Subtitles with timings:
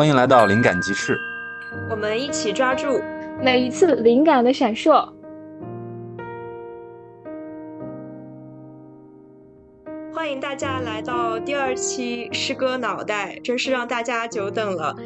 [0.00, 1.20] 欢迎来到灵感集市，
[1.90, 3.02] 我们一起抓住
[3.38, 5.06] 每一次灵感的闪烁。
[10.10, 14.96] 欢迎大家来到第二期诗歌脑袋，真是让大家久等了。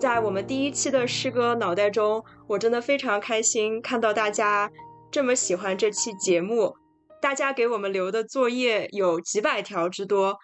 [0.00, 4.70] 在我们第一期的诗歌脑袋中，我真的非常开心看到大家
[5.10, 6.74] 这么喜欢这期节目。
[7.20, 10.38] 大家给我们留的作业有几百条之多，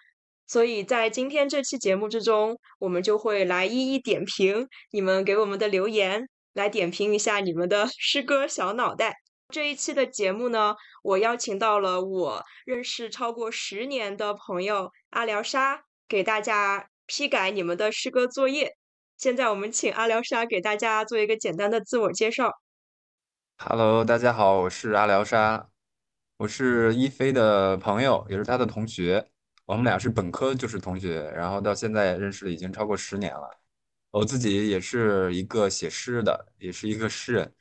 [0.47, 9.15] 所以在今天这期节目之中，我们就会来一一点评你们给我们的留言，来点评一下你们的 诗歌小脑袋。
[9.49, 18.75] 这一期的节目呢，我邀请到了我认识超过十年的朋友阿廖沙，给大家批改你们的诗歌作业。
[19.17, 22.51] 现在我们请阿廖沙给大家做一个简单的自我介绍。
[23.57, 25.69] Hello，大家好，我是阿廖沙，
[26.37, 29.29] 我是一菲的朋友，也是他的同学。
[29.65, 33.49] 我们俩是本科就是同学，然后到现在认识了已经超过十年了。
[34.11, 37.53] 我自己也是一个写诗的，也是一个诗人。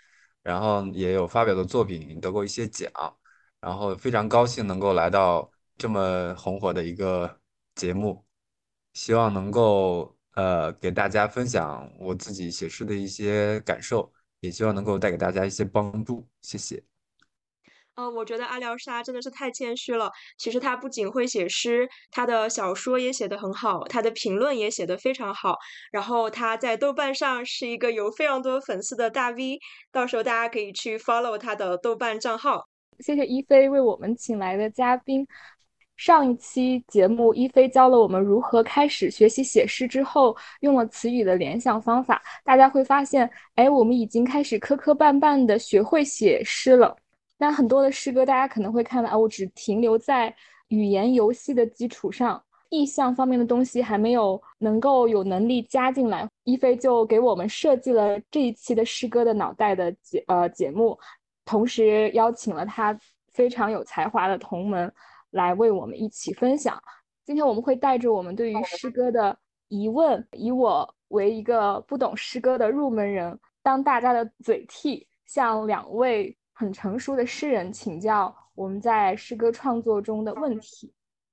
[0.43, 2.93] 然后也有发表的作品，得过一些奖，
[3.61, 7.41] 然后非常高兴能够来到这么红火的一个
[7.75, 8.23] 节目，
[8.93, 16.85] 希望能够呃给大家分享我自己写诗的一些感受，也希望能够带给大家一些帮助，谢谢。
[17.97, 20.11] 呃，我觉得阿廖沙真的是太谦虚了。
[20.37, 25.57] 其实他不仅会写诗，他的小说也写得很好，他的评论也写得非常好。
[25.93, 29.61] 然后他在豆瓣上是一个有非常多粉丝的大 V，
[29.93, 32.67] 到时候大家可以去 follow 他的豆瓣账号。
[32.99, 35.27] 谢谢一菲为我们请来的嘉宾。
[35.97, 46.97] 上一期节目，一菲教了我们如何开始学习写诗，之后用了词语的联想方法，大家会发现，哎，我们已经开始磕磕绊绊的学会写诗了。
[47.37, 50.35] 那很多的诗歌，大家可能会看到啊，我只停留在
[50.69, 56.29] 语言游戏的基础上，意象方面的东西还没有能够有能力加进来。
[56.45, 60.97] 一菲就给我们设计了这一期的诗歌的脑袋的节呃节目，
[61.45, 62.97] 同时邀请了他
[63.33, 64.91] 非常有才华的同门
[65.31, 66.81] 来为我们一起分享。
[67.25, 69.37] 今天我们会带着我们对于诗歌的
[69.69, 76.37] 疑问，以我为一个不懂诗歌的入门人，当大家的嘴替，向两位。
[76.55, 80.93] 很成熟的诗人请教我们在诗歌创作中的问题。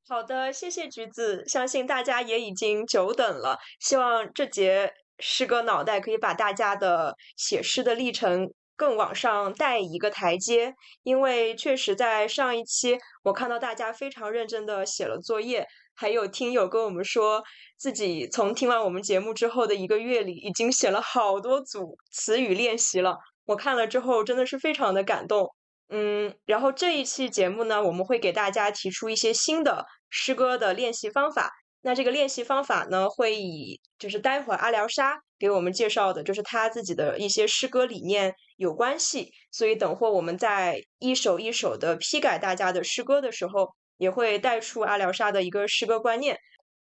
[0.09, 3.59] 好的，谢谢橘子，相信大家也已经久等了。
[3.79, 10.73] 希望这节诗歌脑袋可以把大家的写诗的历程更往上带一个台阶。
[11.03, 17.43] 因为确实在上一期，我看到大家非常认真的写了作业，还有听友跟我们说
[17.77, 23.19] 自己从听完我们节目之后的一个月里，已经写了好多组词语练习了。
[23.45, 25.53] 我看了之后真的是非常的感动，
[25.89, 31.51] 嗯，然后这一期节目呢，我们会给大家提出一些新的诗歌的练习方法。
[31.83, 39.31] 那这个练习方法呢，会以就是待会儿阿廖沙给我们介绍的，就是他自己的一些诗歌理念有关系。
[39.51, 46.37] 所以等会我们在一首一首的批改大家的诗歌的时候，也会带出阿廖沙的一个诗歌观念，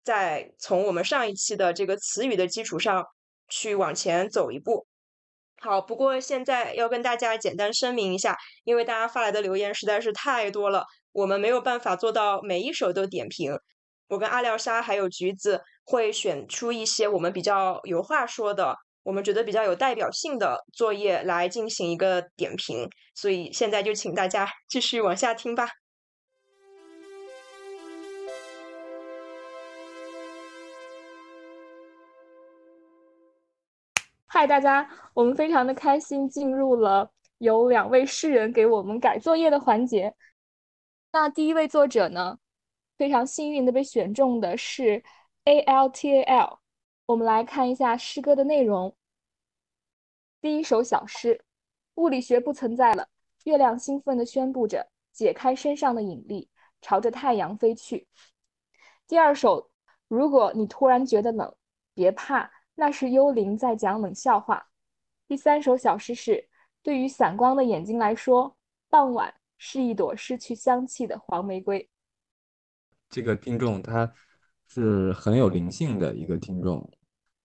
[0.04, 3.06] 在从我们上一期的这个词语的基础上
[3.48, 4.88] 去往前走一步。
[5.64, 13.56] 好，不过现在要跟大家简单声明一下，因为大家发来的留言实在是太多了，我们没有办法做到每一首都点评。
[14.08, 22.90] 我跟阿廖沙还有橘子会选出一些我们比较有话说的，我们觉得比较有代表性的作业来进行一个点评。
[23.14, 25.70] 所以现在就请大家继续往下听吧。
[34.42, 40.16] 嗨，大家，我们非常的开心，进入了由两位诗人给我们改作业的环节。
[41.12, 42.40] 那第一位作者呢，
[42.98, 45.04] 非常幸运的被选中的是
[45.44, 46.60] A L T A L。
[47.06, 48.96] 我们来看一下诗歌的内容。
[50.42, 51.46] 第一首小诗：
[51.94, 53.10] 物理学不存在了，
[53.44, 56.50] 月亮兴奋地宣布着，解开身上的引力，
[56.82, 58.08] 朝着太阳飞去。
[59.08, 59.70] 第二首：
[60.08, 61.56] 如果你突然觉得冷，
[61.94, 62.52] 别怕。
[62.76, 64.68] 那是幽灵在讲冷笑话。
[65.28, 66.50] 第三首小诗是：
[66.82, 68.58] 对于散光的眼睛来说，
[68.90, 71.90] 傍晚是一朵失去香气的黄玫瑰。
[73.10, 74.12] 这个听众他
[74.68, 76.90] 是很有灵性的一个听众，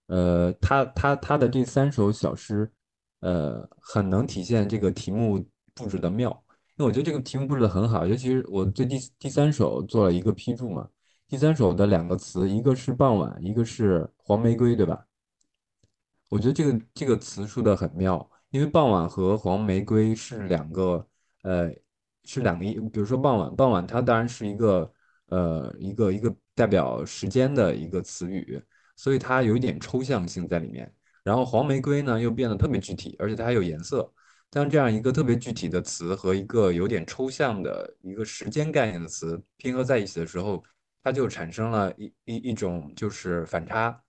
[0.07, 2.71] 呃，他他他的第三首小诗，
[3.21, 5.45] 呃，很能体现这个题目
[5.75, 6.31] 布置的妙。
[6.77, 10.89] 因为我觉得这个题目布置的很好，尤其是我对第第三首做了一个批注嘛。
[11.27, 15.05] 第三首的两个词，一个是傍晚，一个是黄玫瑰，对吧？
[16.29, 21.07] 我觉得这个这个词说的很妙，因为傍晚和黄玫瑰是两个，
[21.43, 21.71] 呃，
[22.25, 22.75] 是两个意。
[22.91, 24.93] 比如说傍晚，傍晚它当然是一个，
[25.27, 28.61] 呃，一个一个代表时间的一个词语，
[28.97, 30.93] 所以它有一点抽象性在里面。
[31.23, 34.13] 然后黄玫瑰呢又变得特别具体，而且它还有颜色。
[34.51, 40.63] 当这样一个特别具体的词和一个有点抽象的一个时间概念的词拼合在一起的时候，
[41.03, 44.01] 它就产生了一一一种就是反差。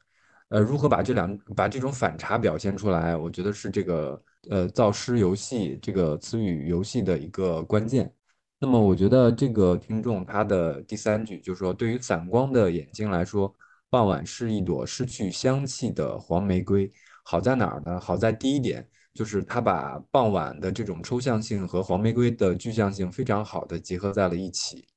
[0.50, 8.10] 呃，如何把这两把这种反差表现出来，我觉得是这个呃造诗游戏这个词语游戏的一个关键。
[8.58, 13.54] 那么，我觉得这个听众他的第三句就是说，对于散光的眼睛来说，
[13.90, 16.90] 傍晚是一朵失去香气的黄玫瑰。
[17.26, 18.00] 好在哪儿呢？
[18.00, 24.88] 好在第一点就是他把傍晚的这种抽象性和黄玫瑰的具象性非常好的结合在了一起。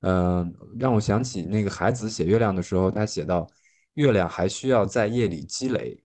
[0.00, 3.46] 嗯，让我想起那个孩子写月亮的时候，他写到。
[3.94, 6.02] 月亮还需要在夜里积累。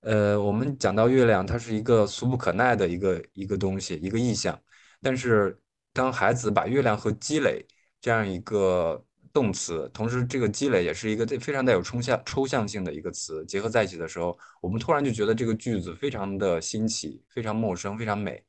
[0.00, 4.60] 呃，我们讲到月亮，它是一个俗不可耐的一个一个东西，一个意象。
[5.00, 5.56] 但是，
[5.92, 7.64] 当孩子把月亮和积累
[8.00, 18.42] 这样一个动词，同时这个积累也是一个非常带有抽象抽象性的一个词结合在一起的时候，我们突然就觉得这个句子非常的新奇，非常陌生，非常美。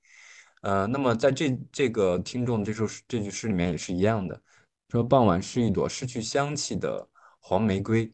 [0.62, 4.42] 呃，那么在这这个听众这首这句诗里面也是一样的，
[4.89, 7.07] 说傍晚是一朵失去香气的
[7.39, 8.12] 黄玫瑰。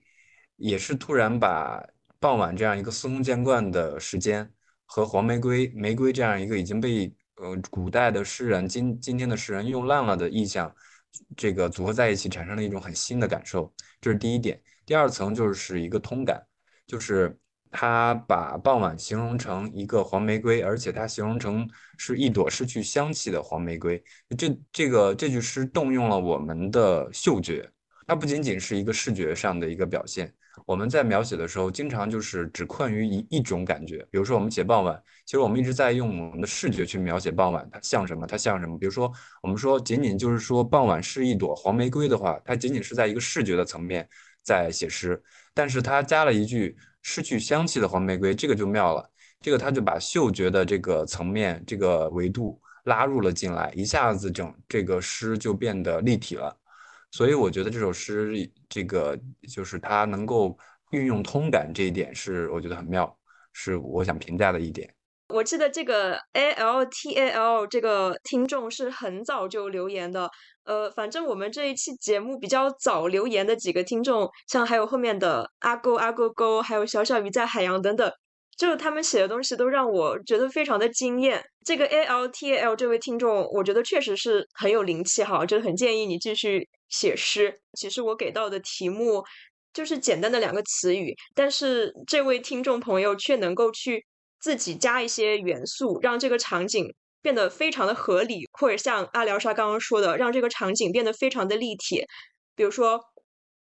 [0.59, 1.81] 也是突然把
[2.19, 4.51] 傍晚这样一个司空见惯的时间
[4.85, 10.73] 和黄玫瑰玫瑰这样一个已经被呃古代的诗人今今天的诗人用烂了的意象，
[11.37, 13.73] 这个组合在一起，产生了一种很新的感受。
[14.01, 14.61] 这是第一点。
[14.85, 16.41] 第二层就是一个通感，
[16.85, 17.39] 就是
[17.71, 24.03] 他把傍晚形容成一个黄玫瑰，而且他形容成是一朵失去香气的黄玫瑰。
[24.37, 27.69] 这这个这句诗动用了我们的嗅觉，
[28.07, 30.33] 它不仅仅是一个视觉上的一个表现。
[30.65, 34.05] 我们在描写的时候，经常就是只困于一一种感觉。
[34.11, 38.27] 比如说，我们写傍晚，其实我们一直在用我们的视觉去描写傍晚，它像什么？
[38.27, 38.77] 它像什么？
[38.77, 39.11] 比如说，
[39.41, 44.07] 我们说仅仅就是说傍晚是一朵黄玫瑰的话，它仅仅是在一个视觉的层面
[44.43, 45.21] 在写诗。
[45.53, 49.09] 但是它加了一句失去香气的黄玫瑰，这个就妙了。
[49.41, 56.55] 这个它就把嗅觉的这个层面、这个维度拉入了进来，一下子整这个诗就变得立体了。
[57.11, 59.17] 所以我觉得这首诗，这个
[59.51, 60.57] 就是它能够
[60.91, 63.17] 运用通感这一点，是我觉得很妙，
[63.53, 64.93] 是我想评价的一点。
[65.29, 70.29] 我记得这个 A L T A L 这个听众是很早就留言的，
[70.63, 78.11] 呃，反正我们这一期节目比较早留言的几个听众，像还有后面的阿勾阿勾勾，还有小小鱼在海洋等等。
[78.59, 81.41] 就是他们写的东西都让我觉得非常的惊艳。
[81.63, 87.57] 这个 A L T A L 这位听众，我觉得确实是很有灵气哈，就是很建议你继续写诗。
[87.79, 89.23] 其实我给到的题目
[89.73, 94.05] 就是简单的两个词语，但是这位听众朋友却能够去
[94.41, 102.03] 自己加一些元素，让这个场景变得非常的合理，或者像阿廖沙刚刚说的，让这个场景变得非常的立体。
[102.57, 102.99] 比如说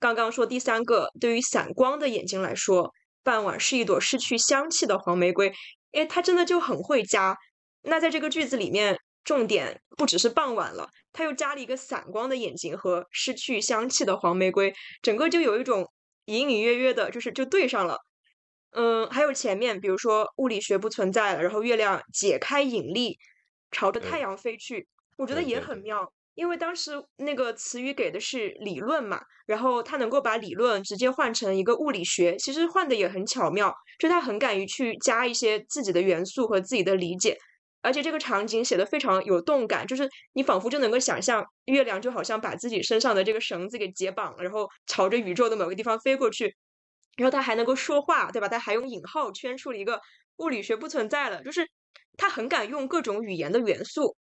[0.00, 2.92] 刚刚说第三个，对于散光的眼睛来说。
[3.22, 5.52] 傍晚是一朵失去香气的黄玫瑰，
[5.92, 7.36] 诶，他真的就很会加。
[7.82, 15.86] 那在这个句子里面，重点不只是傍晚了，他又加了一个散光的眼睛和失去香气的黄玫瑰，整个就有一种
[16.26, 17.98] 隐隐约约的，就是就对上了。
[18.72, 23.18] 嗯，还有前面，比如说物理学不存在了，然后月亮解开引力，
[23.70, 24.86] 朝着太阳飞去，
[25.16, 26.12] 我觉得也很妙。
[26.38, 37.36] 因为当时那个词语给的是理论嘛，然后他能够把理论直接换成一个物理学，其实换的也很巧妙，就他很敢于去加一些自己的元素和自己的理解，
[37.82, 46.54] 而且这个场景写的非常有动感，就是你仿佛就能够想象月亮就好像把自己身上的这个绳子给解绑了，然后朝着宇宙的某个地方飞过去，
[47.16, 48.48] 然后他还能够说话，对吧？
[48.48, 50.00] 他还用引号圈出了一个
[50.36, 51.68] 物理学不存在了，就是
[52.16, 54.16] 他很敢用各种语言的元素，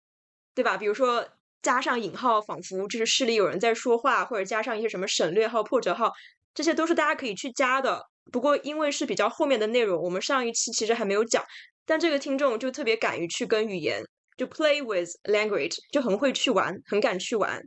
[0.54, 0.78] 对吧？
[0.78, 1.28] 比如说。
[1.66, 6.12] 加上引号，仿佛就是诗里有人在说话，或者加上一些什么省略号、破折号，
[6.54, 8.00] 这些都是大家可以去加的。
[8.30, 11.44] 不过因为是比较后面的内容，我们上一期其实还没有讲。
[11.84, 14.00] 但这个听众就特别敢于去跟语言，
[14.36, 17.60] 就 play with language，就很会去玩，很敢去玩。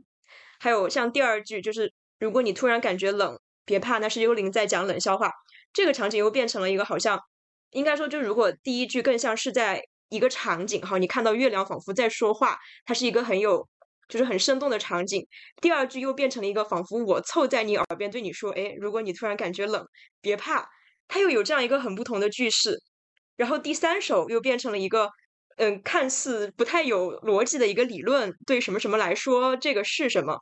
[0.58, 5.30] 还有像第二句，就是如果你突然感觉冷，别怕，那是幽灵在讲冷笑话。
[5.74, 7.20] 这个场景又变成了一个好像，
[7.72, 13.68] 应该说，就如果第一句更像是在一个场景哈，你看到月亮仿佛在说话，它是一个很有。
[14.10, 15.26] 就是很生动的场景。
[15.62, 19.82] 第二句又变成了一个仿佛我凑在你耳边对你说：“哎，如果你突然感觉冷，
[20.20, 20.68] 别怕。”
[21.08, 22.78] 它又有这样一个很不同的句式。
[23.36, 25.08] 然后第三首又变成了一个
[25.56, 30.38] 嗯，看似不太有逻辑的一个理论，对什么什么来说这个是什么？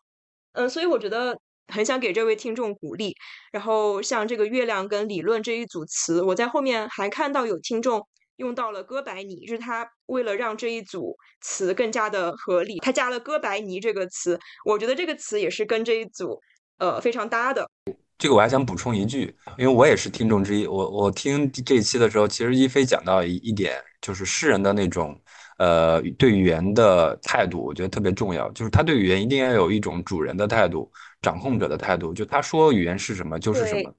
[0.53, 3.15] 嗯，所以我觉得很想给这位听众鼓励。
[3.53, 8.07] 然后像这个月亮跟理论这一组词，我在后面还看到有听众。
[8.39, 14.39] 用到了哥白尼，就是他为了让这一组词更加的合理，他加了哥白尼这个词。
[14.65, 16.41] 我觉得这个词也是跟这一组
[16.79, 17.69] 呃非常搭的。
[18.17, 20.67] 这个我还想补充一句，因为我也是听众之一。
[20.67, 25.17] 我我听这一期的时候，其实一飞讲到一一点，就是诗人的那种
[25.59, 28.51] 呃对语言的态度，我觉得特别重要。
[28.51, 30.91] 就是他对语言一定要有一种主人的态度、
[31.23, 32.13] 掌控者的态度。
[32.13, 33.95] 就他说语言是什么就是什么。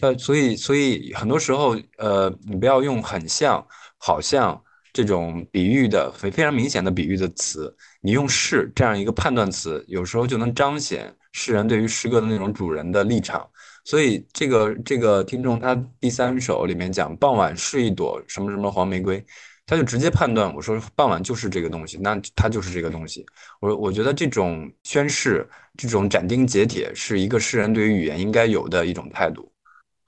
[0.00, 4.60] 呃，所以所以很多时候，呃，你不要用很像、好像
[4.92, 13.44] 这种比喻的非非常明显的比喻的词，你用是这样一个判断词，有时候就能彰显诗人对于诗歌的那种主人的立场。
[13.84, 19.24] 所以这个这个听众他第三首里面讲傍晚是一朵什么什么黄玫瑰，
[19.66, 23.24] 他就直接判断我说傍晚就是这个东西，那他就是这个东西。
[23.60, 29.50] 我我觉得这种宣誓、这种斩钉截铁，是一个诗人对于语言应该有的一种态度。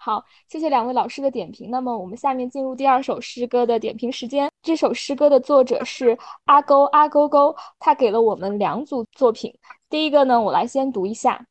[0.02, 1.71] 好，谢谢两位老师的点评。
[1.71, 4.50] 那么我们下面进入第二首诗歌的点评时间。
[4.62, 9.54] 这首诗歌的作者是阿勾阿勾勾，他给了我们两组作品。
[9.90, 11.47] 第一个呢，我来先读一下：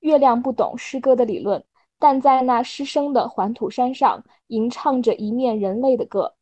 [0.00, 1.62] 月亮不懂诗歌的理论，
[1.98, 6.36] 但在那失声的黄土山上，吟唱着一面人类的歌。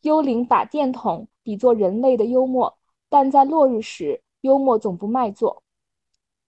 [0.00, 2.78] 幽灵把电筒比作人类的幽默，
[3.10, 5.62] 但在落日时，幽默总不卖座。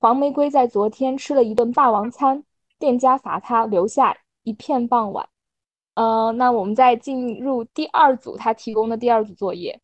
[0.00, 2.45] 黄玫瑰在昨天吃了一顿霸王餐。
[2.78, 5.28] 店家罚他留下一片傍晚。
[5.94, 9.80] 呃，那我们再进入第二组他提供的第二组作业。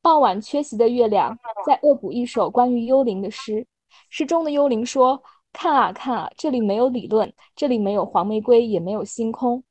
[0.00, 3.66] 傍晚缺席的月亮在恶补一首关于幽灵的诗。
[4.08, 5.20] 诗中的幽灵说
[5.52, 9.62] ：“看啊看啊，这里没有理论，这里没有黄玫瑰，也没有星空。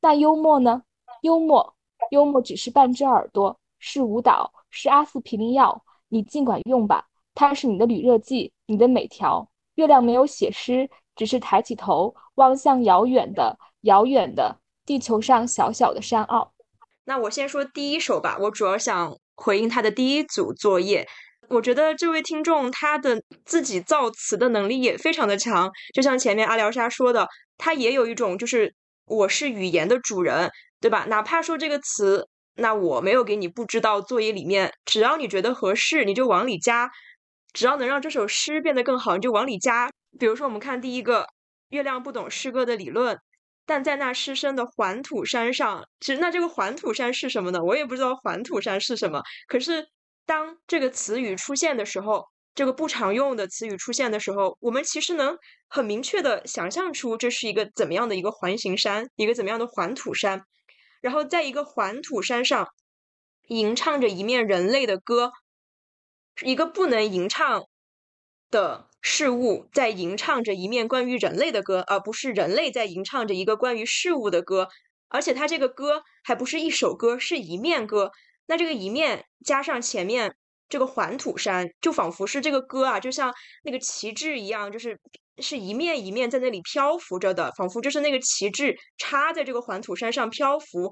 [0.00, 0.82] 那幽默呢？
[1.22, 1.74] 幽默，
[2.10, 5.84] 幽默只是半只耳朵，是舞蹈，是阿司匹林药。
[6.08, 9.46] 你尽管用吧，它是你的铝热剂，你的每条。
[9.74, 16.52] 月亮没有写诗。”只是抬起头望向遥远的、遥远的地球上小小的山坳。
[17.04, 21.06] 那我先说第一首吧，我主要想回应他的第一组作业。
[21.48, 27.28] 我觉得这位听众他的自己造词的能力也非常的强，就像前面阿廖沙说的，
[27.58, 31.04] 他也有一种就是我是语言的主人，对吧？
[31.08, 36.90] 哪怕说这个词，那我没有给你布置到作业里面，只要你觉得合适，你就往里加。
[37.52, 39.90] 只要能让这首诗变得更好，你就往里加。
[40.18, 41.26] 比如说，我们看第一个，
[41.68, 43.18] 月亮不懂诗歌的理论，
[43.66, 47.62] 但在那失声的黄土山上，其实那这个黄土山是什么呢？
[47.62, 49.22] 我也不知道黄土山是什么。
[49.48, 49.88] 可是
[50.26, 55.36] 当这个词语出现的时候，这个不常用的词语出现的时候，我们其实能
[55.68, 60.42] 很明确的想象出这是一个怎么样的一个环形山，一个怎么样的黄土山。
[61.00, 62.68] 然后在一个黄土山上，
[63.48, 65.32] 吟唱着一面人类的歌。
[66.42, 67.64] 一个不能吟唱
[68.50, 74.68] 的事物在吟唱着一面关于人类的歌，而不是人类在吟唱着一个关于事物的歌。
[75.08, 78.10] 而且它这个歌还不是一首歌，是一面歌。
[78.46, 80.34] 那这个一面加上前面
[80.70, 83.30] 这个环土山，就仿佛是这个歌啊，就像
[83.62, 84.98] 那个旗帜一样，就是
[85.38, 90.90] 是一面一面在那里漂浮着的，仿佛就是那个旗帜插在这个环土山上漂浮。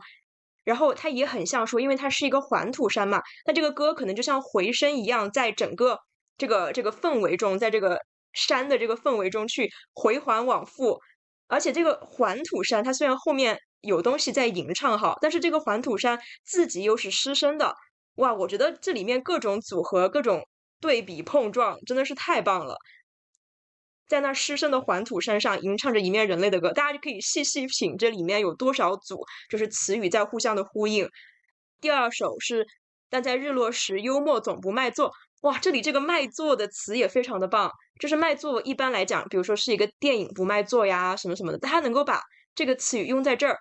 [0.65, 5.99] 然后它也很像说，因为它是一个环土山嘛，那这个歌可能就像回声一样，在整个
[6.39, 8.01] 这个这个氛围中，在这个
[8.33, 10.99] 山的这个氛围中去回环往复。
[11.49, 17.75] 而且这个环土山，它虽然后面有东西在吟唱哈，但是这个环土山自己又是失声的。
[18.15, 20.49] 哇，我觉得这里面各种组合、各种
[20.81, 22.77] 对比碰撞，真的是太棒了。
[24.09, 31.09] 在那失声的黄土山上吟唱着一面人类的歌，大家就可以细细品这里面有多少组，就是词语在互相的呼应。
[31.81, 32.67] 第二首是，
[33.11, 35.13] 但在日落时，幽默总不卖座。
[35.43, 37.71] 哇，这里这个卖座的词也非常的棒。
[38.01, 42.21] 就是卖座一般来讲，比如说是一个电影不卖座呀，什么什么的，它能够把
[42.55, 43.59] 这个词语用在这儿。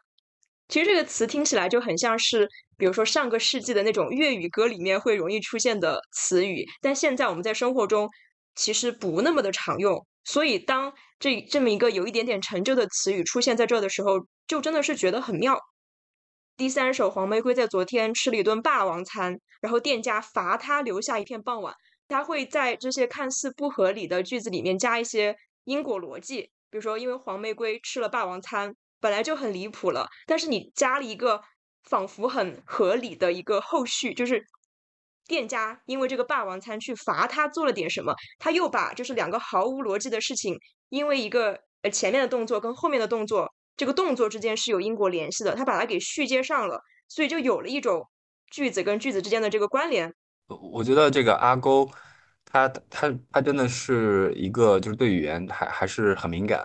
[0.68, 2.48] 其实这个词听起来就很像是，
[2.78, 8.08] 比如说上个世纪的那种粤语歌里面会容易出现的词语，但现在我们在生活中
[8.56, 10.06] 其实不那么的常用。
[10.24, 15.60] 所以，当这这么一个有一点点成就的词语出现在这儿的时候，就真的是觉得很妙。
[16.62, 21.74] 第三首，黄玫瑰在昨天吃了一顿霸王餐，然后店家罚他留下一片傍晚。
[22.08, 31.42] 他会在这些看似不合理的句子里面加一些因果逻辑，比如说，因为黄玫瑰吃了霸王餐，本来就很离谱了，但是你加了一个
[31.90, 34.46] 仿佛很合理的一个后续，就是。
[35.26, 40.56] 店家因为这个霸王餐去罚他做了点什么，他又把就是两个毫无逻辑的事情，
[40.90, 43.52] 因为一个呃前面的动作跟后面的动作，
[43.82, 48.08] 这个动作之间是有因果联系的，他把它给续接上了，所以就有了一种
[48.52, 50.14] 句子跟句子之间的这个关联。
[50.72, 51.90] 我觉得这个阿勾，
[52.46, 56.64] 他他他真的是一个就是对语言还还是很敏感，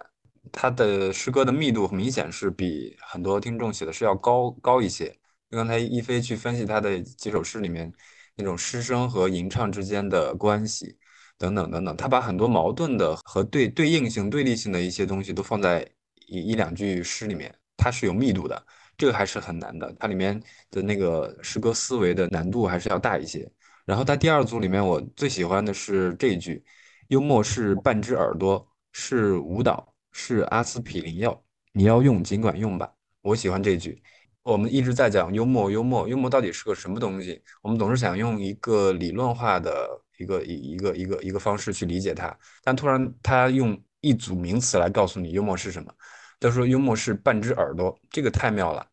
[0.53, 5.17] 他的诗歌的密度明显是比很多听众写的是要高高一些。
[5.49, 7.91] 刚才一飞去分析他的几首诗里面。
[8.35, 10.99] 那种师生和吟唱之间的关系，
[11.39, 15.91] 等等等等，他把很多矛盾的和对对应性、对立性的一些东西都放在
[16.27, 18.67] 一一两句诗里面，它是有密度的，
[18.97, 20.41] 这个还是很难的，它里面
[20.71, 23.51] 的那个诗歌思维的难度还是要大一些。
[23.85, 26.65] 然后它第二组里面，我最喜欢的是这一句
[27.09, 32.93] ：“幽默是半只耳朵，是舞蹈，是阿司匹林药，你要用尽管用吧。”
[33.23, 34.03] 我喜欢这句。
[34.43, 37.43] 我们一直在讲幽默，幽默，幽默到底是个什么东西？
[37.63, 45.93] 我们总是想用一个理论化的一个一一个一个一个方式去理解它，但突然他用一组名词来告诉你幽默是什么。
[46.41, 48.87] 他说幽默是半只耳朵，这个太妙了。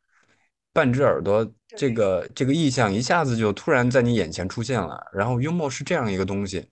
[0.72, 1.48] 半只耳朵，
[1.78, 5.00] 这个这个意象一下子就突然在你眼前出现了。
[5.14, 6.68] 然后幽默是这样一个东西，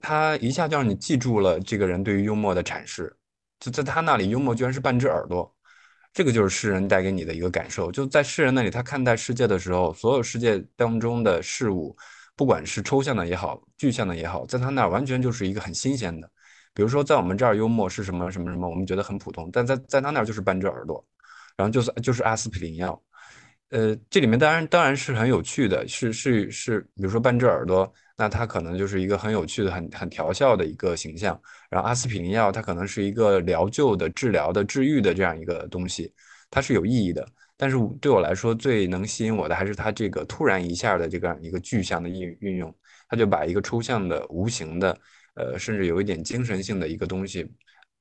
[0.00, 3.16] 他一下就让你记住了这个人对于幽默的阐释。
[3.60, 5.54] 就在他那里，幽默居然是半只耳朵。
[6.12, 11.96] 这个就是诗人带给你的一个感受，就在诗人那里，他看待世界的时候，所有世界当中的事物，
[12.36, 16.30] 不管是抽象的也好，具象的也好，在他那儿完全就是一个很新鲜的。
[16.74, 21.02] 比如说，在我们这儿，幽默是什么什么什么，我们觉得很普通，但在在他那儿就是半只耳朵，
[21.56, 23.00] 然后就是就是阿司匹林药。
[23.70, 31.40] 呃，这里面当然当然是很有趣的，是是是，比如说半只耳朵，那它可能就是一个很有趣的、很很调笑的一个形象。
[31.70, 36.12] 然后阿司匹林药，它可能是一个疗救的、治疗的、治愈的这样一个东西，
[36.50, 37.26] 它是有意义的。
[37.56, 42.72] 但是对我来说，最能吸引我的还是它这个突然一下的这个一个具象的运运用，
[43.08, 44.96] 它就把一个抽象的、无形的，
[45.34, 47.50] 呃，甚至有一点精神性的一个东西，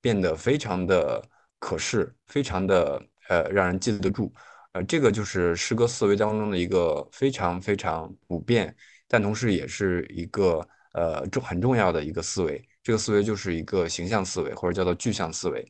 [0.02, 1.22] 变得非常的
[1.60, 4.34] 可视，非常的呃让人记得住。
[4.74, 8.76] 呃，这个就是诗歌思维当中的一个非常非常普遍，
[9.08, 12.64] 但同时也是一个呃重很重要的一个思维。
[12.82, 15.66] 这个思维就是一个形象思维，或者叫做具象思维。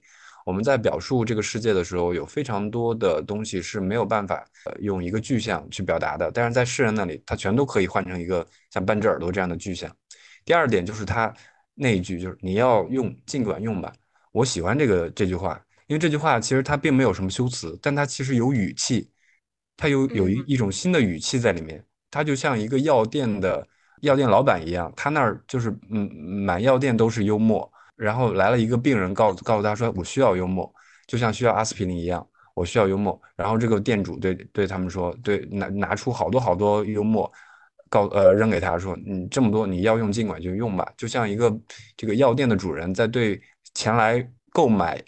[0.46, 4.43] 我们在表述这个世界的时候，有非常多的东西是没有办法
[4.79, 9.89] 用一个具象去表达的，但是在诗人那里，他全都可以换成一个像半只耳朵这样的具象。
[10.43, 11.34] 第二点就是他
[11.75, 13.92] 那一句，就是你要用尽管用吧。
[14.32, 15.60] 我喜欢这个这句话。
[15.88, 19.12] 因为这句话其实它并没有什么修辞，但它其实有语气，
[19.75, 21.84] 它有有一一种新的语气在里面。
[22.10, 23.67] 它就像一个药店的
[24.02, 27.69] 药店老板一样，他那儿就是嗯满药店都是幽默。
[27.95, 30.74] 然后来了一个病人，告告诉他说我需要幽默，
[31.06, 33.21] 就像需要阿司匹林一样，我需要幽默。
[33.36, 37.32] 然后这个店主对对他们说，对拿拿出好多好多幽默，
[37.93, 40.91] 告呃扔给他说，你这么多你要用尽管就用吧。
[40.97, 41.56] 就像一个
[41.95, 43.39] 这个药店的主人在对
[43.73, 44.99] 前来购买。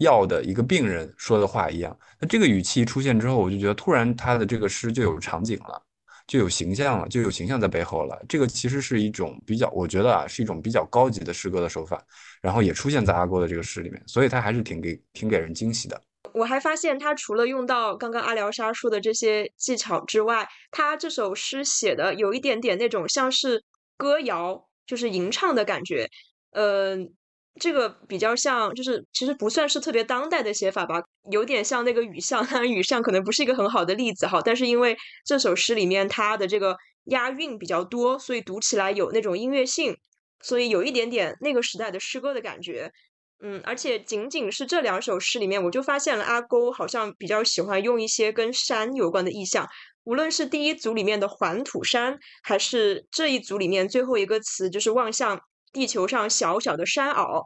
[0.00, 5.82] 药的一个病人说的话一样，那这个语气出现之后，我就觉得突然他的这个诗就有场景了，
[6.26, 8.22] 就有形象了，就有形象在背后了。
[8.28, 11.98] 这个其实是一种比较，我觉得啊，是一种比较高级的诗歌的手法，
[12.42, 15.98] 然后也出现在阿郭的这个诗里面，所以他还是挺给挺给人惊喜的。
[16.38, 23.64] 我还发现他除了用到刚刚阿廖沙说的这些技巧之外，他这首诗写的有一点点那种像是
[23.96, 26.08] 歌谣，就是吟唱的感觉，
[26.52, 27.12] 嗯。
[27.58, 32.46] 这个比较像，就是其实不算是特别当代的写法吧，有点像那个雨巷。
[32.46, 34.94] 当然，雨巷可能不是一个很好的例子哈，但是因为
[35.24, 39.96] 这首诗里面它的这个押韵比较多，所以读起来有那种音乐性，
[40.42, 42.92] 所以有一点点那个时代的诗歌的感觉。
[43.40, 49.68] 嗯，而且仅仅是这两首诗里面，我就发现了阿勾好像比较喜欢用一些跟山有关的意象，
[50.04, 55.40] 无论是第一组里面的环土山，还是这一组里面最后一个词就是望向。
[55.72, 57.44] 地球上小小的山坳，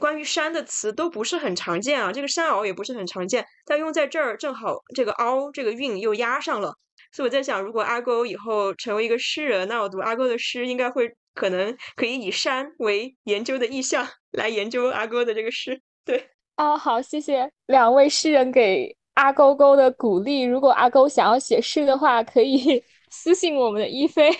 [0.00, 2.10] 关于山的词都不是很常见啊。
[2.10, 6.74] 这个山坳也不是很常见，但用在这儿正好这个凹这个韵又压上了。
[7.12, 15.80] 所以我在想，如果阿勾以后成为一个诗人，那我读阿勾的诗应该会可能可以以山为研究的意象来研究阿勾的这个诗。
[16.04, 20.42] 对，哦，好，谢谢两位诗人给阿勾勾的鼓励。
[20.42, 24.30] 如果阿勾想要写诗的话，可以 私信我们的一菲。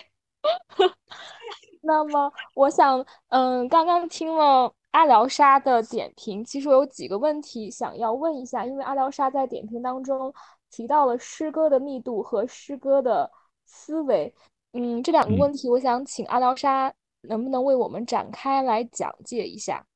[1.83, 10.33] 那么，我想，嗯，刚刚听了阿廖沙的点评，其实我有几个问题想要问一下，因为阿廖沙在点评当中
[10.71, 13.31] 提到了诗歌的密度和诗歌的
[13.67, 14.33] 思维，
[14.73, 19.87] 嗯，这两个问题，我想请阿廖沙能不能为我们展开来讲解一下？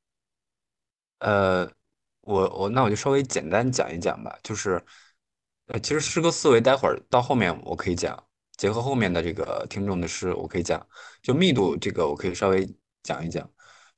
[1.18, 1.70] 呃，
[2.20, 4.82] 我我那我就稍微简单讲一讲吧，就是，
[5.66, 8.22] 呃，其实诗歌思维待会儿到后面我可以讲。
[8.56, 10.86] 结合后面的这个听众的诗，我可以讲，
[11.20, 12.66] 就密度这个我可以稍微
[13.02, 13.46] 讲一讲，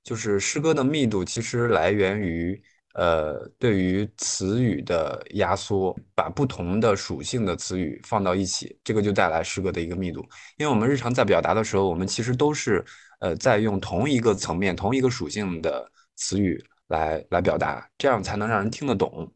[0.02, 2.60] 就是诗歌的密度其实来源于
[2.98, 10.20] 呃对于词语的压缩，把不同的属性的词语放到一起，这个就带来诗歌的一个密度。
[10.56, 12.84] 因为我们日常在表达的时候，我们其实都是
[13.20, 19.32] 呃在用同一个层面、同一个属性的词语来来表达，这样才能让人听得懂。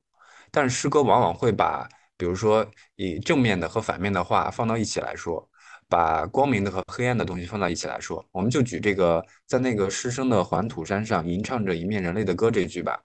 [0.51, 5.49] 但是诗歌往往会把比如说，以正面的和反面的话放到一起来说，
[5.89, 8.25] 把光明的和黑暗的东西放到一起来说。
[8.33, 13.01] 我们就举这个在那个失声的黄土山上吟唱着一面人类的歌这句吧，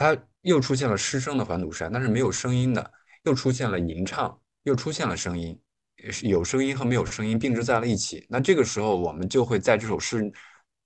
[0.00, 2.90] 它又出现了失声的环堵山，但是没有声音的，
[3.24, 5.60] 又出现了吟唱，又出现了声音，
[6.22, 8.24] 有声音和没有声音并置在了一起。
[8.26, 10.32] 那这个时候，我们就会在这首诗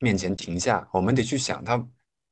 [0.00, 1.81] 面前停下，我们得去想它。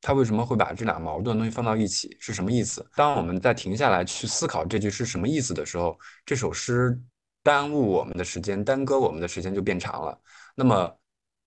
[0.01, 2.17] 他为什么会把这俩矛盾的东西放到一起？
[2.19, 2.85] 是什么意思？
[2.97, 7.01] 当我们在停下来去思考这句是什么意思的时候，这首诗
[7.45, 10.21] 耽误我们的时间，耽搁我们的时间就变长了。
[10.57, 10.93] 那么，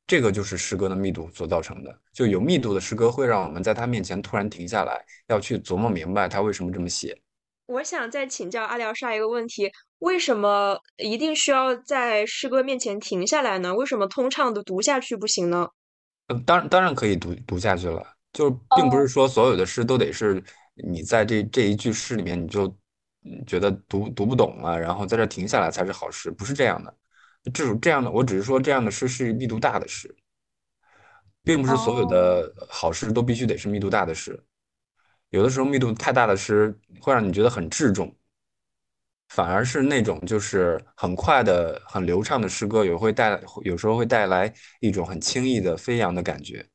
[0.08, 2.00] 这个就是诗歌的密度所造成的。
[2.14, 7.18] 就有密度的诗歌会让我们在他面前突然停下来，要去琢磨明白他为什么这么写。
[7.68, 13.74] 我想再请教阿廖沙一个问题：为什么一定需要在诗歌面前停下来呢？
[13.74, 15.68] 为什么通畅的读下去不行呢？
[16.28, 18.06] 呃，当然当然可以读读下去了。
[18.34, 20.44] 就并不是说所有的诗都得是
[20.76, 22.68] 你在这这一句诗里面你就
[23.48, 26.94] 觉得读读不懂了，然后在这停下来才是好诗，不是这样的。
[27.54, 30.14] 这种这样的，我只是说这样的诗是密度大的诗，
[31.44, 34.42] 并不是所有的好诗都必须得是密度大的诗。
[35.30, 38.16] 有的时候密度太大的诗会让你觉得很滞重，
[39.30, 46.66] 反而是那种就是很快的、很流畅的诗歌，也会带有时候会带来一种很轻易的飞扬的感觉。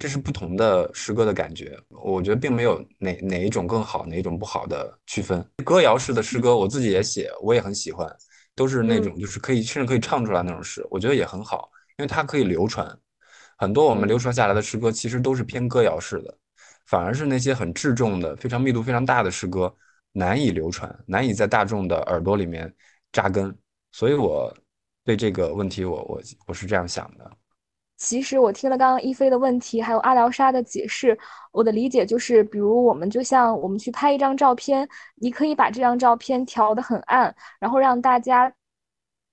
[0.00, 5.44] 这是不同的诗歌的感觉，我觉得并没有哪哪一种更好，哪一种不好的区分。
[5.64, 8.08] 歌谣式的诗歌，我自己也写，我也很喜欢，
[8.58, 12.84] 都是那种就是可以甚至可以唱出来那种诗，我觉得也很好，因为它可以流传。
[13.56, 16.36] 很多我们流传下来的诗歌其实都是偏歌谣式的，
[16.86, 19.72] 反而是那些很质重的、非常密度非常大的诗歌
[20.12, 22.74] 难以流传，难以在大众的耳朵里面
[23.12, 23.56] 扎根。
[23.92, 24.52] 所以我
[25.04, 27.30] 对这个问题，我我我是这样想的。
[27.98, 31.18] 其实我听了刚刚一菲的问题，还有阿廖沙的解释，
[31.50, 38.52] 我的理解就是，比如我们就像我们去拍一张照片，你可以把这张照片调得很暗，然后让大家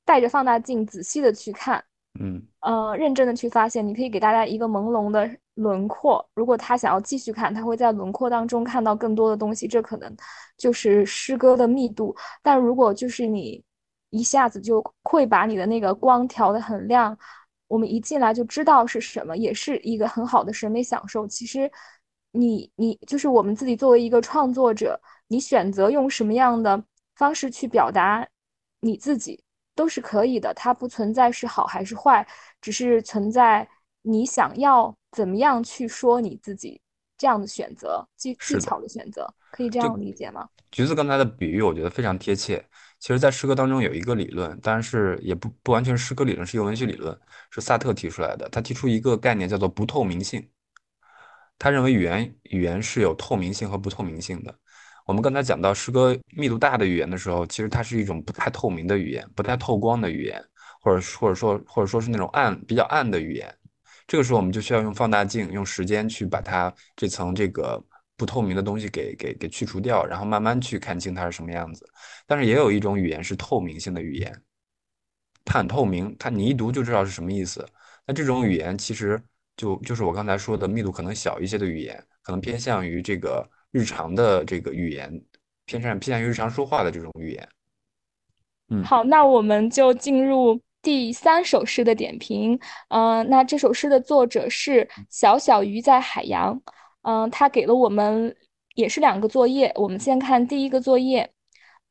[0.04, 1.84] 带着放大镜仔细的去看，
[2.20, 3.88] 嗯，呃，认真的去发现。
[3.88, 10.12] 你可以给大家一个朦胧的轮廓，如果他想要继续看，他会在轮廓当中看到更多的东西，这可能
[10.58, 12.16] 就是诗歌的密度。
[12.42, 13.64] 但如果就是你
[14.10, 17.16] 一下子就会把你的那个光调得很亮。
[17.76, 21.28] 我们一进来就知道是什么，也是一个很好的审美享受。
[21.28, 21.70] 其实，
[22.32, 26.82] 你你就是我们自己作为一个创作者，你选择用什么样的
[27.18, 28.26] 方式去表达
[28.80, 29.44] 你自己
[29.76, 30.54] 都是可以的。
[30.54, 32.26] 它不存在是好还是坏，
[32.62, 33.68] 只是存在
[34.04, 36.80] 你想要怎么样去说你自己
[37.18, 40.48] 这样的选择技技巧的选择，可以这样理解吗？
[40.72, 42.66] 橘子刚才的比喻，我觉得非常贴切。
[43.06, 47.16] 其实，在诗歌当中有一个理论，但是也不不完全诗歌理论，是一个文学理论，
[47.52, 48.50] 是萨特提出来的。
[48.50, 50.44] 他提出一个概念叫做不透明性。
[51.60, 54.52] 他认为语言语言是有透明性和不透明性的。
[55.06, 60.44] 我们刚才讲到诗歌密度大的语言的时候，其实它是一种不太透明的语言，不太透光的语言，
[60.82, 63.56] 或者或者说或者说是那种暗比较暗的语言。
[64.08, 67.80] 这个时候，我们就需要用放大镜，用时间去把它这层这个。
[68.18, 71.86] 不透明的东西给给给去除掉，然后慢慢去看清它是什么样子。
[72.26, 74.42] 但是也有一种语言是透明性的语言，
[75.44, 77.68] 它很透明，它你一读就知道是什么意思。
[78.06, 79.22] 那这种语言其实
[79.58, 85.22] 就就是我刚才说的密度可能小一些的语言，可能偏向于这个日常的这个语言，
[85.66, 87.50] 偏向偏向于日常说话的这种语言。
[88.70, 92.58] 嗯，好，那我们就进入第三首诗的点评。
[92.90, 96.62] 嗯，那这首诗的作者是小小鱼在海洋。
[97.08, 98.36] 嗯，他给了我们
[98.74, 99.72] 也是两个作业。
[99.76, 101.32] 我们先看第一个作业。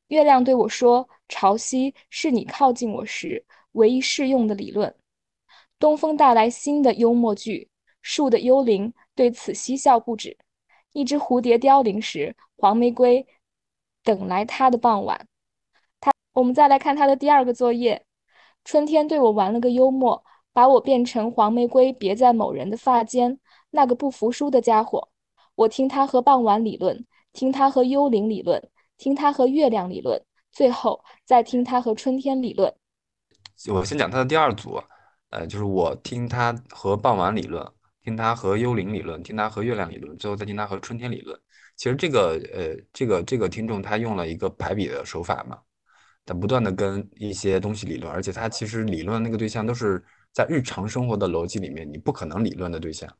[0.09, 4.92] 月亮对我说：“潮汐是你靠近我时唯一适用的理论。”
[5.79, 7.70] 东风带来新的幽默剧。
[8.03, 10.37] 树的幽灵对此嬉笑不止。
[10.92, 13.24] 一只蝴蝶凋零时，黄玫瑰
[14.03, 15.29] 等来它的傍晚。
[16.00, 18.05] 他，我们再来看他的第二个作业。
[18.64, 23.38] 春天对我玩了个幽默，把我变成黄玫瑰，别在某人的发间。
[23.75, 25.09] 那个不服输的家伙，
[25.57, 32.73] 我听他和傍晚理论，听他和幽灵理论，听他和月亮理论，最后再听他和春天理论。
[33.67, 34.81] 我先讲他的第二组，
[35.31, 37.69] 呃，就是我听他和傍晚理论，
[38.05, 41.37] 听他和幽灵理论，听他和月亮理论，最后再听他和春天理论。
[41.77, 45.59] 其实这个，呃，这个这个听众他用了一个排比的手法嘛，
[46.25, 50.01] 他不断的跟一些东西理论，而且他其实理论那个对象都是
[50.33, 53.13] 在日常生活的逻辑里面你不可能理论的对象。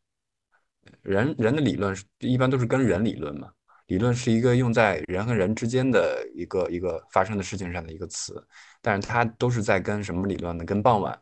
[1.03, 3.51] 人人的理论是一般都是跟人理论嘛，
[3.87, 8.47] 理论是一个用在人和人之间的一个一个发生的事情上的一个词，
[8.81, 10.64] 但是它都是在跟什么理论呢？
[10.64, 11.18] 跟傍晚，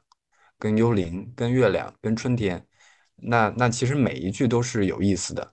[0.59, 2.67] 跟幽灵，跟月亮，跟春天。
[3.17, 5.53] 那那其实每一句都是有意思的。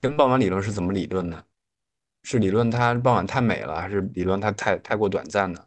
[0.00, 1.42] 跟傍晚理论是怎么理论呢？
[2.24, 5.64] 是理论它傍晚太美了，还是理论它太太过短暂呢？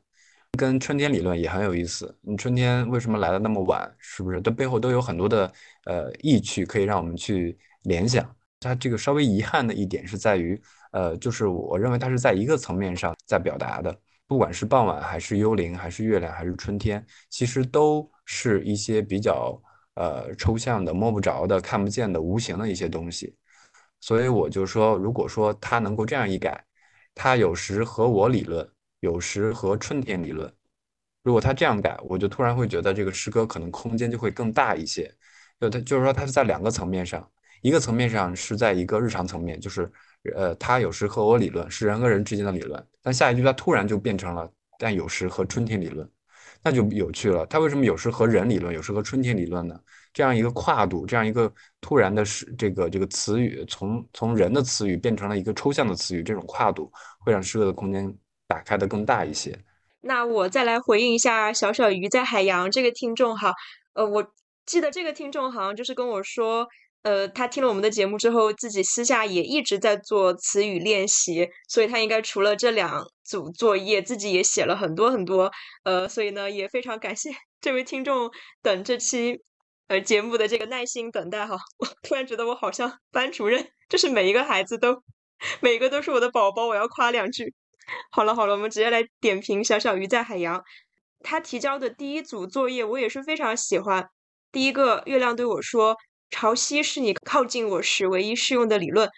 [0.56, 2.18] 跟春天理论也很有意思。
[2.22, 3.94] 你春天为什么来的那么晚？
[3.98, 4.40] 是不是？
[4.42, 5.52] 它背后都有很多的
[5.86, 8.30] 呃意趣，可以让我们去联想。
[8.60, 10.60] 它这个稍微遗憾的一点是在于，
[10.92, 13.96] 呃，就是我认为它是在一个层面上在表达的，
[14.28, 19.62] 不管是傍晚还是幽灵，还是月亮，还是春天，其实都是一些比较
[19.96, 23.36] 呃抽象的、摸不着的、看不见的、无形的一些东西。
[24.00, 26.64] 所以我就说，如果说它能够这样一改，
[27.14, 28.68] 它有时和我理论。
[29.06, 30.52] 有时和春天理论，
[31.22, 35.14] 如果他这样改，我就突然会觉得这个诗歌可能空间就会更大一些。
[35.60, 37.30] 就他就是说，他是在两个层面上，
[37.62, 39.92] 一个层面上是在一个日常层面，就是
[40.36, 46.10] 呃，他有时和我理论是人和人之间的理论，但下一句他突然就变成了，但有时和春天理论，
[46.64, 47.46] 那就有趣了。
[47.46, 49.80] 他为什么有时和人理论，有时和春天理论呢？
[50.14, 58.14] 这样一个跨度，这样一个突然的是这个这个词语，从从人的词语变成了一个抽象的词语，这种跨度会让诗歌的空间。
[58.48, 59.58] 打开的更大一些。
[60.02, 63.54] 那我再来回应一下小小鱼在海洋这个听众哈，
[63.94, 64.32] 呃，我
[64.66, 66.68] 记得这个听众好像就是跟我说，
[67.02, 75.52] 呃，他听了我们的节目之后，自己私下也一直在做词语练习，所以他应该除了这两组作业，自己也写了很多很多，
[75.84, 78.30] 呃，所以呢，也非常感谢 这位听众
[78.62, 79.40] 等这期
[79.88, 81.58] 呃节目的这个耐心等待哈。
[81.80, 85.02] 我突然觉得我好像班主任，就是每一个孩子都，
[85.62, 87.56] 每个都是我的宝宝，我要夸两句。
[88.12, 90.64] 好了好了，我们直接来点评小小鱼在海洋。
[91.22, 94.08] 他提交的第一组作业，我也是非常喜欢。
[94.52, 95.96] 第一个，月亮对我说
[96.30, 99.10] ：“潮汐是你靠近我时唯一适用的理论。”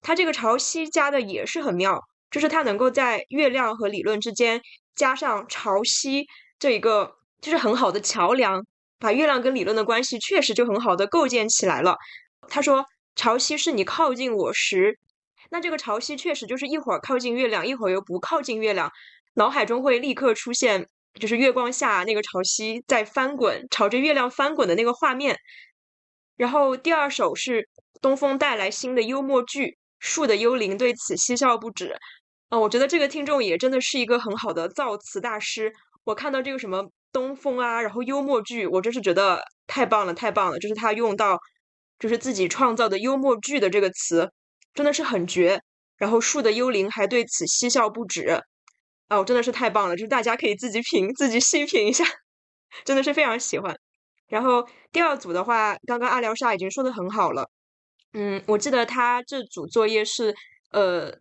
[0.00, 4.60] 他这个潮汐加的也是很妙，就是他能够在月亮和理论之间
[4.94, 6.24] 加上潮汐
[6.58, 8.64] 这一个，就是很好的桥梁，
[9.00, 11.96] 把月亮跟理论的关系确实就很好的构建起来了。
[12.48, 12.84] 他说
[13.16, 14.98] ：“潮汐是你靠近我时。”
[15.50, 18.90] 那这个潮汐确实就是一会儿靠近月亮，一会儿又不靠近月亮，
[19.34, 20.88] 脑海中会立刻出现，
[21.20, 25.36] 就是月光下那个潮汐在翻滚，朝着月亮翻滚的那个画面。
[26.36, 27.68] 然后第二首是
[28.00, 31.96] 东风带来新的幽默句，树的幽灵对此嬉笑不止。
[32.48, 35.72] 啊，我觉得这个听众也真的是一个很好的造词大师。
[36.04, 40.58] 我看到这个什么东风啊，然后幽默句，我真是觉得太棒了，太棒了！
[40.58, 41.38] 就是他用到，
[41.98, 44.30] 就是自己创造的幽默句的这个词。
[44.76, 45.60] 真的是很绝，
[45.96, 48.40] 然后树的幽灵还对此嬉笑不止，
[49.08, 49.96] 哦，真的是太棒了！
[49.96, 52.04] 就是大家可以自己品，自己细品一下，
[52.84, 53.74] 真的是非常喜欢。
[54.28, 57.48] 然后第二组的话，刚刚阿廖沙已经说的很好了，
[58.12, 60.34] 嗯，我记得他这组作业是，
[60.72, 61.12] 呃，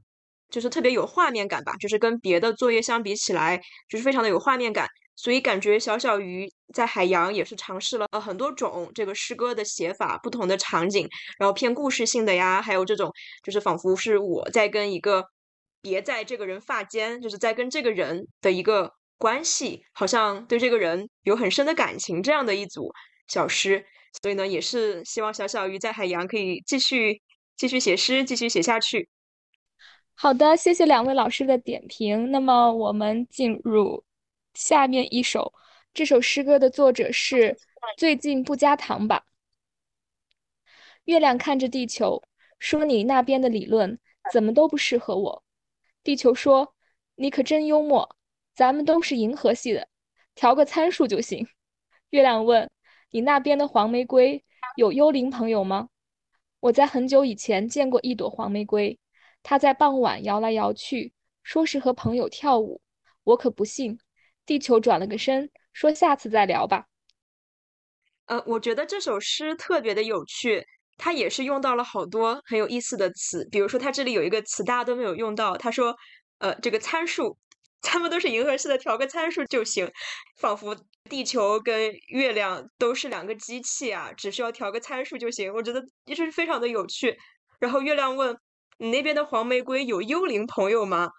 [0.49, 4.87] 就是特别有画面感吧，就是跟别的作业相比起来，就是非常的有画面感。
[5.15, 11.07] 所以感觉小小鱼在海洋也是尝试了呃很多种这个诗歌的写法，不同的场景，
[11.39, 13.11] 然后偏故事性的呀，还有这种
[13.43, 15.25] 就是仿佛是我在跟一个
[15.81, 22.91] 别在这个人发间，就是在跟这个人的一个关系，好像对这个人有很深的感情这样的一组
[23.27, 23.85] 小诗。
[24.21, 27.21] 所以呢，也是希望小小鱼在海洋可以继续
[27.57, 29.09] 继续写诗，继续写下去。
[30.13, 32.31] 好的，谢谢两位老师的点评。
[32.31, 34.04] 那么我们进入。
[34.55, 35.53] 下面一首，
[35.93, 37.57] 这首诗歌的作者是
[37.97, 39.25] 最近不加糖吧？
[41.03, 42.23] 月亮看着地球，
[42.57, 43.99] 说：“你那边的理论
[44.31, 45.43] 怎么都不适合我。”
[46.03, 46.73] 地球说
[47.15, 48.15] ：“你可真幽默，
[48.55, 49.89] 咱们都是银河系的，
[50.33, 51.45] 调个参数就行。”
[52.11, 52.71] 月亮问
[53.11, 54.43] ：“你那边的黄玫瑰
[54.77, 55.89] 有幽灵朋友吗？”
[56.61, 58.97] 我在很久以前见过一朵黄玫瑰，
[59.43, 61.13] 它在傍晚摇来摇去，
[61.43, 62.81] 说是和朋友跳舞，
[63.25, 63.99] 我可不信。
[64.45, 66.85] 地球转了个身，说：“下次再聊吧。”
[68.27, 70.65] 呃，我觉得这首诗特别的有趣，
[70.97, 73.47] 它也是用到了好多很有意思的词。
[73.51, 75.95] 比如说，它这里有一个词大家都没有用到，他说
[76.39, 77.37] ：“呃，这个参数，
[77.81, 79.91] 他们都是银河系的，调个参数就行。”
[80.41, 80.75] 仿佛
[81.09, 85.53] 地球跟月亮都是两个机器啊，只需要调个参数就行。
[85.53, 87.15] 我觉得也是非常的有趣。
[87.59, 88.35] 然后月亮问
[88.79, 91.09] ：“你那边的黄玫瑰有幽灵朋友吗？”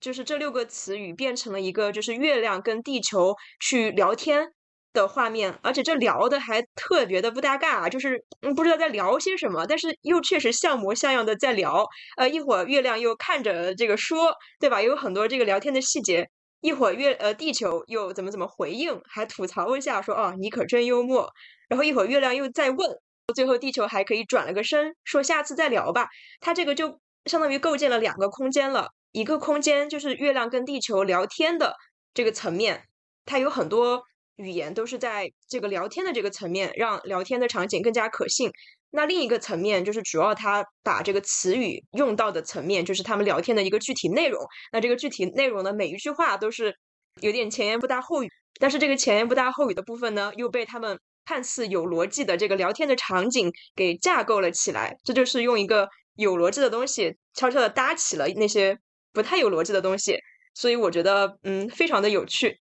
[0.00, 4.52] 就是这六个词语变成了一个，就是月亮跟地球去聊天
[4.92, 8.24] 的画面，而且这聊的还特别的不搭嘎啊，就是
[8.56, 11.86] 不知道在聊些什么，但是又确实像模像样的在聊。
[12.16, 14.82] 呃，一会儿月亮又看着这个说，对吧？
[14.82, 16.28] 有很多这个聊天的细节。
[16.62, 21.30] 一会儿月呃地球又怎么怎么回应，还吐槽一下说哦你可真幽默。
[21.68, 22.90] 然后一会儿月亮又在问，
[23.34, 26.08] 最后地球还可以转了个身说下次再聊吧。
[26.40, 28.90] 它这个就相当于构建了两个空间了。
[29.12, 31.74] 一个空间就是月亮跟地球聊天的
[32.14, 32.84] 这个层面，
[33.24, 34.02] 它有很多
[34.36, 38.50] 语言都是在这个聊天的这个层面，让聊天的场景更加可信。
[38.92, 44.44] 那另一个层面就是主要它把这个词语用到的层面，就是他们聊天的一个具体内容。
[44.72, 46.74] 那这个具体内容呢，每一句话都是
[47.20, 48.28] 有点前言不搭后语。
[48.58, 54.96] 但是这个前言不搭后语的部分呢，又被他们看似有逻辑的这个聊天的场景给架构了起来。
[55.04, 58.76] 这就是用一个有逻辑的东西悄悄的搭起了那些
[59.12, 60.18] 不太有逻辑的东西，
[60.54, 62.60] 所以我觉得嗯，非常的有趣。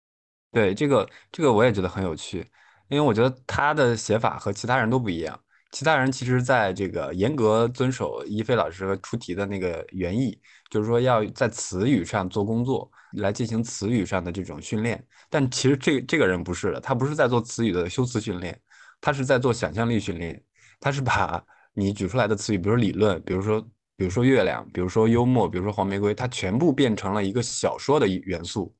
[0.51, 2.39] 对，这个这个我也觉得很有趣，
[2.87, 5.39] 因为我觉得他的写法和其他人都不一样。
[5.71, 10.35] 其他人其实在这个严格遵守一菲老师出题的那个原意，
[10.71, 15.05] 就是说要在词语上做工作，来进行词语上的这种训练。
[15.29, 18.59] 但其实这这个人不是的，他不是在做词语的修辞训练，
[18.99, 20.43] 他是在做想象力训练。
[20.79, 23.63] 他是把你举出来的词语，比如理论，比如说
[23.99, 28.73] 比如说月亮，比如说幽默，比如说黄玫瑰，它全部变成了一个小说的元素。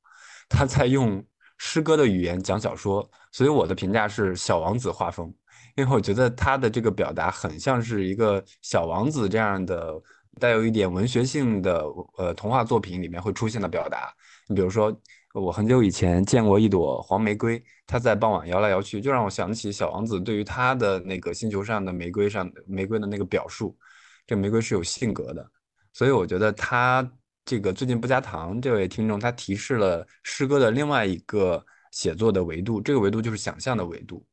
[0.48, 1.22] 他在用
[1.58, 5.30] 诗歌的语言讲小说，所以我的评价是小王子画风。
[5.76, 9.92] 因为我觉得他的这个表达很像是一个小王子这样的
[10.40, 11.84] 带有一点文学性的
[12.16, 14.10] 呃童话作品里面会出现的表达。
[14.48, 14.90] 你比如说，
[15.34, 23.76] 我很久以前见过一朵黄玫瑰，它在傍晚摇来摇去，就让我想起小王子对于他的那个星球上的玫瑰上玫瑰的那个表述。
[24.30, 25.50] 这玫瑰是有性格的，
[25.92, 27.04] 所以我觉得他
[27.44, 34.24] 这个最近不加糖这位听众，他提示了诗歌的另外一个写作的维度，这个维度就是想象的维度。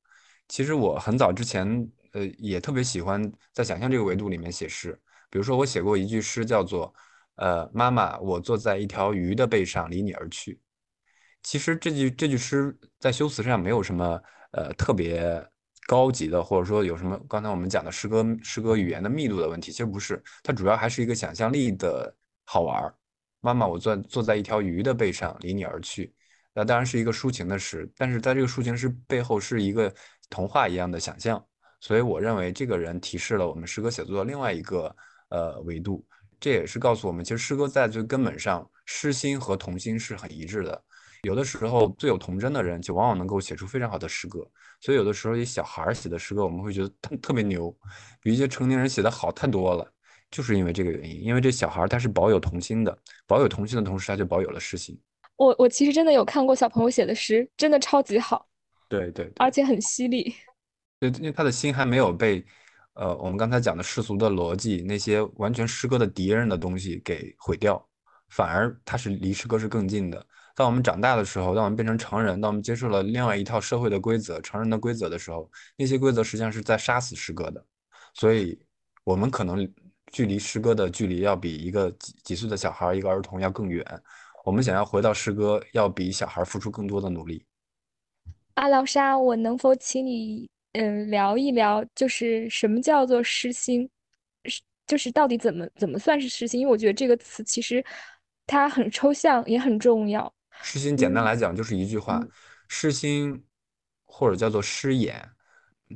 [0.49, 1.67] 其实我很早之前，
[2.11, 3.19] 呃，也特别喜欢
[3.51, 4.95] 在想象这个维度里面写诗。
[5.31, 6.93] 比如说，我写过一句诗，叫做
[7.37, 10.61] “呃，妈妈，我坐在一条鱼的背上，离你而去。”
[11.41, 15.43] 其实这句这句诗在修辞上没有什么呃特别
[15.87, 20.21] 高级的，或者说有什么刚才我们讲的诗歌诗歌语言的密度的问题，其实不是。
[20.43, 22.93] 它主要还是一个想象力的好玩儿。
[23.41, 26.13] 妈妈，我坐坐在一条鱼的背上，离你而去。
[26.53, 29.91] 那当然是一个抒情的诗，但是在这个抒情诗背后是一个。
[30.29, 31.41] 童话一样的想象，
[31.79, 34.93] 所以我认为这个人提示了我们诗歌写作的另外一个
[35.29, 36.05] 呃维度，
[36.37, 40.83] 这也是告诉我们，其实诗歌在最根本上，诗心和童心是很一致的。
[41.23, 44.45] 有的时候最有童真的人，就往往能够写出非常好的诗歌。
[44.79, 47.75] 所以有的时候一小孩写的诗歌，我们会觉得特特别牛，
[48.21, 49.91] 比一些成年人写的好太多了，
[50.29, 54.99] 就是因为这个原因，因为这小孩他是保有童心的，保有童心的同时，他就保有了诗心。
[55.35, 58.47] 我我其实真的有看过小朋友写的诗，真的超级好。
[58.89, 60.35] 对对，而且很犀利。
[60.99, 62.43] 对，因为他的心还没有被，
[62.93, 67.87] 呃，我们刚才讲的世俗的逻辑，那些完全诗歌的敌人的东西给毁掉，
[68.29, 70.25] 反而他是离诗歌是更近的。
[70.57, 77.63] 当我们长大的时候，当我们变成成人，当我们接受了另外一套社会的规则、成人的规则的时候，那些规则实际上是在杀死诗歌的。
[78.15, 78.59] 所以，
[79.03, 79.71] 我们可能
[80.11, 83.85] 距离诗歌的距离要比一个几几岁的小孩、一个儿童要更远。
[84.43, 87.45] 我们想要回到诗歌，要比小孩付出更多的努力。
[88.55, 93.87] 阿廖沙，我能否请你嗯聊一聊，就是什么叫做诗心？
[94.87, 96.61] 就是到底怎么怎么算是诗心？
[96.61, 97.85] 因为我觉得这个词其实
[98.47, 100.33] 它很抽象，也很重要。
[100.61, 102.21] 诗心简单来讲就是一句话，
[102.67, 103.45] 诗心
[104.05, 105.29] 或者叫做诗眼，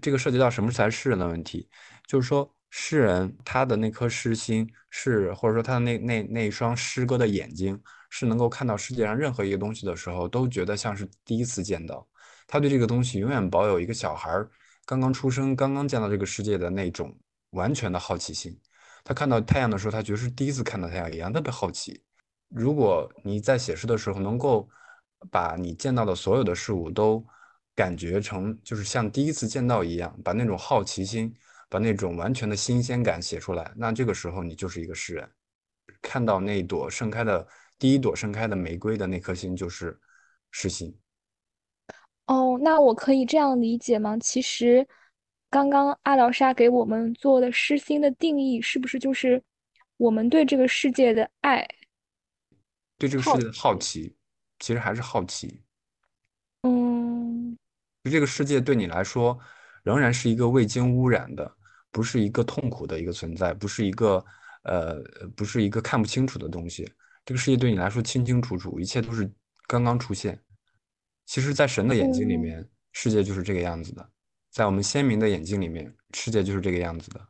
[0.01, 1.69] 这个涉及到什么才是诗人的问题。
[2.07, 12.07] 就是说，诗人他的那颗诗心是，或者说他的那那那一双诗歌的眼睛，是能够看到世界上任何一个东西的时候，都觉得像是第一次见到。
[12.47, 14.29] 他对这个东西永远保有一个小孩
[14.85, 17.17] 刚刚出生、刚刚见到这个世界的那种
[17.51, 18.59] 完全的好奇心。
[19.03, 22.03] 他看到太阳的时候，他觉得是第一次看到太阳一样，特别好奇。
[22.51, 24.69] 如果你在写诗的时候能够
[25.29, 27.25] 把你见到的所有的事物都
[27.73, 31.33] 感觉成就是像第一次见到一样，把那种好奇心、
[31.69, 35.29] 把那种完全的新鲜感写出来，那这个时候你就是一个诗人。
[36.01, 39.97] 看到那朵盛开的第一朵盛开的玫瑰的那颗心，就是
[40.51, 40.97] 诗心。
[42.25, 44.17] 哦，那我可以这样理解吗？
[44.19, 44.87] 其实，
[45.49, 49.41] 刚刚阿廖沙给我们做的诗心的定义，是不是就是
[49.97, 51.67] 我们对这个世界的爱，
[53.01, 54.15] 对这个世界的好奇？
[54.59, 55.59] 其实还是好奇。
[56.61, 57.57] 嗯，
[58.03, 59.35] 就这个世界对你来说，
[59.81, 61.51] 仍然是一个未经污染的，
[61.89, 64.23] 不是一个痛苦的一个存在，不是一个
[64.65, 65.01] 呃，
[65.35, 66.87] 不是一个看不清楚的东西。
[67.25, 69.27] 这个世界对你来说清清楚楚，一切都是
[69.65, 70.39] 刚刚出现。
[71.25, 74.03] 其实，在神的眼睛里面，世界就是这个样子的；
[74.51, 77.27] 在我们鲜明的眼睛里面，世界就是这个样子的。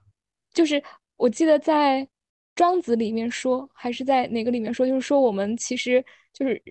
[0.53, 0.83] 就是
[1.15, 2.05] 我记得在
[2.55, 6.61] 庄子里面说，还是在哪个里面说，就是说我们其实就是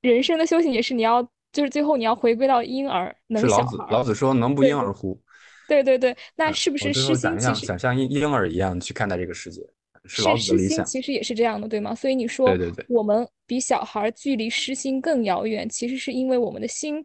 [0.00, 1.22] 人生的修行也是你要，
[1.52, 3.14] 就是最后你要回归到婴儿。
[3.36, 5.20] 是老子，老子说：“能不婴儿乎？”
[5.66, 9.62] 对对对，那是不是诗心其实想像婴婴儿一样去看待这个世界？
[10.06, 11.94] 是老子的理想，其实也是这样的，对吗？
[11.94, 17.02] 所以你说，对对对，我们比小孩距离诗心更遥远，其实是因为我们的心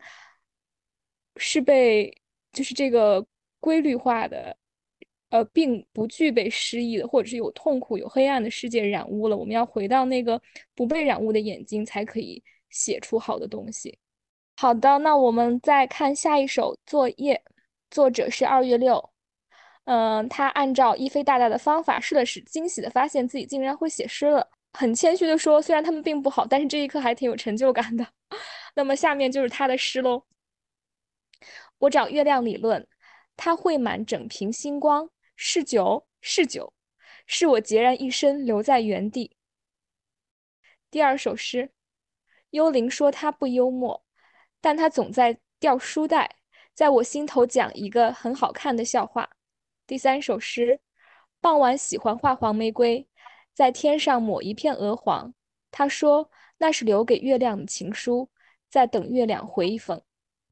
[1.37, 2.13] 是被
[2.51, 3.25] 就是这个
[3.61, 4.53] 规律化的，
[5.29, 9.37] 呃，并不具备诗意的，或者是有痛苦、有黑暗的世界染污了。
[9.37, 10.41] 我们要回到那个
[10.75, 13.97] 不被染污的眼睛，才可以写出好的东西。
[14.57, 17.41] 好的，那我们再看下一首作业，
[17.89, 19.11] 作者是二月六。
[19.85, 24.47] 嗯，他按照一菲大大的方法试了试，惊喜的发现自己竟然会写诗了。
[24.73, 28.05] 很谦虚的说，虽然他们并不好，但是这一刻还挺有成就感的。
[28.75, 30.23] 那么下面就是他的诗喽。
[31.79, 32.87] 我找月亮理论，
[33.35, 35.09] 它绘满整瓶星光，
[35.41, 36.73] 是酒，是酒，
[37.25, 39.37] 是我孑然一身留在原地。
[40.91, 41.71] 第二首诗，
[42.49, 44.03] 幽灵说他不幽默，
[44.59, 46.35] 但他总在掉书袋，
[46.73, 49.29] 在我心头讲一个很好看的笑话。
[49.87, 50.81] 第三首诗，
[51.39, 53.07] 傍晚喜欢画黄玫瑰，
[53.53, 55.33] 在天上抹一片鹅黄。
[55.71, 58.29] 他说那是留给月亮的情书，
[58.69, 60.03] 在等月亮回一封。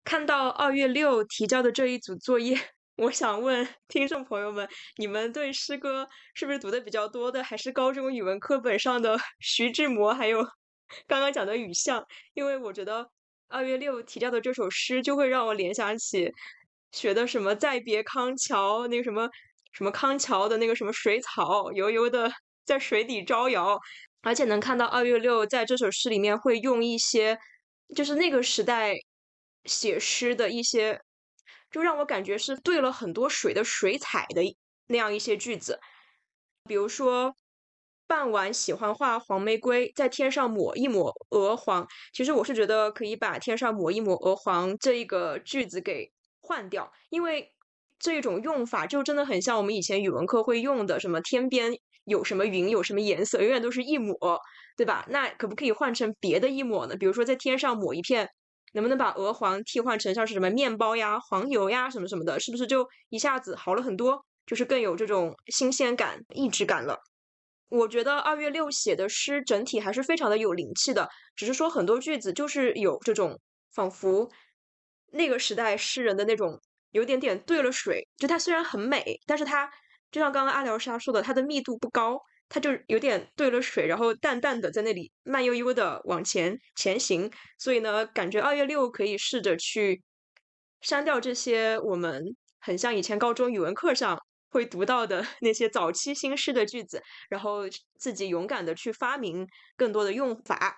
[0.06, 2.58] 看到二月六提交的这一组作业，
[2.98, 4.68] 我想问 听众朋友们：
[4.98, 10.44] 你们对诗歌是不是读的比较多的，还是高中语文课本上的 徐志摩，还有
[11.06, 12.04] 刚刚讲的雨巷？
[12.34, 13.08] 因为我觉得
[13.50, 16.32] 二月六提到的这首诗，就会让我联想起
[16.92, 19.30] 学的什么《再别康桥》，那个什么
[19.74, 22.32] 什么康桥的那个什么水草悠悠的
[22.66, 23.78] 在水底招摇，
[24.24, 27.38] 而且能看到二月六在这首诗里面会用一些，
[27.96, 28.96] 就是那个时代。
[29.66, 30.98] 写诗的一些，
[31.70, 34.42] 就让我感觉是兑了很多水的水彩的
[34.88, 35.80] 那样一些句子，
[36.64, 37.36] 比如说
[38.08, 41.86] 傍晚喜欢画黄玫瑰，在天上抹一抹鹅黄。
[42.14, 46.10] 其实我是觉得可以把天上抹一抹鹅黄这一个句子给
[46.40, 47.54] 换掉，因为
[48.00, 51.74] 这种用法就真的很像我们以前语文课会用的，什么天边
[52.06, 54.40] 有什么云，有什么颜色，永远都是一抹，
[54.78, 55.06] 对吧？
[55.10, 56.96] 那可不可以换成别的一抹呢？
[56.96, 58.30] 比如说在天上抹一片。
[58.78, 64.24] 能不能把鹅黄替换成像是什么面包呀、黄油呀什么什么的，是不是就一下子好了很多？
[64.46, 67.00] 就是更有这种新鲜感、意志感了。
[67.70, 73.40] 我觉得二月六写的诗整体还是非常的有灵气的，只是说很多句子就是有这种
[73.74, 74.30] 仿佛
[75.12, 76.62] 那个时代诗人的那种
[76.92, 78.08] 有点点兑了水。
[78.16, 79.68] 就它虽然很美，但是它
[80.12, 82.22] 就像刚刚阿廖沙说的，它的密度不高。
[82.50, 90.02] 它就有点兑了水，然后淡淡的在那里慢悠悠的往前前行，所以呢，感觉二月六可以试着去
[90.80, 92.24] 删掉这些我们
[92.60, 94.18] 很像以前高中语文课上
[94.50, 97.64] 会读到的 那些早期新诗的句子，然后
[98.00, 99.46] 自己勇敢的去发明
[99.76, 100.74] 更多的用法，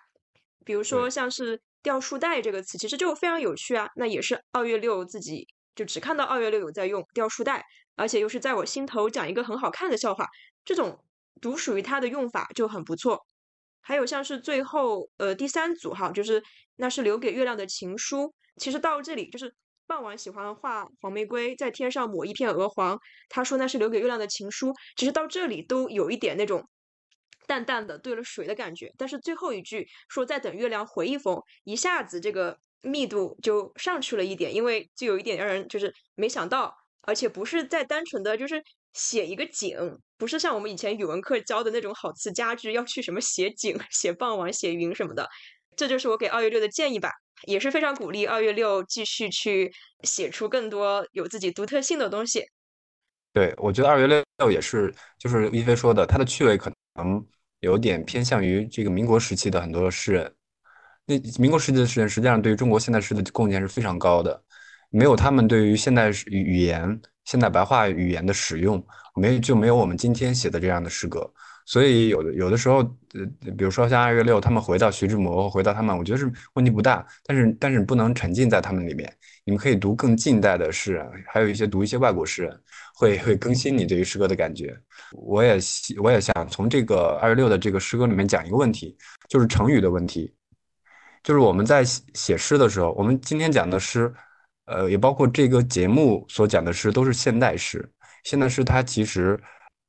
[0.66, 7.64] 比如说像是掉书袋这个词，其实就非常有趣啊，那也是二月六自己就只看到二月六有在用掉书袋，
[7.96, 10.26] 而且又是在我心头讲一个很好看的笑话，
[10.66, 11.00] 这种。
[11.42, 13.26] 独属于它的用法就很不错，
[13.82, 16.44] 还有像是最后呃第三组哈，就是
[16.76, 18.34] 那是留给月亮的情书。
[18.58, 19.54] 其实到这里就是
[19.88, 23.00] 傍晚喜欢画黄玫瑰，在天上抹一片鹅黄。
[23.30, 26.68] 他说那是留给月亮的情书，其实到这里都有一点那种
[27.48, 28.94] 淡淡的兑了水的感觉。
[28.98, 38.64] 但是最后一句说在等月亮回一封，一下子这个密度就上去了一点，因为就有一点让人就是没想到，而且不是在单纯的就是
[38.94, 40.00] 写一个景。
[40.20, 45.28] 不是像我们以前语文课教的那种好词佳句，要去什么写景、写傍晚、写云什么的。
[45.78, 47.10] 这就是我给二月六的建议吧，
[47.48, 49.72] 也是非常鼓励二月六继续去
[50.04, 52.44] 写出更多有自己独特性的东西。
[53.32, 57.26] 对，我觉得二月六也是，就是一飞说的，他的趣味可能
[57.62, 60.36] 有点偏向于这个民国时期的很多诗人。
[61.06, 64.44] 那民国时期的诗人，实际上对于中国现代诗的贡献是非常高的，
[64.90, 67.02] 没有他们对于现代语言。
[67.26, 68.84] 现代白话语言的使用，
[69.20, 71.30] 没就没有我们今天写的这样的诗歌，
[71.66, 72.78] 所以有的有的时候，
[73.14, 77.06] 呃，比如说像二月六，他们回到徐志摩，回到他们，我觉得是问题不大。
[77.26, 79.12] 但是但是不能沉浸在他们里面，
[79.44, 82.62] 你们可以读更近代的诗人，还有一些读一些外国诗人，
[82.96, 84.76] 会会更新你对于诗歌的感觉。
[85.12, 85.60] 我也
[86.02, 88.98] 我也想从这个二月六的这个诗歌里面讲一个问题，
[89.28, 90.34] 就是成语的问题，
[91.24, 94.14] 就是我们在写写诗的时候，我们今天讲的诗。
[94.72, 97.84] 呃，也包括这个节目所讲的诗都是现代诗。
[98.24, 99.40] 现代诗它其实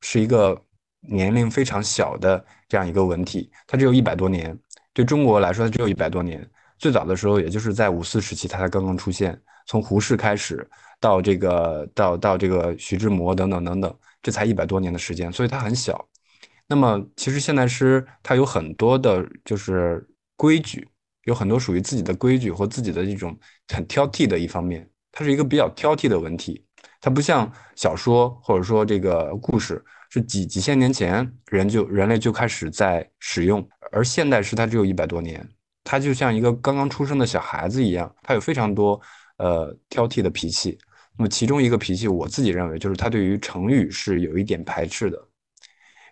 [0.00, 0.60] 是一个
[1.00, 4.58] 年龄非常小的这样一个文体，它只有一百多年。
[4.92, 6.48] 对中国来说，它只有一百多年。
[6.78, 9.40] 最早的时候，也就是在五四时期，它才刚刚出现。
[9.66, 10.68] 从胡适开始，
[10.98, 16.08] 到这个到到这个徐志摩等等等等，这才一百多年的时间，所以它很小。
[16.66, 20.06] 那么，其实现代诗它有很多的就是
[20.36, 20.88] 规矩。
[21.24, 26.64] 有很多属于自己的规矩或自己的一种很挑剔的一方面，它是一个比较挑剔的文体，
[27.00, 35.48] 它不像小说或者说这个故事是几几千年前人就人类就开始在使用，而现代诗它只有一百多年，
[35.82, 39.00] 它就像一个刚刚出生的小孩子一样，它有非常多
[39.38, 40.78] 呃挑剔的脾气。
[41.16, 45.18] 那么其中一个脾气，我自己认为就是他对于成语是有一点排斥的，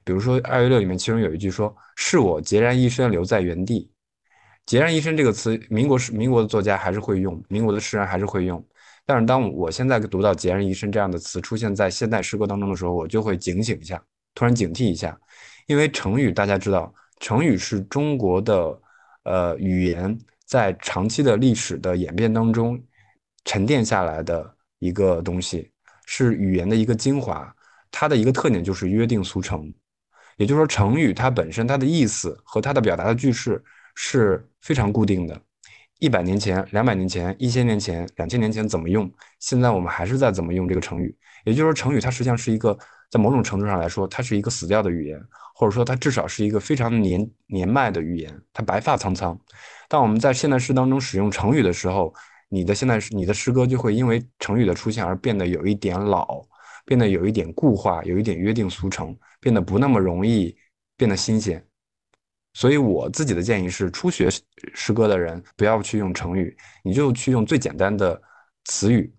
[0.05, 3.91] 比如说二月六里面其中有一句说：“是我孑然一身留在原地。”
[4.67, 8.63] 孑然一身这个词，民国诗民国的作家还是会用，民国的诗人还是会用。
[9.09, 13.99] 但是当我现在读到“孑然一身”这样的词出现在现代诗歌当中的时候，我就会警醒一下，
[14.35, 15.19] 突然警惕一下，
[15.67, 18.79] 因为成语大家知道，成语是中国的
[19.23, 22.79] 呃语言在长期的历史的演变当中
[23.47, 25.71] 沉淀下来的一个东西，
[26.05, 27.51] 是语言的一个精华。
[27.91, 29.73] 它的一个特点就是约定俗成，
[30.37, 35.41] 也就是说，成语它本身它的意思和它的表达的句式是非常固定的。
[35.99, 39.11] 一百年前、两百年前、一千年前、两千年前怎么用？
[39.41, 41.15] 现在我们还是在怎么用这个成语？
[41.45, 42.77] 也就是说，成语它实际上是一个，
[43.11, 45.21] 在某种程度上来说，它是一个死掉的语言，
[45.57, 49.37] 或者说它至少是一个非常年年迈的语言，它白发苍苍。
[49.89, 52.15] 当我们在现代诗当中使用成语的时候，
[52.49, 56.47] 你的现代诗、你的诗歌就会因为成语的出现而变得有一点老，
[56.85, 60.57] 变得有一点固化，有一点约定俗成，变得不那么容易
[60.97, 61.65] 变得新鲜。
[62.55, 64.29] 所以我自己的建议是，初学
[64.75, 68.21] 诗歌的人不要去用成语，你就去用最简单的
[68.65, 69.15] 词语，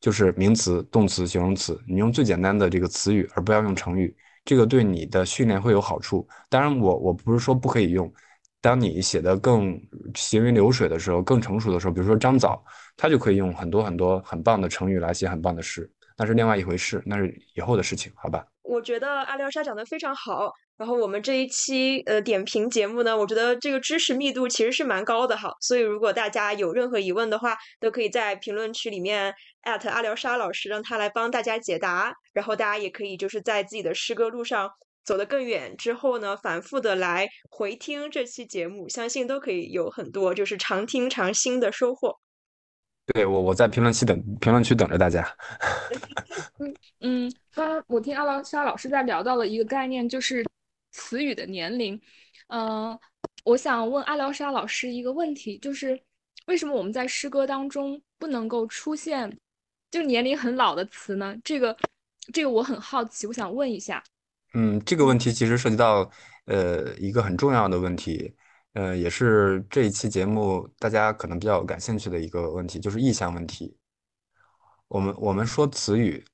[0.00, 6.26] 就是名词、动词、形容词，你用最简单的这个词语，而不要用成语，这个对你的训练会有好处。
[6.48, 8.12] 当然，我我不是说不可以用，
[8.60, 9.80] 当你写的更
[10.14, 12.60] 行云流水的时候，更成熟的时候，比如说张枣，
[12.96, 18.44] 他就可以用很多很多很棒的成语来写很棒的诗，那是另外一回事，那是以后的事情，好吧？
[18.70, 32.14] 我觉得阿廖沙讲的非常好，然后我们这一期呃点评节目呢，我觉得这个知识密度其实是蛮高的哈，所以如果大家有任何疑问的话，都可以在评论区里面艾特阿廖沙老师，让他来帮大家解答。
[32.32, 34.70] 然后大家也可以就是在自己的诗歌路上
[35.04, 42.20] 走得更远之后呢，反复的来回听这期节目，相信都可以有很多就是常听常新的收获。
[43.12, 45.26] 对我，我在评论区等评论区等着大家。
[46.58, 50.44] 嗯嗯，刚刚我听阿劳沙老师在聊到了一个概念，就是
[50.92, 52.00] 词语的年龄。
[52.48, 52.98] 嗯，
[53.44, 55.98] 我想问阿廖沙老师一个问题，就是
[56.46, 59.38] 为什么我们在诗歌当中不能够出现
[59.90, 61.36] 就年龄很老的词呢？
[61.42, 61.76] 这个
[62.32, 64.02] 这个我很好奇，我想问一下。
[64.54, 66.10] 嗯，这个问题其实涉及到
[66.46, 68.34] 呃一个很重要的问题。
[68.74, 73.76] 呃，也是这一期节目大家可能比较感兴趣的一个问题，就是意象问题。
[74.86, 76.24] 我们我们说词语，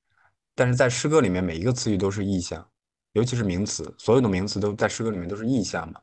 [0.53, 2.69] 但是在诗歌里面，每一个词语都是意象，
[3.13, 5.99] 尤其是名词，所有的名词都在诗歌里面都是意象嘛。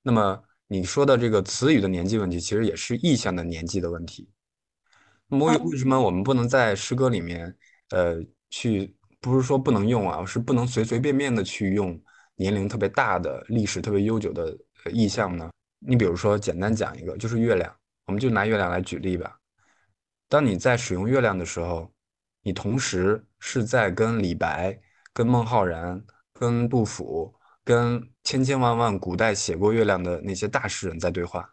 [0.00, 4.30] 那么你说的这个词语的年纪问题，其实也是意象的年纪的问题。
[5.26, 7.52] 那么为为什么我们不能在诗歌里面，
[7.90, 12.00] 呃，去不是说不能用啊，是不能随随便便的去用
[12.36, 14.56] 年龄特别大的、历史特别悠久的。
[14.90, 15.50] 意象呢？
[15.80, 17.74] 你比如说，简单讲一个，就是月亮，
[18.06, 19.38] 我们就拿月亮来举例吧。
[20.28, 21.92] 当你在使用月亮的时候，
[22.42, 24.78] 你同时是在跟李白、
[25.12, 31.48] 跟孟浩然、跟杜甫、跟千千万万古代写过月亮的那些大诗人在对话。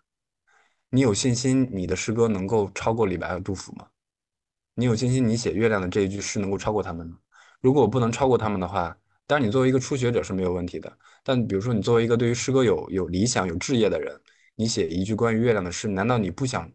[0.89, 3.87] 你有信心你的诗歌能够超过李白和杜甫吗？
[4.75, 7.17] 你有信心你写月亮的这一句诗能够超过他们吗？
[7.61, 8.97] 如果我不能超过他们的话，
[9.27, 10.91] 当然你作为一个初学者是没有问题的。
[11.23, 14.19] 但比如说，你作为一个对于诗歌有有理想、有志业的人，
[14.55, 16.71] 你写一句关于月亮的诗，难道你不想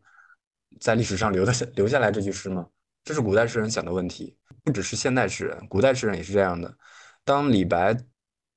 [0.81, 2.67] 在历史上留的留下来这句诗吗？
[3.05, 6.77] 这是古代诗人想的问题，不只是现代诗人，古代诗人也是这样的。
[7.25, 7.97] 当李白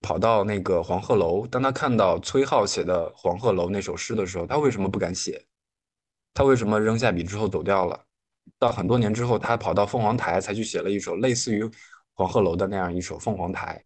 [0.01, 5.45] 跑到那个黄鹤楼，当他看到崔颢写的《黄鹤楼》那首诗的时候，他为什么不敢写？
[6.33, 8.05] 他为什么扔下笔之后走掉了？
[8.59, 11.63] 到很多年之后，他跑到凤凰台才去写了一首类似于
[12.13, 13.77] 《黄鹤楼》的那样一首《凤凰台》，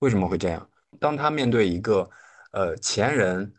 [0.00, 0.68] 为什么会这样？
[0.98, 2.08] 当他面对一个
[2.52, 3.52] 呃前人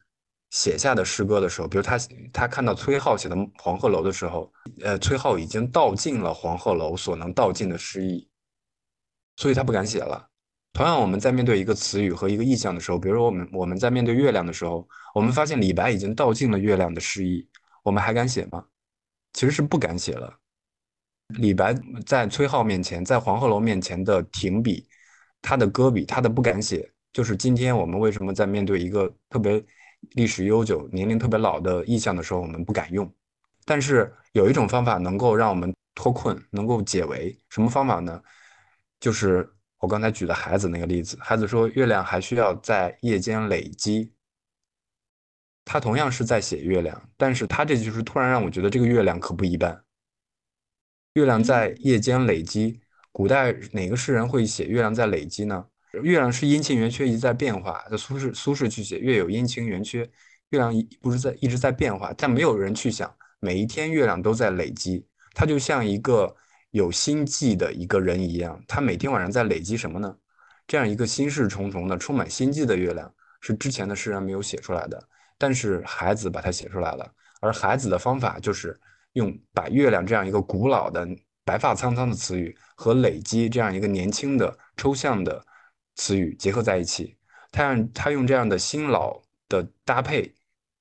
[0.50, 1.98] 写下的诗歌的时候，比如他
[2.34, 8.28] 他看到崔颢写的《黄鹤楼》的时候，呃，崔颢已经道尽了黄鹤楼所能道尽的诗意，
[9.36, 10.28] 所以他不敢写了。
[10.74, 17.48] 同样，我们在面对一个词语和一个意象的时候，比如说我们我们在面对月亮的时候，我们发现李白已经道尽了月亮的诗意，
[17.84, 18.66] 我们还敢写吗？
[19.34, 20.39] 其实是不敢写了。
[21.38, 21.76] 李白
[22.06, 24.88] 在崔颢面前，在黄鹤楼面前的停笔，
[25.42, 26.92] 他的搁笔，他的不敢写。
[27.14, 29.64] 就是今天我们为什么在面对一个特别
[30.12, 33.12] 历史悠久、年龄特别老的意象的时候，我们不敢用？
[33.66, 37.38] 但是有一种方法能够让我们脱困，能够解围。
[37.50, 38.22] 什么方法呢？
[39.00, 41.18] 就是我刚才举的孩子那个例子。
[41.22, 44.14] 孩子说：“月亮还需要在夜间累积。”
[45.66, 49.84] 他同样是在写月亮，但是他这就是突然让我觉得这个月亮可不一般。
[51.20, 52.80] 月亮在夜间累积，
[53.12, 55.66] 古代哪个诗人会写月亮在累积呢？
[56.02, 60.10] 月亮是阴晴圆缺一直在变化，在苏轼苏轼去写月有阴晴圆缺，
[60.52, 66.34] 月亮不是在一直在变化，但没有人去想每一天月亮都在累积，它就像一个
[66.72, 70.16] 有心计的一个人一样，他每天晚上在累积什么呢？
[70.66, 75.04] 这样一个心事重重的、充满心计的月亮，是之前的诗人没有写出来的。
[75.38, 77.12] 但是孩子把它写出来了，
[77.42, 78.80] 而孩子的方法就是
[79.14, 81.08] 用把月亮这样一个古老的
[81.44, 85.44] 白发苍苍的词语和累积这样一个年轻的抽象的
[85.96, 87.18] 词语结合在一起，
[87.52, 90.34] 他让他用这样的新老的搭配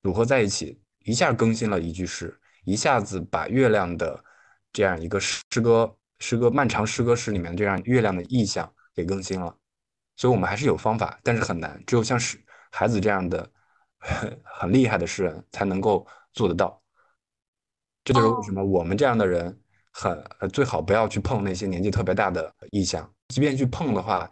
[0.03, 4.23] 组合在一起，一下更新了一句诗，一下子把月亮的
[4.71, 9.55] 这样一个诗歌诗歌漫长诗歌史里面这样月亮的意象给更新了。
[10.15, 11.81] 所以，我们还是有方法，但是很难。
[11.87, 12.37] 只有像是
[12.71, 13.49] 孩子这样的
[13.97, 16.78] 很 很厉害的诗人，才能够做得到。
[18.09, 19.55] 这就是为什么我们这样的人
[19.91, 20.19] 很
[20.51, 24.27] 最好不要去碰那些年纪特别大的意向，即便去碰的话，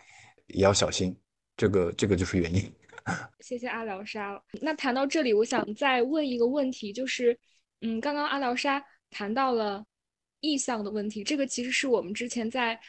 [0.47, 1.15] 也要小心。
[1.55, 2.73] 这个这个就是原因。
[3.41, 4.41] 谢谢阿廖沙。
[4.61, 7.37] 那谈到这里，我想再问一个问题，就是，
[7.81, 9.85] 嗯，刚刚阿廖沙谈到了
[10.39, 12.79] 意向的问题，这个其实是我们之前在。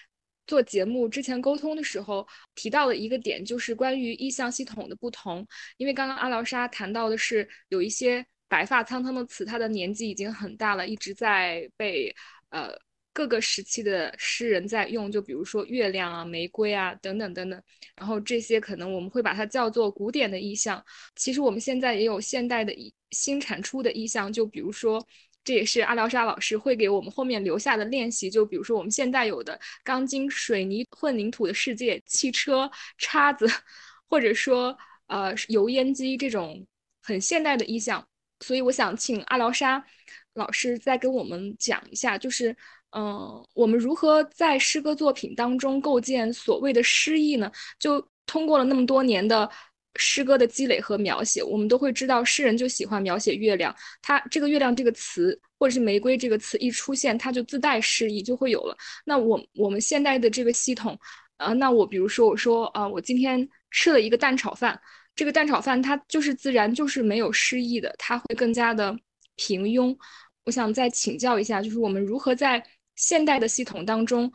[0.46, 5.46] 做节目之前沟通的时候提到的一个点，就是关于意向系统的不同。
[5.76, 12.14] 因为刚刚阿廖沙谈到的是有一些白发苍苍的词，他的年纪已经很大了，一直在被
[12.50, 12.70] 呃
[13.12, 17.62] 各个时期的诗人在用，就比如说月亮啊、玫瑰啊等等等等。
[17.96, 20.84] 然后这些可能我们会把它叫做古典的意象。
[21.14, 22.74] 其实我们现在也有现代的
[23.10, 25.06] 新产出的意象，就比如说。
[25.44, 33.46] 这也是阿廖沙老师会给我们后面留下的练习，就比如说我们现在有的钢筋水泥混凝土的世界、汽车、叉子，
[34.10, 34.76] 或者说
[35.06, 36.66] 呃油烟机这种
[37.02, 38.06] 很现代的意象。
[38.40, 39.84] 所以我想请阿廖沙
[40.34, 42.56] 老师再跟我们讲一下，就是
[42.90, 47.50] 嗯，我们如何在诗歌作品当中构建所谓的诗意呢？
[47.78, 49.50] 就通过了那么多年的。
[50.00, 53.74] 诗歌的积累和描写，我们都会知道，诗人就喜欢描写月亮。
[54.00, 58.76] 他这个“月亮”这个词，或者是“玫瑰”这个词一出现，它就自带诗意，就会有了。
[59.04, 60.96] 那我我们现代的这个系统，
[61.38, 64.80] 呃，那我比如说，我说啊，我今天吃了一个蛋炒饭，
[65.18, 68.96] 这个蛋炒饭它就是自然，就是没有诗意的，它会更加的
[69.34, 69.92] 平庸。
[70.44, 72.64] 我想再请教一下，就是我们如何在
[72.94, 74.32] 现代的系统当中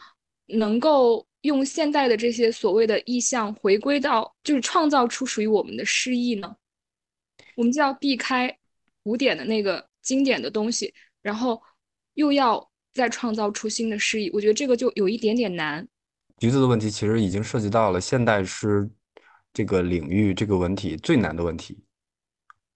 [0.47, 1.25] 能够。
[1.43, 6.55] 用现代的这些所谓的意象回归到，就是创造出属于我们的诗意呢？
[7.57, 8.57] 我们就要避开
[9.03, 11.61] 古典的那个经典的东西，然后
[12.13, 14.29] 又要再创造出新的诗意。
[14.31, 15.85] 我觉得这个就有一点点难。
[16.37, 18.89] 橘子的问题其实已经涉及到了现代诗
[19.53, 21.83] 这个领域这个文体最难的问题。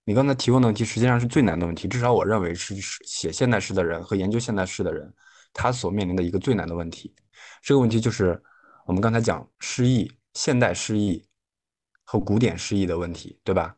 [0.04, 2.74] 你刚才提问的问题实际上是最难的问题，至少我认为是
[3.04, 5.12] 写现代诗的人和研究现代诗的人
[5.52, 7.14] 他所面临的一个最难的问题。
[7.60, 8.42] 这个问题就是。
[8.86, 11.22] 我们刚才讲诗意、现代诗意
[12.04, 13.76] 和古典诗意的问题，对吧？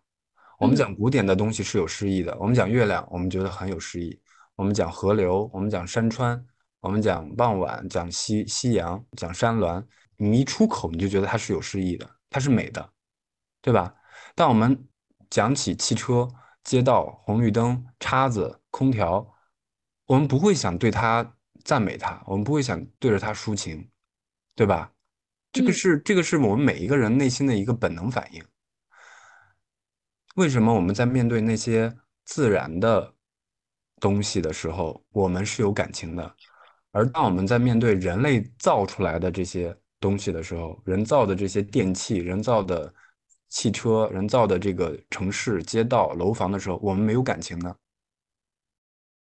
[0.60, 2.32] 我们讲古典的东西是有诗意的。
[2.38, 4.16] 我们讲月亮，我们觉得很有诗意；
[4.54, 6.40] 我们讲河流，我们讲山川，
[6.78, 9.84] 我们讲傍晚，讲夕夕阳，讲山峦。
[10.16, 12.92] 你一出口，你就觉得它是有诗意的，它是美的，
[13.60, 13.94] 对吧？
[14.34, 14.88] 当我们
[15.28, 16.28] 讲起汽车、
[16.64, 19.34] 街道、红绿灯、叉子、空调，
[20.06, 23.90] 我们不会想对它赞美它，我们不会想对着它抒情，
[24.54, 24.92] 对吧？
[25.52, 28.42] 这个是这个是我们每一个人内心的一个本能反应。
[30.36, 31.92] 为什么我们在面对那些
[32.24, 33.12] 自然的
[33.98, 36.36] 东西的时候，我们是有感情的？
[36.92, 42.92] 而当我们在面对人类造出来的这些东西的时候，人造的这些电器、人造的
[43.48, 47.74] 汽车、人造的这个城市、街道、楼房的时候，我们没有感情呢？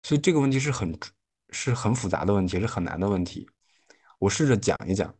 [0.03, 0.99] 所以这个问题是很
[1.51, 3.49] 是很复杂的问题，是很难的问题。
[4.19, 5.15] 我试着讲一讲。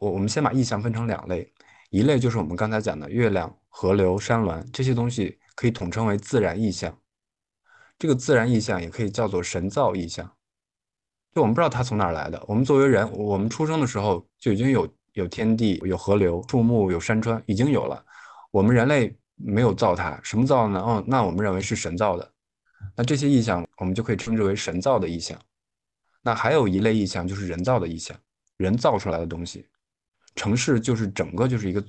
[0.00, 1.52] 我我们先把意象分成两类，
[1.90, 6.96] 一类就是我们刚才讲的月亮、河流、山峦这些东西，可以统称为自然意象。
[7.98, 10.24] 这个自然意象也可以叫做神造意象，
[11.34, 12.40] 就我们不知道它从哪儿来的。
[12.46, 14.88] 我们作为人，我们出生的时候就已经有
[15.18, 18.00] 有天地、有河流、树木、有山川，已经有了。
[18.52, 20.80] 我们人类没有造它，什么造呢？
[20.80, 22.32] 哦，那我们认为是神造的。
[22.96, 25.36] 那这些意象，我们就可以称之为神造的意象。
[26.22, 28.16] 那还有一类意象就是人造的意象，
[28.58, 29.66] 人造出来的东西。
[30.36, 31.84] 城市就是整个就是一个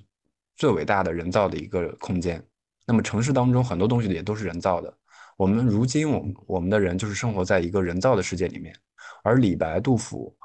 [0.55, 2.43] 最伟大的人造的一个空间。
[2.87, 4.91] 那么城市当中很多东西也都是人造的。
[5.37, 8.75] 我们如今我们我们的人就是生活在一个人造的世界里面。
[9.21, 10.35] 而李白、杜甫、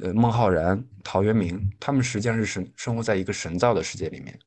[0.00, 4.38] 呃孟浩然、陶渊明，他们实际上是生生活在一个神造的世界里面。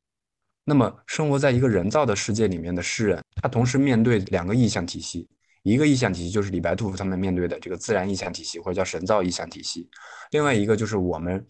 [0.63, 5.27] 那么生活在一个人造的世界里面的诗人，他同时面对两个意象体系。
[5.63, 9.89] 一个意象体系就是李白、杜甫他们面对的这个自然意象体系，或者叫神造意象体系。
[10.31, 11.45] 另外一个就是我们。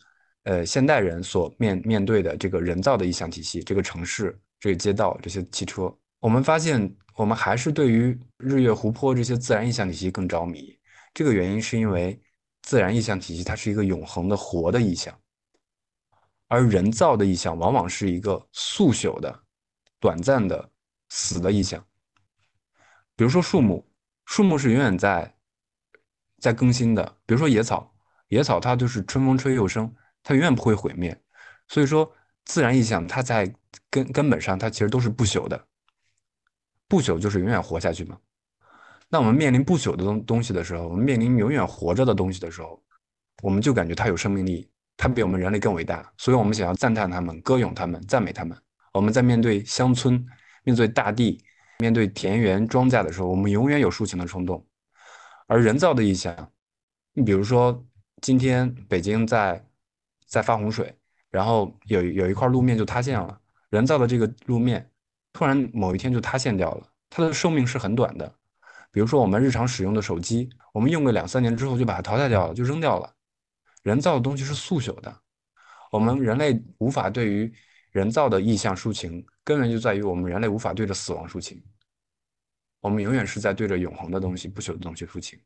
[0.46, 5.84] 呃，现代人所面面对的这个人造的意象体系，这个城市、这个街道、这些汽车，
[6.20, 10.78] 我们发现，我们还是对于日月湖泊这些自然意象体系更着迷。
[11.14, 12.20] 这个原因是因为
[12.64, 15.18] 自然意象体系它是一个永恒的活的意象，
[16.48, 19.44] 而人造的意象往往是一个速朽的、
[20.00, 20.72] 短暂的、
[21.10, 21.86] 死的意象。
[23.16, 23.86] 比如说树木，
[24.26, 25.36] 树木是永远在
[26.40, 27.18] 在更新的。
[27.26, 27.94] 比如说野草，
[28.30, 29.94] 野草它就是春风吹又生，
[30.24, 31.22] 它永远不会毁灭。
[31.68, 32.12] 所以说，
[32.46, 33.54] 自然意象它在
[33.90, 35.68] 根根本上它其实都是不朽的，
[36.88, 38.18] 不朽就是永远活下去嘛。
[39.14, 42.82] 那我们面临不朽的东东西的时候，我们面临永远活着的东西的时候，
[43.44, 48.58] 我们就感觉它有生命力，它比我们人类更伟大，所以我们想要赞叹他们、歌咏他们、赞美他们。
[48.92, 50.26] 我们在面对乡村、
[50.64, 51.40] 面对大地、
[51.78, 54.66] 面对田园庄稼的时候，我们永远有抒情的冲动。
[55.46, 56.52] 而人造的意象，
[57.14, 57.86] 你比如说
[58.20, 59.64] 今天北京在
[60.26, 60.92] 在发洪水，
[61.30, 63.40] 然后有有一块路面就塌陷了，
[63.70, 64.90] 人造的这个路面
[65.32, 68.34] 突然某一天就塌陷掉了，它的寿命是很短的。
[68.94, 73.12] 比如说我们日常使用的手机，我们用个两三年之后就把它淘汰掉了，就扔掉了。
[73.82, 75.22] 人造的东西是速朽的，
[75.92, 77.52] 我们人类无法对于
[77.90, 81.60] 人造的意象抒情，根源就在于我们人类无法对着死亡抒情。
[82.82, 85.40] 我们永远是在对着永恒的东西、不朽的东西抒情。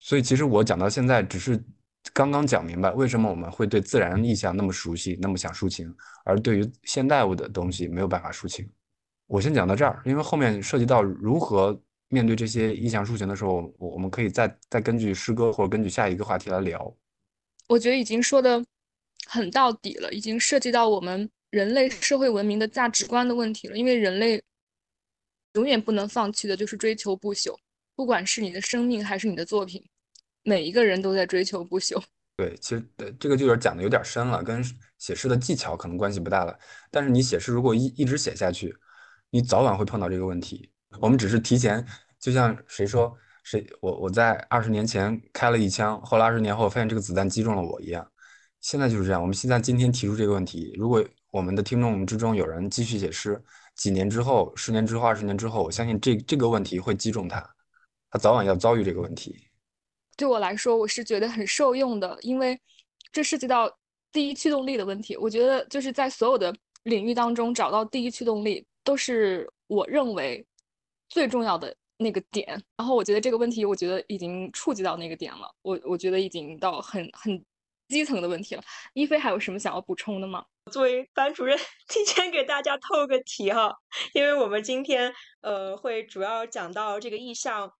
[0.00, 1.62] 所以，其实我讲到现在，只是
[2.14, 5.94] 刚刚讲明白为什么我们会对自然意象那么熟悉、那么想抒情，
[6.24, 8.66] 而对于现代物的东西没有办法抒情。
[9.26, 11.78] 我先讲到这儿，因为后面涉及到如何。
[12.08, 16.96] 面对这些意象抒情的时候，我我们可以再再根据诗歌或者根据下一个话题来聊。
[17.68, 18.64] 我觉得已经说的
[19.26, 23.76] 很到底了，已经涉及到我们人类社会文明的价值观的问题了。
[23.76, 24.42] 因为人类
[25.52, 27.54] 永远不能放弃的就是追求不朽，
[27.94, 29.84] 不管是你的生命还是你的作品，
[30.44, 32.02] 每一个人都在追求不朽。
[32.38, 32.82] 对，其实
[33.18, 34.64] 这个就有点讲的有点深了，跟
[34.96, 36.58] 写诗的技巧可能关系不大了。
[36.90, 38.74] 但是你写诗如果一一直写下去，
[39.28, 40.70] 你早晚会碰到这个问题。
[41.00, 41.84] 我们只是提前，
[42.18, 43.14] 就像谁说
[43.44, 48.10] 谁，我我在二十年前开了一枪，后来二十年后发现这个子弹击中了我一样。
[48.60, 49.20] 现在就是这样。
[49.20, 53.40] 我们现在今天提出这个问题，如果我们的听众之中有人继续写诗，
[53.76, 57.38] 几年之后、十年之后、二十年之后，我相信这这个问题会击中他，
[58.10, 59.36] 他早晚要遭遇这个问题。
[60.16, 62.58] 对我来说，我是觉得很受用的，因为
[63.12, 63.70] 这涉及到
[64.10, 65.16] 第一驱动力的问题。
[65.16, 70.44] 我觉得就是在所有的领域当中找到第一驱动力，都是我认为。
[71.08, 72.46] 最重要的那个点，
[72.76, 75.52] 然后我觉得这个问题，我觉得已经触及到那个点了。
[75.62, 77.44] 我我觉得已经到很很
[77.88, 78.62] 基层的问题了。
[78.92, 80.44] 一菲还有什么想要补充的吗？
[80.70, 83.74] 作为班主任， 提前给大家透个题哈，
[84.12, 87.72] 因为我们今天呃会主要讲到这个意向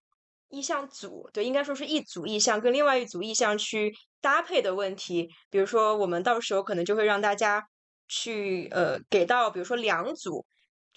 [0.49, 5.29] 意向组，对，应该说是一组意向跟另外一组意向去搭配的问题。
[5.51, 7.67] 比如说，我们到时候可能就会让大家
[8.07, 10.45] 去呃给到，比如说两组。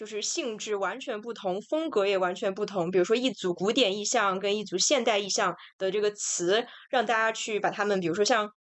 [0.03, 2.91] 就是性质完全不同，风格也完全不同。
[2.91, 8.51] 比如说一组古典意象跟一组现代意象的这个词，让大家去把它们，比如说像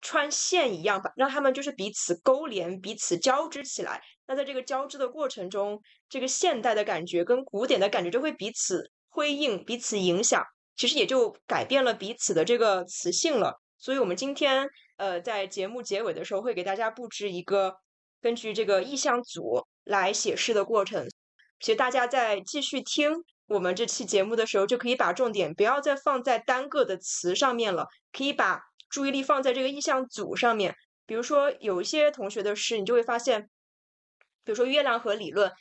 [0.00, 4.00] 穿线一样，把让他们就是彼此勾连、彼此交织起来。
[4.28, 10.44] 那在这个交织的过程中，这个现代的感觉跟古典的感觉就会彼此辉映、彼此影响，
[10.76, 13.60] 其实也就改变了彼此的这个词性了。
[13.78, 17.74] 所以，我们今天呃在节目结尾的时候会给大家布置一个
[18.22, 19.66] 根据这个意象组。
[19.84, 21.06] 来写诗的过程，
[21.60, 30.74] 其实大家在继续听我们这期节目的时候，就可以把重点不要再放在单个的词上面了，可以把注意力放在这个意象组上面。
[31.06, 33.50] 比如说，有一些同学的诗，你就会发现，
[34.42, 35.52] 比如说月亮和理论，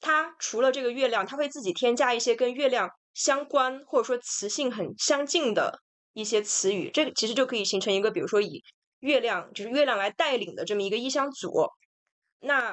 [0.00, 5.80] 它除了这个月亮，它会自己添加一些跟月亮相关或者说词性很相近的
[6.12, 8.62] 一些词语，这个其实就可以形成一个，比如说以
[9.00, 11.68] 月亮就是月亮来带领的这么一个意象组。
[12.38, 12.72] 那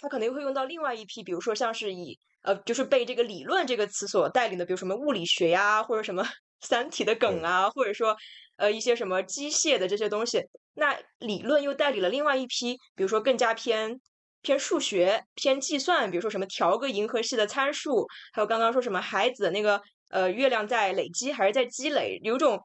[0.00, 6.26] 他可能又会用到另外一批，比如说像是以呃，就是被这个理论这个词所带领的，比如什么物理学呀，或者什么
[6.62, 8.16] 三体的梗啊，或者说
[8.56, 10.42] 呃一些什么机械的这些东西。
[10.74, 14.00] 那理论又带领了另外一批，比如说更加偏
[14.40, 22.58] 偏数学、偏计算，比如说什么调个银河系的参数，还有刚刚说什么孩子的那个呃月亮在累积还是在积累，有种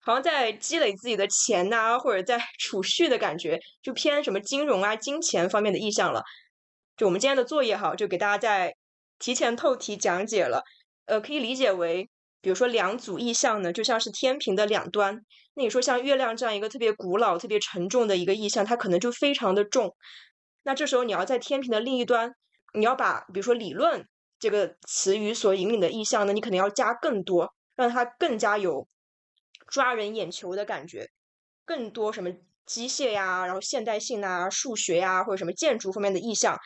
[0.00, 6.22] 好像在积累自己的钱呐，或者在储蓄的感觉，就偏什么金融啊、金钱方面的意向了。
[6.98, 8.74] 就我们今天的作业哈，就给大家在
[9.20, 10.64] 提前透题讲解了。
[11.06, 15.24] 呃，可以理解为，比如说两组意象呢，就像是天平的两端。
[15.54, 19.94] 那你说像月亮这样一个特别古老、特别沉重的一个意象，它可能就非常的重。
[20.64, 22.32] 那这时候你要在天平的另一端，
[22.74, 24.04] 你要把比如说理论
[24.40, 28.88] 这个词语所引领的意象呢，你可能要加更多，让它更加有
[29.68, 31.08] 抓人眼球的感觉，
[31.64, 32.32] 更多什么
[32.66, 36.58] 机械呀，然后现代性啊、数学呀，或者什么建筑方面的意象。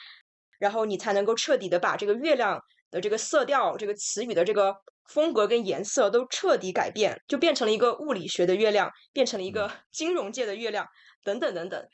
[0.63, 4.73] 然后你才能够彻底的把这个月亮的这个色调、这个词语的这个
[5.09, 10.87] 风格跟颜色都彻底改变，就变成了一个物理学的月亮，变成了一个 金融界的月亮，
[11.25, 11.85] 等等等等。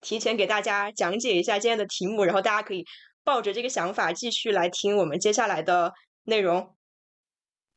[0.00, 2.86] 提前给大家讲解一下今天的题目，然后大家可以
[3.24, 5.92] 抱着这个想法继续来听我们接下来的
[6.24, 6.74] 内容。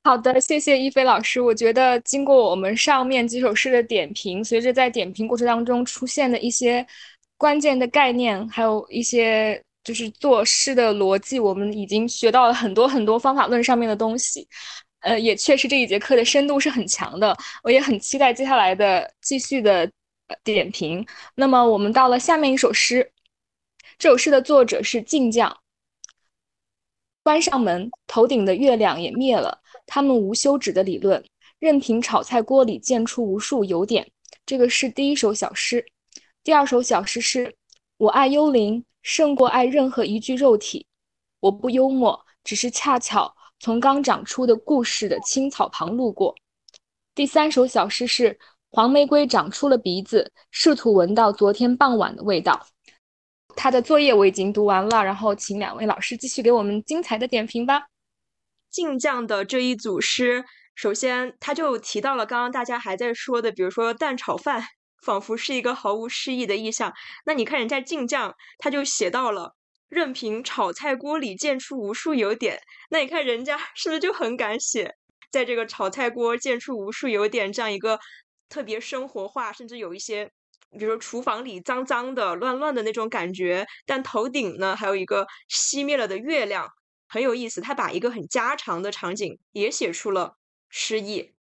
[0.06, 1.41] 好的，谢谢一菲老师。
[1.41, 6.88] 我觉得经过我们上面几首诗的点评，随着在点评过程当中出现的一些
[7.36, 14.45] 关键的概念，还有一些就是作诗的逻辑，我们已经学到了很多很多方法论上面的东西。
[14.99, 17.33] 呃，也确实这一节课的深度是很强的，
[17.63, 19.89] 我也很期待接下来的继续的
[20.43, 21.07] 点评。
[21.35, 23.13] 那么我们到了下面一首诗，
[23.97, 25.57] 这首诗的作者是晋将。
[27.23, 29.61] 关上门，头顶的月亮也灭了。
[29.85, 31.23] 他们无休止的理论，
[31.59, 34.05] 任凭炒菜锅里溅出无数油点。
[34.45, 35.85] 这个是第一首小诗。
[36.43, 37.55] 第二首小诗是：
[37.95, 40.86] 我爱幽灵，胜过爱任何一具肉体。
[41.39, 46.36] 我不幽默，只是恰巧从刚长出的故事的青草旁路过。
[47.16, 48.38] 第三首小诗是：
[48.70, 52.68] 黄玫瑰长出了鼻子，试图闻到昨天傍晚的味道。
[53.55, 57.88] 他的作业我已经读完了，然后请两位老师继续给我们精彩的点评吧。
[58.70, 60.43] 晋将的这一组诗，
[60.76, 64.66] 首先他就提到了刚刚大家还在说的，比如说蛋炒饭，
[65.02, 66.93] 仿佛是一个毫无诗意的意象。
[67.26, 69.56] 那你看人家晋将，他就写到了
[69.89, 72.60] 任凭炒菜锅里溅出无数油点。
[72.89, 74.95] 那你看人家 是不是就很敢写，
[75.32, 78.00] 在这个炒菜锅溅出无数油点这样一个
[78.50, 80.26] 特别生活化，甚至有一些，
[80.72, 86.68] 比如说厨房里脏脏的、乱乱的那种感觉，但头顶呢还有一个熄灭了的月亮。
[87.10, 90.34] 很有意思，他把一个很家常的场景也写出了
[90.70, 91.36] 诗意。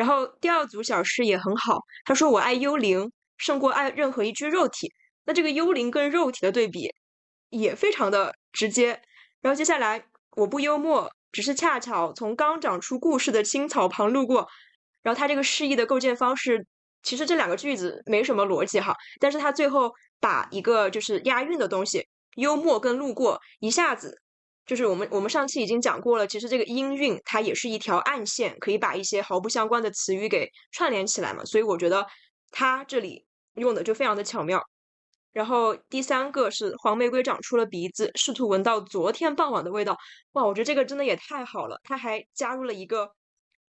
[0.00, 4.90] 然后第二组小诗也很好，他说：“我爱幽灵，胜过爱任何一具肉体。”
[5.26, 6.90] 那这个幽灵跟肉体的对比
[7.50, 9.02] 也非常的直接。
[9.42, 10.02] 然后接下来，
[10.36, 14.48] 我不幽默，只是恰巧从刚长出故事的青草旁路过。
[15.02, 16.66] 然后他这个诗意的构建方式，
[17.02, 24.22] 其实这两个句子没什么逻辑哈，但是他最后把一个就是押韵的东西，幽默跟路过一下子。
[24.70, 31.44] 就是我们我们上期已经讲过了，其实这个音韵它也是一条暗线，可以把一些毫不相关的词语给串联起来嘛。
[31.44, 32.06] 所以我觉得
[32.52, 34.62] 它这里用的就非常的巧妙。
[35.32, 39.96] 然后第三个是黄玫瑰长出了鼻子，试图闻到昨天傍晚的味道。
[40.34, 43.10] 哇，我觉得这个真的也太好了，它还加入了一个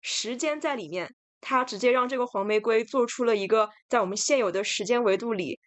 [0.01, 5.61] 时间在里面，它直接让这个黄玫瑰做出了一个在我们现有的时间维度里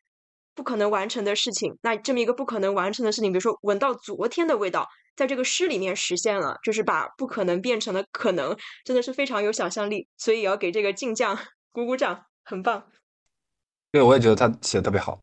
[0.56, 1.78] 不可能完成的事情。
[1.84, 4.88] 那这么一个不可能完成的事情，比如说闻到昨天的味道。
[5.20, 8.56] 在这个诗里面实现了，就是把不可能变成了可能，
[8.86, 11.38] 真的是非常有想象力，所以也要给这个晋将
[11.74, 12.88] 鼓鼓掌，很棒。
[13.92, 15.22] 对，我也觉得他写的特别好，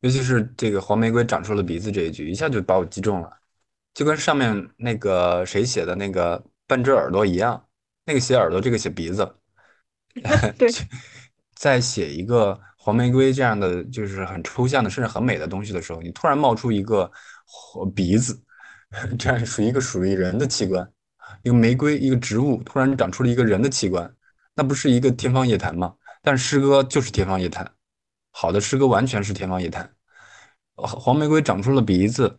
[0.00, 3.30] 尤其是这个黄玫瑰长出了鼻子这一句，一下就把我击中了，
[3.94, 7.68] 就跟上面那个谁写的那个半只耳朵一样，
[8.04, 9.32] 那个写耳朵，这个写鼻子。
[10.58, 10.68] 对，
[11.54, 17.08] 在写一个黄玫瑰这样的就是很抽象的，甚至很美的东西的时候，你突然冒出一个
[17.94, 18.42] 鼻子。
[19.18, 20.90] 这样属于一个属于人的器官，
[21.42, 24.14] 一个玫瑰，一个植物突然长出了一个人的器官，
[24.54, 25.94] 那不是一个天方夜谭吗？
[26.22, 27.70] 但诗歌就是天方夜谭，
[28.30, 29.90] 好的诗歌完全是天方夜谭。
[30.74, 32.38] 黄玫瑰长出了鼻子，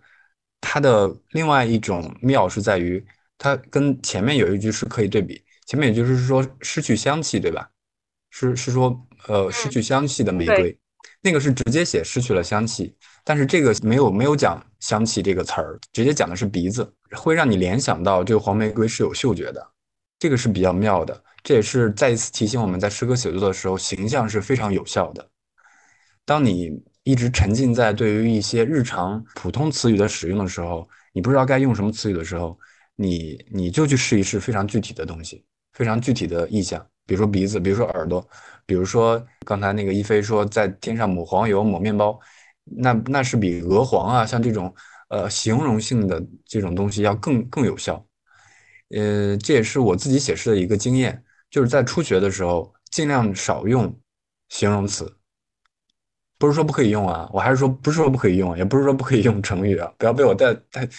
[0.62, 3.06] 它的另外一种妙是在于，
[3.38, 7.70] 它跟前面有一句是可以对比，前面也就是说失去香气，对吧？
[8.32, 10.78] 是是说呃失去香气的玫瑰，
[11.22, 12.96] 那个是直接写失去了香气。
[13.24, 19.66] 但是这个没有没有讲香气这个词儿，直接讲的是鼻子，会让你联想到这个黄玫瑰是有嗅觉的，
[20.18, 21.24] 这个是比较妙的。
[21.44, 25.26] 这也是再一次提醒我们在诗歌写作的时候，形象是非常有效的。
[26.26, 26.72] 当你
[27.04, 32.58] 一直沉浸在对于一些日常普通词语的使用的时候，你不知道该用什么词语的时候，
[32.96, 38.26] 你你就去试一试非常具体的东西，非常具体的意象，比如说鼻子，比如说耳朵，
[38.66, 42.20] 比如说刚才那个一飞说在天上抹黄油抹面包。
[42.78, 44.74] 那那是比鹅黄啊，像这种
[45.10, 48.06] 呃形容性的这种东西要更更有效。
[48.90, 53.96] 呃，这也是我自己写诗的一个经验，就是在初学的时候尽量少用
[54.50, 55.16] 形容词。
[56.38, 60.90] 不是说不可以用啊，我还是说不是说不可以用，也不是说不可以用成语啊，不要被我带带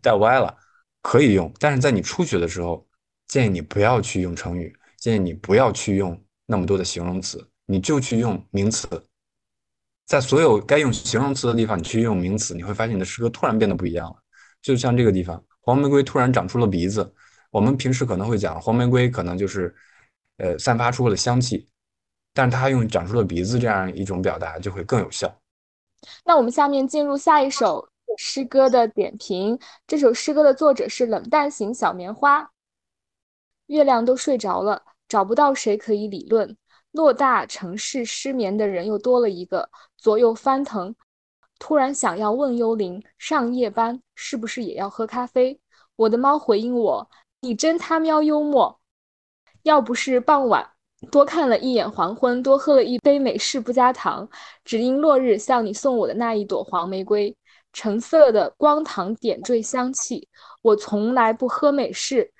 [0.00, 0.54] 带歪了。
[1.02, 2.86] 可以用，但是在你初学的时候，
[3.26, 8.86] 建议你不要去用成语，建议你不要去用那么多的形容词，你就去用名词。
[10.10, 14.16] 在所有该用形容词的地方，你去用名词，你会发现你的诗歌突然变得不一样了。
[14.60, 17.14] 就像这个地方，黄玫瑰突然长出了鼻子。
[17.52, 19.72] 我们平时可能会讲黄玫瑰可能就是，
[20.38, 21.68] 呃，散发出了香气，
[22.34, 25.32] 但它用长出了鼻子这样一种表达就会更有效。
[26.24, 27.88] 那我们下面进入下一首
[28.18, 29.56] 诗歌的点评。
[29.86, 32.50] 这首诗歌的作者是冷淡型小棉花。
[33.66, 36.56] 月亮都睡着了，找不到谁可以理论。
[36.92, 40.94] 偌大城市失眠的人又多了一个，左右翻腾。
[41.58, 45.60] 突然想要问幽灵：上夜班是不是也要喝咖啡？
[45.96, 47.10] 我的猫回应我：
[47.40, 48.80] 你真他喵幽默！
[49.62, 50.70] 要不是傍晚
[51.10, 54.28] 多看了一眼黄昏，多喝了一杯美式不加糖，
[54.64, 57.36] 只因落日像你送我的那一朵黄玫瑰，
[57.72, 60.26] 橙色的光糖点缀香气。
[60.62, 62.32] 我从来不喝美式。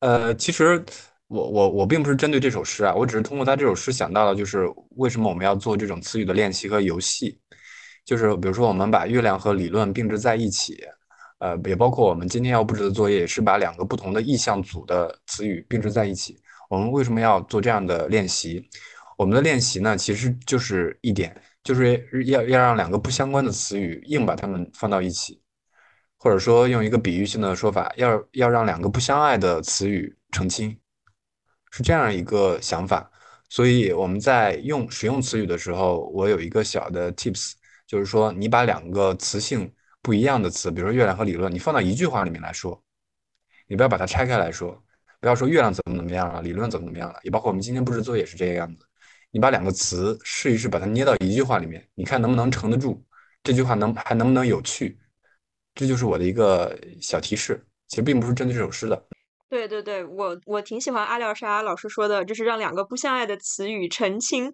[0.00, 0.84] 呃，其实
[1.28, 4.66] 我我我并不是针对这首诗啊，我只是通过他这首诗想到了，就是
[4.96, 7.40] 为什么我们要做这种词语的练习和游戏，
[8.04, 10.82] 就是比如说我们把月亮和理论并置在一起。
[11.40, 16.38] 呃，也包括我们今天要布置的作业，是把两个不同的意象组的词语并置在一起。
[16.70, 18.66] 我们为什么要做这样的练习？
[19.18, 25.42] 我们的练习呢，其实就是一点，就是要要让两个不相关的词语硬把它们放到一起，
[26.16, 30.74] 或者说用一个比喻性的说法，要要让两个不相爱的词语成亲，
[31.74, 33.10] 是这样一个想法。
[33.48, 37.52] 所以我们在用使用词语的时候，我有一个小的 tips，
[37.86, 39.70] 就是说你把两个词性。
[40.04, 42.78] 不一样的词，比如说月亮和理论，你放到一句话里面来说，
[43.66, 44.78] 你不要把它拆开来说，
[45.18, 48.84] 不要说月亮怎么怎么样了，理论怎么怎么样了，也包括我们今天布置作业也是这个样子。
[49.30, 53.02] 你把两个词试一试，把它捏到一句话里面，你看能不能承得住？
[53.42, 54.98] 这句话能还能不能有趣？
[55.74, 57.64] 这就是我的一个小提示。
[57.88, 59.06] 其实并不是针对这首诗的。
[59.54, 64.50] 对对对，我我挺喜欢阿廖沙老师说的，就是让两个不相爱的词语成亲。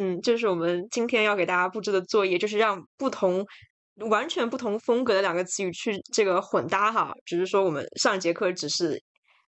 [0.00, 3.44] 嗯，这是我们今天要给大家布置的作业，就是让不同。
[4.10, 9.00] 完全不同风格的两个词语去这个混搭哈，只是说我们上节课只是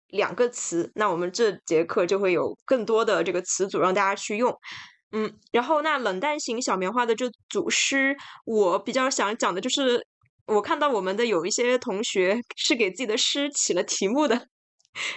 [0.09, 4.55] 两个词，那我们这节课就会有更多的这个词组让大家去用。
[5.11, 10.05] 嗯，然后那冷淡型小棉花的这组诗，我比较想讲的就是，
[10.45, 14.47] 我看到我们的有一些同学是给自己的诗起了题目的，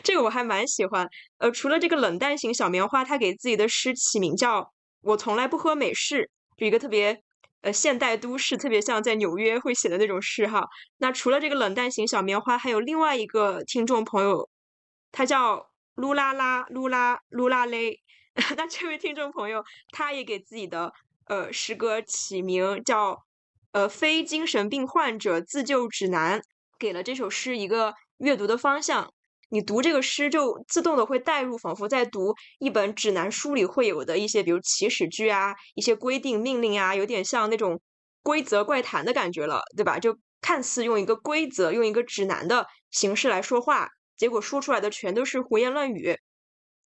[0.03, 1.09] 这个我还蛮喜欢。
[1.39, 4.73] 呃，除了这个冷淡型小棉花，他给自己的诗起名叫
[5.03, 7.23] “我从来不喝美式”，就一个特别。
[7.61, 10.65] 呃，现代都市特别像在纽约会写的那种诗哈。
[10.99, 14.49] 那除了这个冷淡型小棉花，还有另外一个听众朋友，
[15.11, 17.99] 他叫噜啦啦噜啦噜啦嘞。
[18.57, 20.93] 那这位听众朋友，他也给自己的
[21.27, 23.19] 呃诗歌起名叫
[23.73, 26.41] 呃非精神病患者自救指南，
[26.79, 29.13] 给了这首诗一个阅读的方向。
[29.51, 37.81] 你读这个诗，就自动的会带入，仿佛在读一本指南书里会有的一些，比如起始句啊，一些规定命令啊，有点像那种
[38.23, 39.99] 规则怪谈的感觉了，对吧？
[39.99, 43.89] 就看似用一个规则、用一个指南的形式来说话，
[44.19, 46.19] 结果说出来的全都是胡言乱语。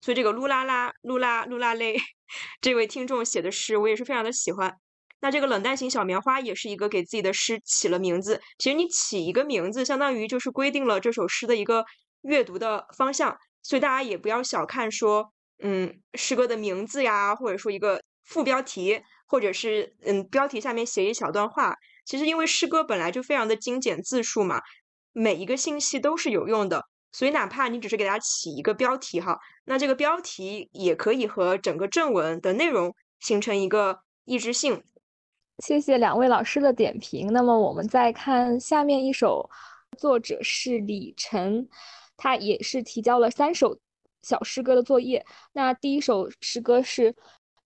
[0.01, 1.97] 所以这个噜啦啦、噜啦噜啦嘞，
[2.61, 4.77] 这位听众写的诗，我也是非常的喜欢。
[5.21, 8.41] 那这个冷淡型小棉花也是一个给自己的诗起了名字。
[8.59, 11.85] 其实你起一个名字，相当于就是规定了这首诗的一个。
[12.25, 21.77] 阅读的方向，所以大家也不要小看说，嗯，诗歌的名字呀，或者说一个副标题，或者是嗯，标题下面写一小段话。
[22.05, 24.61] 其实因为诗歌本来就非常的精简字数嘛，
[25.13, 34.83] 每一个信息都是有用的，所以哪怕你只是给它起一个标题哈，那这个标题也可以和整个正文的内容形成一个一致性。
[35.65, 37.33] 谢谢两位老师的点评。
[37.33, 39.49] 那么我们再看下面一首，
[39.97, 41.69] 作者是李晨。
[42.17, 43.79] 他也是提交了三首
[44.23, 45.25] 小诗歌的作业。
[45.53, 47.15] 那第一首诗歌是：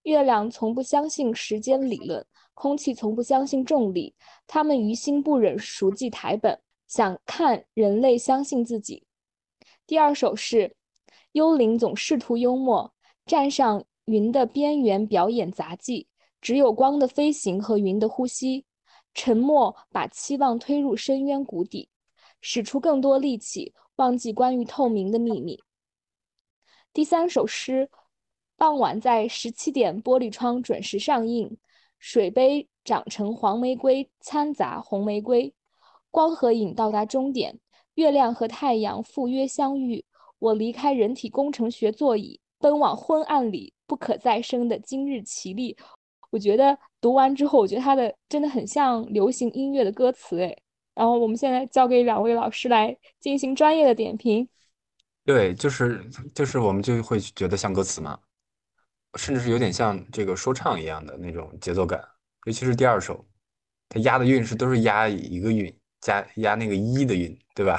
[0.02, 2.24] 月亮从不相信时间理论，
[2.54, 4.14] 空气从不相信重力，
[4.46, 9.04] 他们于心不忍熟记台本，想看人类相信自己。
[9.86, 10.74] 第二首是：
[11.32, 12.92] 幽灵总试图幽默，
[13.26, 16.08] 站上云的边缘表演杂技，
[16.40, 18.64] 只有光的飞行和云的呼吸，
[19.14, 21.88] 沉默把期望推入深渊谷底，
[22.40, 23.74] 使出更多力气。
[23.98, 25.60] 忘记关于透明的秘密。
[26.92, 27.90] 第三首诗，
[28.56, 31.56] 傍晚在十七点玻璃窗准时上映。
[31.98, 35.52] 水杯长成黄玫瑰，掺杂红玫瑰。
[36.12, 37.58] 光和影到达终点，
[37.94, 40.04] 月亮和太阳赴约相遇。
[40.38, 45.76] 我离开人体工程学座椅，奔往昏暗里不可再生的今日奇丽。
[46.30, 50.56] 我觉得读完之后，我觉得它的真的很像流行音乐的歌词，哎。
[50.98, 54.48] 然后我们现在交给两位老师来进行专业的点评。
[55.24, 58.18] 对，就是就是我们就会觉得像歌词嘛，
[59.14, 62.02] 甚至是有点像这个说唱一样的那种节奏感。
[62.46, 63.24] 尤其是第二首，
[63.88, 67.78] 它押的韵是都是押一个韵，加押那个一的韵，对吧？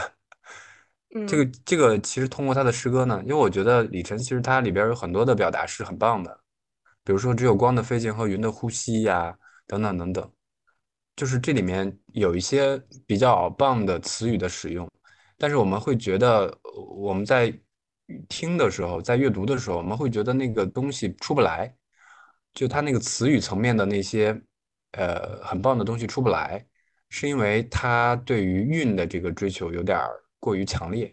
[1.13, 6.39] 嗯，这个这个其实通过他的诗歌呢，因为我觉得李晨其实他里边有很多的表达是很棒的，
[7.03, 10.31] 比如说只有光的飞行和云的呼吸呀，等等等等。
[11.19, 14.89] 就是这里面有一些比较棒的词语的使用，
[15.37, 16.49] 但是我们会觉得
[16.95, 17.53] 我们在
[18.29, 21.75] 听的时候，在阅读的时候，我们会觉得那个东西出不来，
[22.53, 24.41] 就它那个词语层面的那些
[24.93, 26.65] 呃很棒的东西出不来，
[27.09, 29.99] 是因为它对于韵的这个追求有点
[30.39, 31.11] 过于强烈，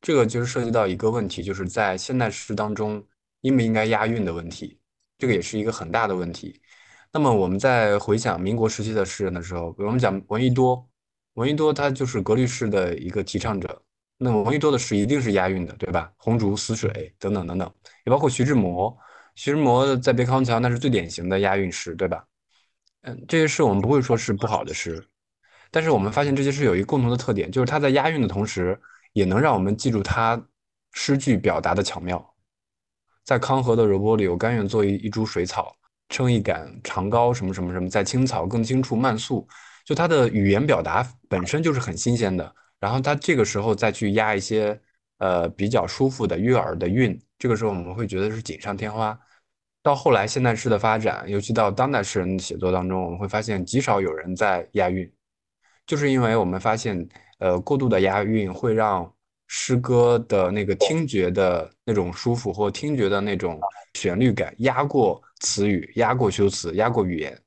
[0.00, 3.04] 这个就是涉及到一个问题，就是在现代诗当中
[3.40, 4.78] 应不应该押韵的问题，
[5.18, 6.62] 这个也是一个很大的问题。
[7.12, 10.88] 那么我们在回想民国时期的诗人的时候，比如我们讲闻一多，
[11.34, 13.82] 闻一多他就是格律诗的一个提倡者，
[14.16, 16.10] 那么闻一多的诗一定是押韵的，对吧？
[16.16, 17.70] 红烛死水等等等等，
[18.06, 18.96] 也包括徐志摩，
[19.34, 22.24] 徐志摩在别康桥那是最典型的押韵诗，对吧？
[23.02, 25.06] 嗯，这些诗我们不会说是不好的诗，
[25.70, 28.80] 但是我们发现这些诗有一个共同的特点，就是它在押韵的同时，
[29.12, 30.42] 也能让我们记住它
[30.92, 32.34] 诗句表达的巧妙。
[33.22, 35.76] 在康河的柔波里，我甘愿做一一株水草。
[36.12, 39.44] 撑一杆长高什么什么什么，在青草更青处慢诉，
[39.84, 42.54] 就他的语言表达本身就是很新鲜的。
[42.78, 44.78] 然后他这个时候再去押一些
[45.18, 49.18] 呃比较舒服的悦耳的韵，这个时候我们会觉得是锦上添花。
[49.82, 55.10] 到后来现代诗的发展，尤其到当代诗人的写作当中，我们会发现极少有人在押韵，
[55.86, 57.08] 就是因为我们发现
[57.38, 59.12] 呃过度的押韵会让。
[59.54, 63.60] 诗歌的那个听觉的那种舒服，或听觉的那种
[63.92, 67.38] 旋律感压过词语，压过修辞，压过语言，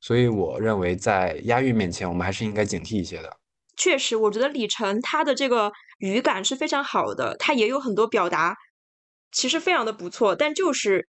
[0.00, 3.36] 所以我认为在押韵面前，我们还是应该警惕一些的。
[3.76, 8.54] 确实，我觉得李晨他的这个语感是非常好的，他也有很多表达，
[9.32, 11.08] 其实非常的不错，但就是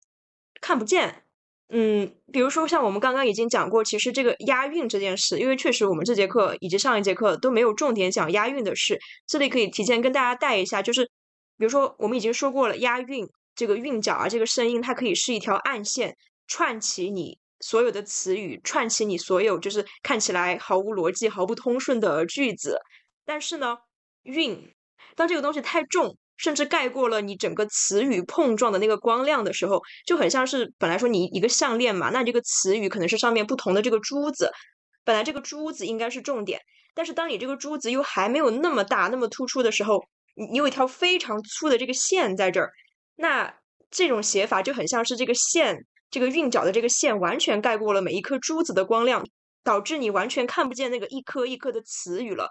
[0.60, 1.22] 看不见。
[1.68, 11.04] 嗯，比如说像我们刚刚已经讲过，其实这个押韵这件事，因为确实我们这节课以及上一节课都没有重点讲押韵的事，这里可以提前跟大家带一下，就是
[11.58, 22.78] 比如说我们已经说过了，押韵这个韵脚啊，这个声音它可以是一条暗线，串起你所有的词语，串起你所有就是看起来毫无逻辑、毫不通顺的句子。
[23.24, 23.76] 但是呢，
[24.22, 24.72] 韵
[25.16, 26.16] 当这个东西太重。
[26.36, 34.50] 甚至盖过了你整个词语碰撞的那个光亮的时候，就很像是本来说你一个项链嘛，那这个词语可能是上面不同的这个珠子，
[35.04, 36.60] 本来这个珠子应该是重点，
[36.92, 42.72] 但是当你这个珠子又还没有那么大、那么突出的时候，你有一条非常粗的这个线在这儿，
[43.16, 43.54] 那
[43.90, 49.24] 这种写法就很像是这个线，这个韵脚的这个线完全盖过了每一颗珠子的光亮，
[49.62, 52.50] 导致你完全看不见那个一颗一颗的词语了。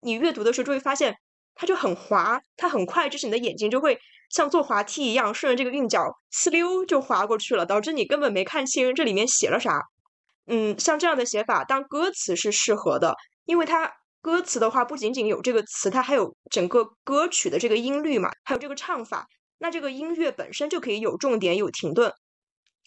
[0.00, 1.16] 你阅读的时候就会发现。
[1.58, 3.98] 它就很滑，它很快，就是你的眼睛就会
[4.28, 9.80] 像坐滑梯一样，顺着这个韵脚呲溜就滑过去了，导致你根本没看清这里面写了啥。
[10.46, 13.90] 嗯，像这样的写法，当歌词是适合的，因为它
[14.20, 19.26] 歌词的话不仅仅有这个词，它还有整个歌曲的这个音律嘛，还有这个唱法。
[19.58, 22.12] 那这个音乐本身就可以有重点有停顿。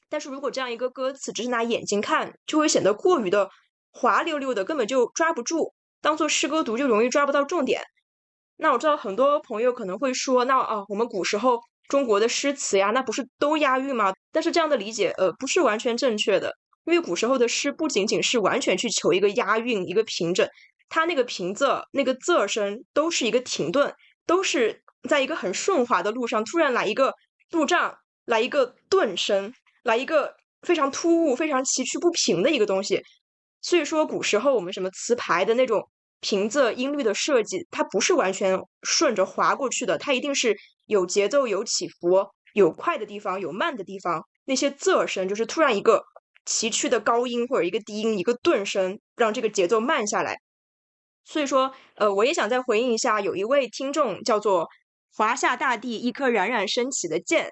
[0.09, 3.49] 但是如果这样一个歌词只是拿眼睛看，就会显得过于的
[3.91, 5.73] 滑溜溜的，根本就抓不住。
[6.01, 7.81] 当做诗歌读就容易抓不到重点。
[8.57, 14.13] 那我知道很多朋友可能会说，那啊，我们古时候中国的诗词呀，那不是都押韵吗？
[14.31, 16.53] 但是这样的理解，呃，不是完全正确的。
[16.85, 20.47] 因为古时候的诗不仅仅是完全去求一个押韵、一个平整，
[20.89, 23.93] 它那个平仄、那个仄声都是一个停顿，
[24.25, 27.13] 都是在一个很顺滑的路上突然来一个
[27.51, 27.95] 路障，
[28.25, 33.01] 来一个顿声，来一个非常突兀、非常崎岖不平的一个东西。
[33.61, 35.87] 所以说，古时候我们什么词牌的那种。
[36.21, 40.53] 平仄音律的设计，它不是完全顺着滑过去的，它一定是
[40.85, 44.21] 有节奏、有起伏、有快的地方、有慢的地方。
[44.43, 46.03] 那些仄声就是突然一个
[46.45, 50.35] 崎岖的高音或者一个低音，一个顿声，让这个节奏慢下来。
[51.23, 54.67] 所以说，呃，我也想再回应一下，有一位听众叫做
[55.13, 57.51] 华夏大地一颗冉冉升起的箭，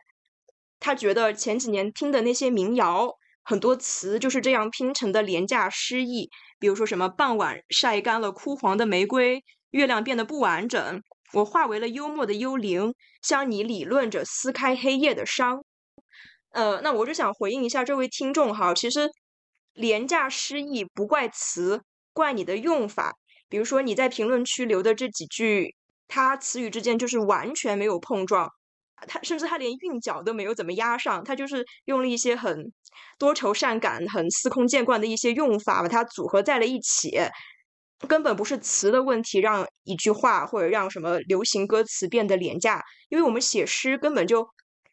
[0.79, 3.15] 他觉得前几年听的那些民谣。
[3.43, 6.29] 很多词就是这样拼成的廉价诗意，
[6.59, 11.01] 比如说什么傍晚晒干了枯黄的玫瑰，月亮变得不完整，
[11.31, 15.63] 我化为了幽默的幽灵，向你理论着撕开黑夜的伤。
[16.51, 19.09] 呃，那我就想回应一下这位听众哈，其实
[19.71, 21.81] 廉价诗意不怪词，
[22.11, 23.15] 怪你的用法。
[23.47, 25.73] 比如说你在评论区留的这几句，
[26.07, 28.49] 它词语之间就是完全没有碰撞。
[29.07, 32.73] 他甚至他连韵脚都没有怎么压上，他就是用了一些很
[33.19, 37.15] 多愁善感、很司空见惯的一些用法，把它组合在了一起。
[38.07, 42.83] 根本不是词的问题，让一句话或者让什么流行歌词变得廉价。
[43.09, 44.47] 因为我们写诗根本就，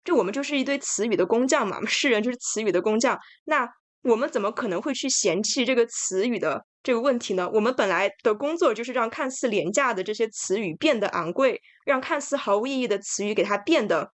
[0.05, 3.19] 就我们就是一堆词语的工匠嘛，诗人就是词语的工匠。
[3.45, 3.66] 那
[4.03, 6.66] 我们怎么可能会去嫌弃这个词语的？
[6.85, 14.12] 这个问题呢，我们本来的工作就是让看似廉价的这些词语变得昂贵，让看似毫无意义的词语给它变得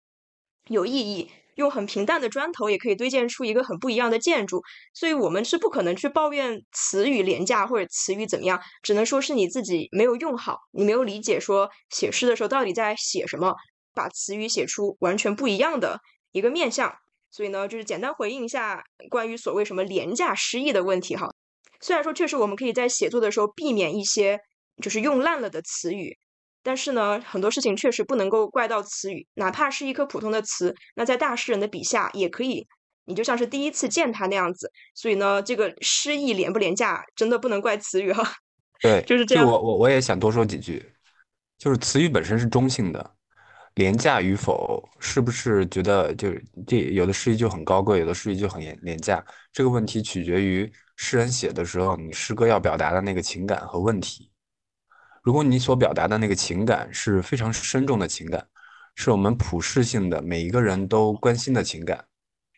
[0.69, 1.31] 有意义。
[1.57, 4.63] 用很平淡的砖头也可以堆建出一个很不一样的建筑。
[4.95, 13.55] 所以，我们是不可能去抱怨词语廉价或者词语怎么样，只能说是你自己没有用好，你没有理解说写诗的时候到底在写什么，
[13.93, 16.95] 把词语写出完全不一样的一个面相。
[17.33, 21.29] 所以呢，就是简单回应一下关于所谓什么廉价诗意的问题哈。
[21.81, 24.39] 虽然说确实我们可以在写作的时候避免一些
[24.83, 26.19] 就是用烂了的词语，
[26.63, 32.67] 但是呢，很多事情确实不能够怪到词语，哪怕是一颗普通的词，那在大诗人的笔下也可以，
[33.05, 34.71] 你就像是第一次见他那样子。
[34.95, 38.37] 所以呢，这个诗意廉不廉价，真的不能怪词语哈。
[38.81, 39.47] 对，就是这样。
[39.47, 40.83] 我我我也想多说几句，
[41.59, 43.15] 就是词语本身是中性的，
[43.81, 46.29] 廉价与否，是不是觉得就
[46.67, 49.25] 这有的诗意就很高贵，有的诗意就很廉廉价？
[49.55, 54.31] 这个问题取决于诗人写的时候，你诗歌要表达的那个情感和问题。
[55.23, 58.47] 如果你所表达的那个情感是非常深重的情感，
[58.97, 62.05] 是我们普世性的每一个人都关心的情感，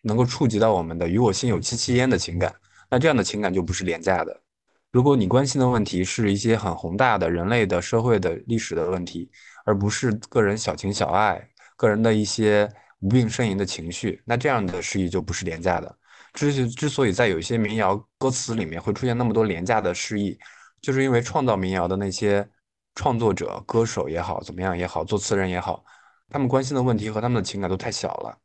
[0.02, 2.52] 能够触及到我们的“与我心有戚戚焉”的情感，
[2.90, 4.42] 那这样的情感就不是廉价的。
[4.90, 9.30] 如果你关心的问题是一些很宏大的人类的社会的历史的问题，
[9.64, 12.68] 而不是个人小情小爱、个人的一些
[13.00, 15.98] 无病呻吟的情绪，那这样的诗意就不是廉价的。
[16.32, 20.38] 之之所以在有一些民谣歌词里面会出现那么多廉价的诗意，
[20.80, 22.48] 就是因为创造民谣的那些
[22.94, 25.84] 创作者、歌手也好，怎么样也好，作词人也好，
[26.28, 28.38] 他们关心的问题和他们的情感都太小了，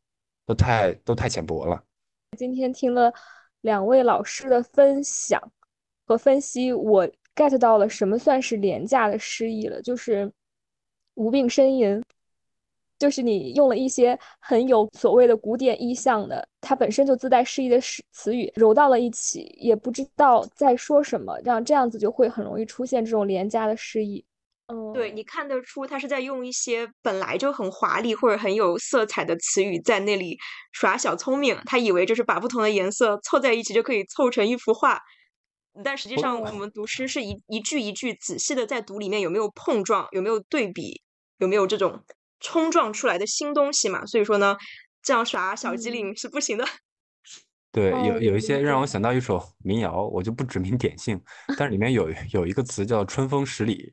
[0.46, 1.82] 都太都太浅薄了。
[2.36, 3.12] 今天听了
[3.62, 5.40] 两位老师的分享。
[6.06, 10.32] 和分析，我 get 到了什么算是廉价的诗意了，就是
[11.18, 12.00] 无病呻吟，
[12.96, 24.24] 就是你用了一些很有所谓的古典意象的，它本身就自带诗意的诗词语揉到了一起，也不知道在说什么，让这样子就会很容易出现这种廉价的诗意。
[24.68, 30.38] 嗯，对你看得出他是在用一些本来就很华丽或者很有色彩的词语在那里
[30.70, 35.00] 耍小聪明，他以为就是把不同的颜色凑在一起就可以凑成一幅画。
[35.84, 41.00] 但实际上，我们读诗是一一句一句仔细的在读，里面有没有碰撞，有没有对比，
[41.38, 42.04] 有没有这种
[42.40, 44.04] 冲撞出来的新东西嘛？
[44.06, 44.56] 所以说呢，
[45.02, 46.64] 这样耍小机灵是不行的。
[47.70, 51.20] 对，有有一些让我想到一首民谣，我就不指名点姓，
[51.56, 53.92] 但是里面有有一个词叫“春风十里”，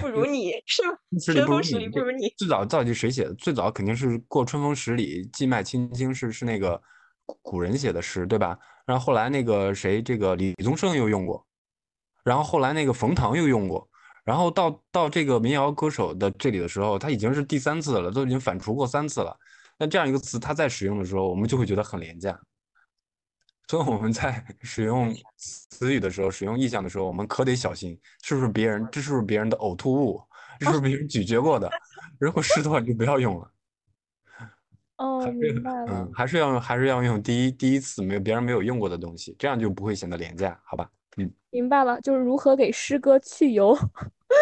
[0.00, 0.92] 不如你是吗？
[1.24, 2.28] 春风十里不 如你。
[2.36, 3.34] 最早到底谁写的？
[3.34, 6.80] 最早肯定是过春风十里，寄卖青青是是那个
[7.42, 8.56] 古人写的诗，对吧？
[8.84, 11.44] 然后后来那个谁，这个李宗盛又用过，
[12.22, 13.88] 然后后来那个冯唐又用过，
[14.26, 19.34] 然后到到这个民谣歌手的这里的时候，他已经是第三次了，都已经反刍过三次了。
[19.78, 22.36] 那这样一个词，他在使用的时候，我们就会觉得很廉价。
[23.68, 30.20] 所以我们在 使用词语的时候，使用意象的时候，我们可得小心，是不是别人，这是不是别人的呕吐物，
[30.58, 31.70] 是不是别人咀嚼过的？
[32.18, 33.52] 如果是的话，你就不要用了。
[34.96, 35.86] 哦，明白了。
[35.88, 40.90] 嗯，还是要用，还是要用第一第一次没有别人没有用过的东西，这样就不会显得廉价，好吧？
[41.18, 43.76] 嗯，明白了，就是如何给诗歌去油，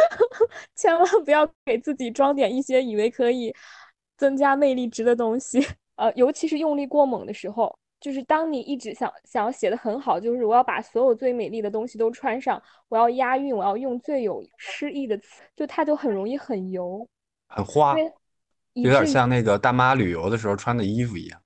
[0.77, 3.55] 千万不要给自己装点一些以为可以
[4.17, 5.61] 增加魅力值的东西。
[5.97, 17.07] 呃，尤其是用力过猛的时候，就是当你一直想想要写的很好，就是我要把所有最美丽的东西都穿上，我要押韵，我要用最有诗意的词，就它就很容易很油，
[17.49, 17.97] 很花。
[18.73, 21.41] 有点像那个大妈旅游的时候穿的衣服一样，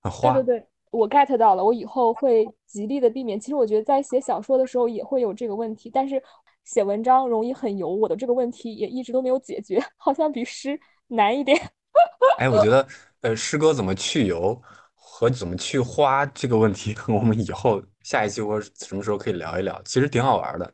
[0.00, 0.32] 很花。
[0.32, 3.40] 对对对，我 get 到了，我以后会极力的避免。
[3.40, 6.22] 其实我觉得在写小说的时候也会有这个问题，但是
[6.64, 10.78] 写文章容易很油，我的这个问题也一直都没有解决， 好像比诗
[11.08, 11.56] 难一点。
[12.38, 12.86] 哎，我觉得
[13.22, 14.60] 呃，诗歌怎么去油
[14.94, 20.72] 和怎么去花这个问题，我们以后下一期或什么时候可以聊一聊，其实挺好玩的。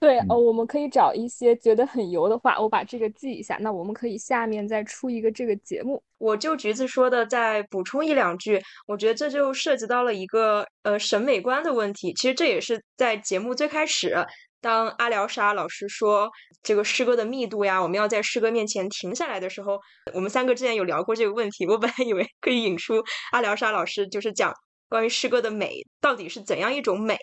[0.00, 3.58] 对，呃，我们可以找一些觉得很油的话，我把这个记一下。
[3.60, 6.00] 那我们可以下面再出一个这个节目。
[6.18, 12.14] 我就橘子说的再补充一两句，我觉得这就涉及到了一个呃审美观的问题。
[12.14, 14.24] 其实这也是在节目最开始，
[14.60, 16.28] 当阿廖沙老师说
[16.62, 19.78] 这个诗歌的密度呀，我们要在诗歌面前停下来的时候，
[20.14, 21.66] 我们三个之前有聊过这个问题。
[21.66, 23.02] 我本来以为可以引出
[23.32, 24.52] 阿廖沙老师就是讲
[24.88, 27.16] 关于诗歌的美到底是怎样一种美。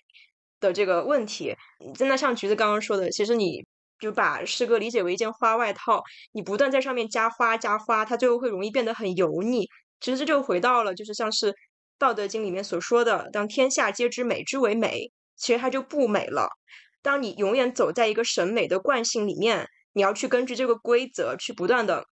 [0.62, 1.54] 的这个问题，
[1.94, 3.64] 真的像橘子刚刚说的，其实你
[4.00, 6.02] 就把诗歌理解为一件花外套，
[6.32, 9.68] 你不断在上面加花加花，它最后会容易变得很油腻。
[10.00, 11.52] 其实这就回到了，就是像是
[12.00, 16.48] 《道德经》里面所说的，当天下皆知美之为美，其实它就不美了。
[17.06, 22.04] 当你永远走在一个审美的惯性里面，你要去根据这个规则去不断的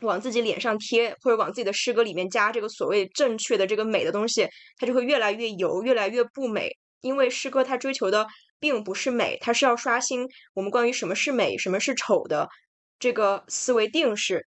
[0.00, 4.48] 往自己脸上贴，或者往自己的诗歌里面加这个所谓正确的这个美的东西，
[4.78, 6.70] 它就会越来越油，越来越不美。
[7.02, 8.26] 因为诗歌它追求的
[8.58, 12.48] 并不是美，它是要刷新我们关于什么是美、什么是丑的
[12.98, 14.46] 这个思维定式。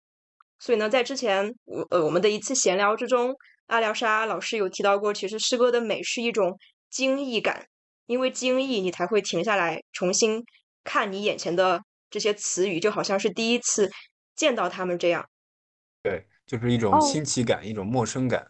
[0.60, 3.34] 所以呢，在之前我呃我们的一次闲聊之中，
[3.66, 6.56] 阿廖沙老师有提到过，其实诗歌的美是一种
[6.88, 7.66] 惊异感，
[8.06, 10.44] 因为惊异你才会停下来重新
[10.84, 13.90] 看你眼前的这些词语，就好像是第一次
[14.34, 15.28] 见到他们这样。
[16.02, 18.46] 对，就是一种新奇感，一种陌生感。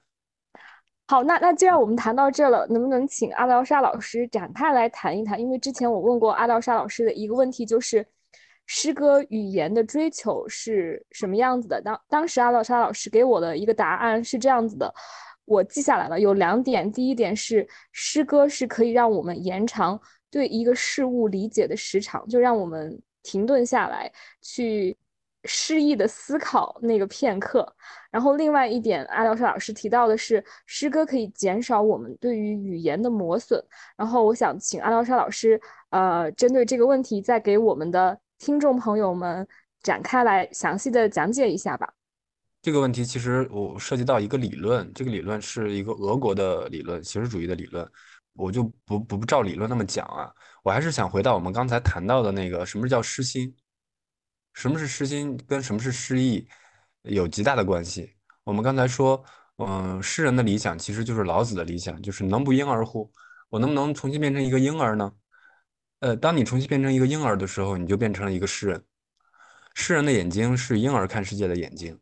[1.08, 5.38] 好，那那既然我们谈到这了，能不能请阿廖沙老师展开来谈一谈？
[5.38, 8.06] 因为之前我问过阿廖沙老师的一个问题，就是
[8.64, 11.82] 诗歌语言的追求是什么样子的。
[11.82, 14.94] 当当时阿廖沙老师给我的一个答案是这样子的，
[15.52, 16.90] 我记下来了，有两点。
[16.90, 20.00] 第一点是诗歌是可以让我们延长
[20.30, 24.10] 对一个事物理解的时长，就让我们停顿下来
[24.40, 24.96] 去。
[25.44, 27.66] 诗意的思考那个片刻，
[28.12, 33.60] 然后另外一点，阿廖沙老师提到的是，诗歌可以减少我们对于语言的磨损。
[33.96, 35.60] 然后我想请阿廖沙老师，
[35.90, 39.44] 呃，针对这个问题，再给我们的听众朋友们
[39.82, 41.92] 展开来详细的讲解一下吧。
[42.62, 47.86] 这个问题其实我涉及到一个理论，这个理论是一个俄国的理论，形式主义的理论，
[48.34, 50.32] 我就不不照理论那么讲啊，
[50.62, 53.52] 我还是想回到我们刚才谈到的那个，什么叫诗心？
[54.54, 56.46] 什么是诗心，跟什么是诗意
[57.02, 58.14] 有极大的关系。
[58.44, 59.24] 我们刚才说，
[59.56, 63.10] 嗯，诗人的理想其实就是老子的理想，就是能不婴儿乎？
[63.48, 65.12] 我能不能重新变成一个婴儿呢？
[65.98, 68.84] 呃，当你重新变成一个婴儿的时候，你就变成了一个诗人。
[69.74, 71.98] 诗人的眼睛是婴儿看世界的眼睛。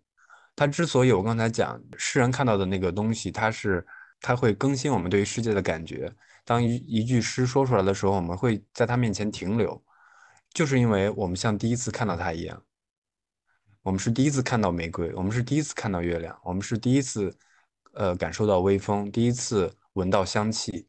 [0.60, 3.82] 他之所以我刚才讲，诗人看到的那个东西，他是
[4.20, 6.14] 他会更新我们对于世界的感觉。
[6.44, 9.82] 当一一句诗说出来的时候，我们会在他面前停留。
[10.52, 12.62] 就是因为我们像第一次看到它一样，
[13.80, 17.34] 我们是第一次看到玫瑰，我们是第一次看到月亮，我们是第一次，
[17.94, 20.86] 呃，感受到微风，第一次闻到香气，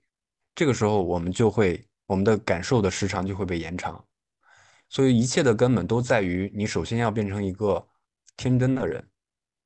[0.54, 4.06] 这个时候我们就会，我们的感受的时长就会被延长。
[4.90, 7.88] 所以一切的根本都在于你首先要变成一个
[8.36, 9.08] 天真的人。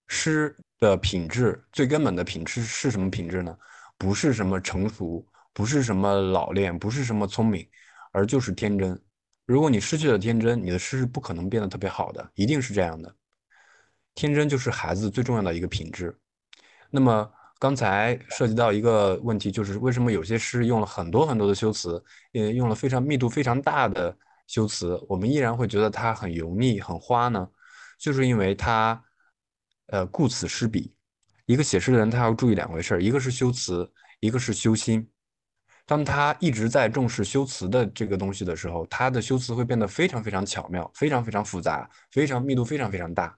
[0.07, 3.57] 诗的品质最根本的品质是什么品质呢？
[3.97, 7.67] 不是什么成熟，不是什么老练，不是什么聪明，
[8.11, 8.99] 而就是天真。
[9.45, 13.15] 如果你失去了天真，你的诗是不可能变得特别好的，一定是这样的。
[14.15, 16.17] 天真就是孩子最重要的一个品质。
[16.89, 17.29] 那么
[17.59, 24.17] 刚才涉及到一个问题，就是为什么有些诗用了很多很多的修辞，也，用了非常密度非常大的
[24.47, 27.47] 修辞，我们依然会觉得它很油腻、很花呢？
[27.97, 29.01] 就是因为它，
[29.87, 30.93] 呃，顾此失彼。
[31.45, 33.89] 一个写诗的人，他要注意两回事儿，一个是修辞，
[34.19, 35.07] 一个是修心。
[35.85, 43.37] 当他一直在重视修辞的这个东西的时候，他的修辞会变得非常非常巧妙，非常非常复杂，非常密度非常非常大。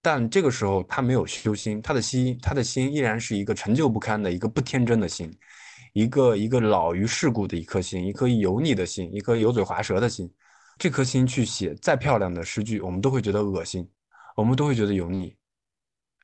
[0.00, 5.30] 但这个时候他没有修心，他的心，他的心依然是一个陈旧不堪的一个不天真的心，
[5.92, 10.32] 一个一个老于世故的一颗心，一颗油腻的心，一颗油嘴滑舌的心。
[10.78, 13.86] 这颗心去写再漂亮的诗句，我们都会觉得恶心，
[14.34, 15.36] 我们都会觉得油腻。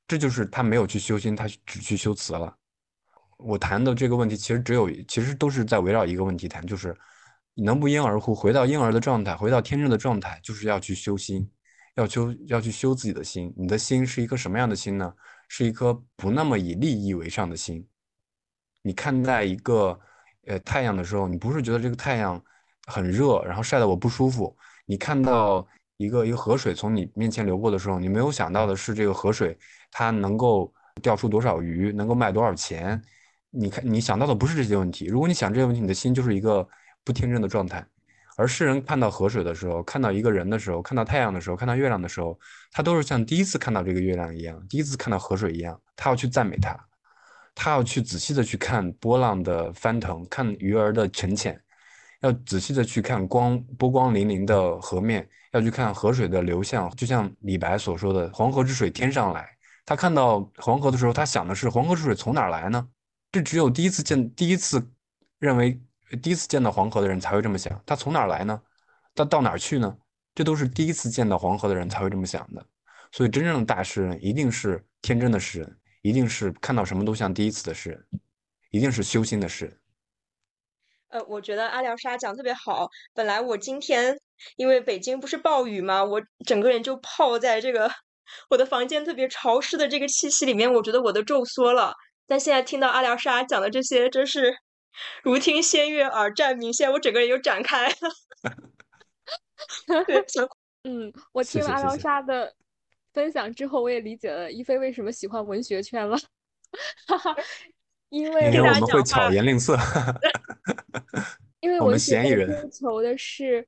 [0.06, 2.56] 这就是他没有去修心，他只去修辞了。
[3.38, 6.96] 我谈的这个问题，其实只有，其实都是在围绕一个问题谈，就是
[7.54, 8.34] 能不婴儿乎？
[8.34, 11.50] 回到婴儿的状态，回到天真的状态，就是要去修心，
[11.96, 13.52] 要修，要去修自己的心。
[13.56, 15.12] 你的心是一颗什么样的心呢？
[15.48, 17.86] 是一颗不那么以利益为上的心。
[18.82, 19.98] 你看待一个
[20.46, 22.42] 呃太阳的时候，你不是觉得这个太阳
[22.86, 24.56] 很热，然后晒得我不舒服。
[24.86, 25.66] 你看到
[25.98, 29.58] 一个一个河水从你面前流过的时候，你没有想到的是这个河水
[29.98, 30.70] 它能够
[31.00, 33.00] 钓出多少鱼，能够卖多少钱。
[33.48, 35.06] 你看，你想到的不是这些问题。
[35.06, 36.68] 如果你想这些问题，你的心就是一个
[37.02, 37.82] 不天真的状态。
[38.36, 42.38] 而诗人看到河水的时候，看到一个人的时候，看到太阳的时候，看到月亮的时候，
[42.72, 46.78] 他都是像第一次看到这个月亮一样，第一次看到河水一样，他要去赞美它，
[47.54, 51.58] 他要去仔细的去看波浪的翻腾，看鱼儿的沉潜，
[52.20, 56.90] 要仔细的去看光波光粼粼的河面，要去看河水的流向。
[56.90, 59.48] 就像李白所说的“黄河之水天上来”，
[59.86, 62.86] 他看到黄河的时候，他想的是黄河之水从哪儿来呢？
[63.32, 64.84] 这只有第一次见、第一次
[65.38, 65.80] 认为、
[66.22, 67.80] 第一次见到黄河的人才会这么想。
[67.86, 68.60] 他从哪儿来呢？
[69.14, 69.96] 他到哪儿去呢？
[70.34, 72.66] 这都是第一次见到黄河的人才会这么想的。
[73.12, 78.06] 所以，真正的大诗人一定是天真的诗人，一定是看到什么都像第一次的诗人，
[78.70, 79.80] 一定是修心的诗人。
[81.08, 82.90] 呃，我觉得阿廖沙讲特别好。
[83.14, 84.18] 本来我今天
[84.56, 87.90] 因为北京不是暴雨嘛，我整个人就泡在这个
[88.50, 91.94] 我的房间特别潮湿的这个气息里面，我觉得我都皱缩了。
[92.26, 94.56] 但现在听到阿廖沙讲的这些，真是
[95.22, 96.72] 如听仙乐耳暂明。
[96.72, 97.94] 现在我整个人又展开了。
[100.06, 100.24] 对，
[100.84, 102.54] 嗯，我听了阿廖沙的
[103.12, 106.16] 分享之后，我也理解了一菲为什么喜欢文学圈了。
[107.06, 107.36] 哈哈，
[108.08, 109.76] 因为因为我们会巧言令色。
[111.60, 113.66] 因为文学追求的是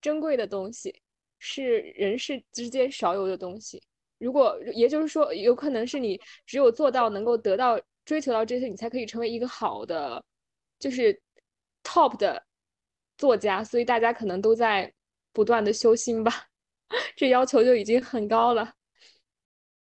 [0.00, 1.02] 珍贵的东西，
[1.38, 3.82] 是人世之间少有的东西。
[4.20, 7.80] 如果也就是说，有可能是你只有做到能够得到。
[8.06, 10.24] 追求到这些，你才可以成为一个好的，
[10.80, 11.20] 就是
[11.84, 12.42] top 的
[13.16, 13.62] 作家。
[13.62, 14.92] 所以大家可能都在
[15.32, 16.46] 不断的修心吧，
[17.14, 18.72] 这要求就已经很高了。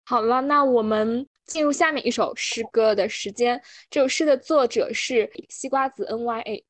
[0.04, 3.62] 好了，那我们进入下面一首诗歌的时间。
[3.88, 6.64] 这首诗的作者是西瓜子 N Y A。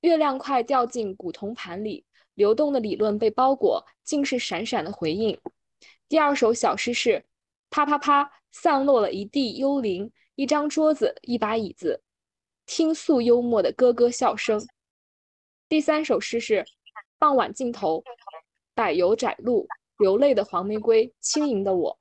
[0.00, 5.38] 月亮快掉进古铜盘里，流动的理论被包裹，竟是闪闪的回应。
[6.08, 7.26] 第二首小诗是
[7.68, 12.02] 啪啪啪，散落了一地幽灵，一张桌子，一把椅子，
[12.64, 14.66] 听诉幽默的咯咯笑声。
[15.68, 16.64] 第三首诗是
[17.18, 18.02] 傍晚尽头，
[18.74, 19.66] 柏油窄路，
[19.98, 21.98] 流泪的黄玫瑰，轻盈的我。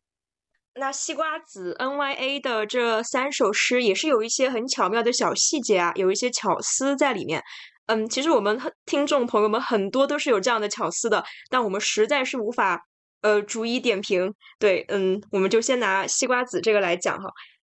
[0.76, 7.44] 那西瓜子 NYA 的这三首诗也是有一些很巧妙的小细节啊，有一些巧思在里面。
[7.88, 12.87] 嗯，其实我们听众朋友们很多都是有这样的巧思的，但我们实在是无法
[13.22, 14.34] 呃逐一点评。
[14.60, 17.30] 对，嗯，我们就先拿西瓜子这个来讲哈。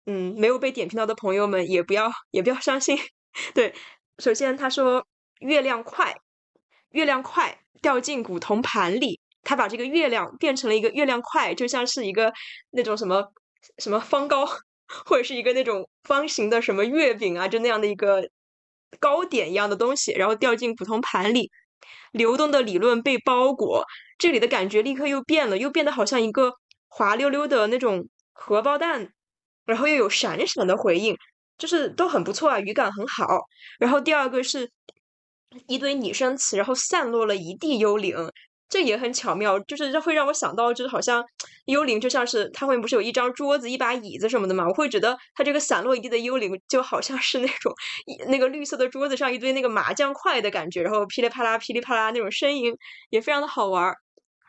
[0.06, 2.98] 嗯，没有被点评到的朋友们也不要也不要伤心。
[3.54, 3.74] 对，
[4.18, 5.06] 首先他说
[5.40, 6.16] 月亮快，
[6.92, 9.20] 月亮快掉进古铜盘里。
[9.44, 12.32] 他把这个月亮变成了一个月亮块，就像是一个
[12.70, 13.34] 那种什么
[13.80, 14.46] 什么方糕，
[15.06, 18.30] 或者是一个那种方形的什么月饼啊，就那样的一个
[19.00, 21.50] 糕点一样的东西，然后掉进普通盘里。
[22.12, 23.86] 流动的理论被包裹，
[24.18, 26.54] 这里的感觉立刻又变了，又变得好像一个
[26.88, 29.14] 滑溜溜的那种荷包蛋，
[29.66, 31.16] 然后又有闪闪的回应，
[31.58, 33.26] 就是都很不错啊，语感很好。
[33.80, 34.72] 然后第二个是
[35.68, 38.16] 一堆拟声词，然后散落了一地幽灵。
[38.72, 41.22] 这也很巧妙，就是会让我想到，就是好像
[41.68, 44.66] 幽灵就像是他后面不是有一张桌子、一把椅子什么的嘛？
[44.66, 47.74] 我会觉得他这个散落一地的幽灵就好像是那种
[48.28, 52.74] 那个绿色的桌子上一堆那个麻将块的感觉，然后噼里啪啦、噼里啪啦那种声音
[53.10, 53.94] 也非常的好玩。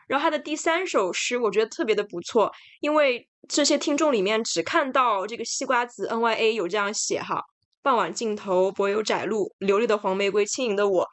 [0.07, 7.43] 然后他的第三首诗我觉得特别的不错，因为这些听众里面只看到这个西瓜子 N Y A 有这样写哈，
[7.81, 11.05] 傍晚尽头柏油窄路，流利的黄玫瑰，轻盈的我，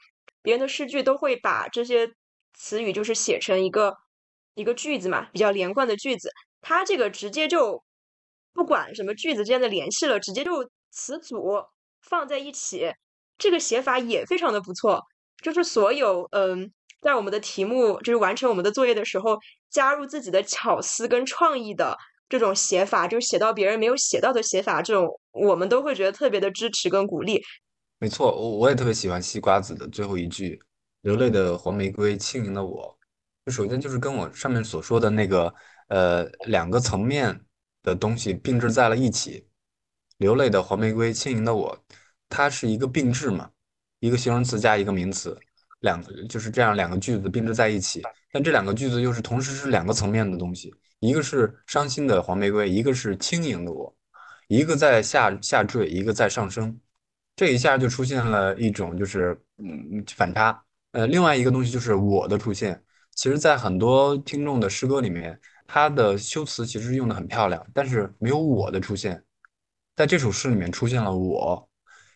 [0.43, 2.09] 别人的诗句都会把这些。
[2.55, 3.97] 词语就是写成一个
[4.55, 6.31] 一个句子嘛，比较连贯的句子。
[6.61, 7.83] 它这个直接就
[8.53, 11.63] 不管什么句子之间的联系了，直接就词组
[12.03, 12.93] 放在一起，
[13.39, 15.03] 这个写法也非常的不错。
[15.43, 16.71] 就是所有嗯，
[17.01, 19.39] 在我们的题目就是完成我们的作业的时候，
[19.71, 21.97] 加入自己的巧思跟创意的
[22.29, 27.41] 这种写法，就是写到别人没有写到的写法，这种我们都会觉得特别的支持跟鼓励。
[27.99, 30.61] 没错，我我也特别喜欢西瓜子的最后一句。
[31.03, 32.99] 流泪的黄玫瑰，轻盈的我，
[33.47, 35.55] 就首先就是跟我上面所说的那个
[35.89, 37.41] 呃两个层面
[37.83, 39.47] 的东西并置在了一起。
[40.19, 41.85] 流泪的黄玫瑰，轻盈的我，
[42.29, 43.51] 它是一个并置嘛，
[44.01, 45.35] 一个形容词加一个名词，
[45.81, 48.03] 两个就是这样两个句子并置在一起。
[48.31, 53.97] 但这两个句子又是同时是两个层面的东西，一个是伤心的黄玫瑰，一个是轻盈的我，
[54.49, 56.79] 一个在下下坠，一个在上升，
[57.35, 60.63] 这一下就出现了一种就是嗯反差。
[60.93, 62.83] 呃，另外一个东西就是我的出现。
[63.15, 69.23] 其实，在很多听众的诗歌里面，他的修辞其实用的很漂亮，但是没有我的出现。
[69.95, 71.69] 在这首诗里面出现了我，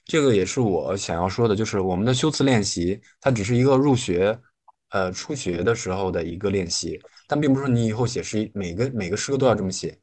[0.04, 4.36] 这个也是我想要说的，就是我们的修辞练习，它只是一个入学，
[4.90, 6.98] 呃，初学的时候的一个练习，
[7.28, 9.96] 但并不是说你以后写诗每个每个诗歌都要这么写。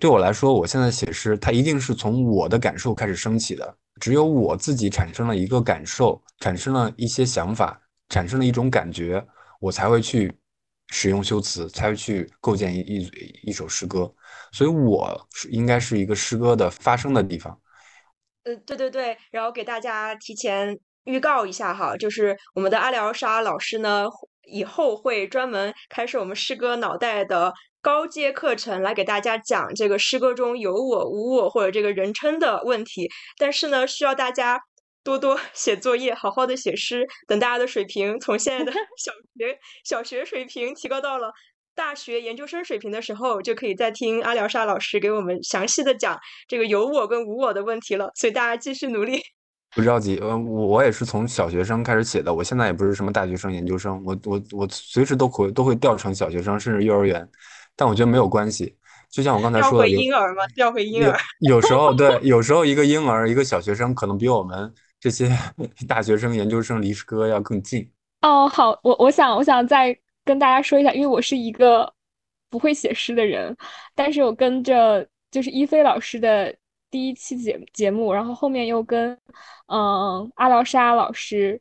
[0.00, 7.80] 对我来说，我现在写诗，它一定是从我的感受开始升起的，只有我自己产生了一个感受，产生了一些想法。
[8.08, 9.24] 产生了一种感觉，
[9.60, 10.32] 我才会去
[10.88, 13.10] 使用修辞，才会去构建一一
[13.44, 14.12] 一首诗歌。
[14.52, 17.60] 所以，我是应该是一个诗歌的发生的地方。
[18.44, 24.06] 呃，对对对，然后给大家提前预告一下哈，就是我们的阿廖沙老师呢，
[24.46, 27.52] 以后会专门开设我们诗歌脑袋的
[27.82, 33.10] 高阶课程，来给大家讲这个诗歌中有我无我或者这个人称的问题。
[33.36, 34.60] 但是呢，需要大家。
[35.06, 37.06] 多多 写作业，好好的写诗。
[37.28, 41.32] 等大家的水平从现在的 小学小学水平提高到了
[41.76, 46.18] 大学研究生水平的时候，就可以再听阿廖沙老师给我们详细的讲
[46.48, 48.10] 这个有我跟无我的问题了。
[48.16, 49.22] 所以大家继续努力，
[49.76, 50.18] 不着急。
[50.18, 57.26] 呃，我我也是从小学生开始写的，我现在也不是什么大学生、研究生，我我我随时都可都会调成小学生，甚至幼儿园。
[57.76, 58.74] 但我觉得没有关系，
[59.10, 60.46] 就像我刚才说的，婴儿吗？
[60.54, 61.16] 调回婴儿。
[61.40, 64.74] 有时候对，有时候一个婴儿、一个小学生可能比我们。
[65.06, 65.30] 这些
[65.86, 67.88] 大学生、研究生离诗歌要更近
[68.22, 68.48] 哦。
[68.48, 71.94] 好，我我想我想再跟大家说一下，因为我是一个
[72.50, 73.56] 不会写诗的人，
[73.94, 76.52] 但是我跟着就是一菲老师的
[76.90, 79.16] 第一期节节目，然后后面又跟
[79.68, 81.60] 嗯阿廖沙老师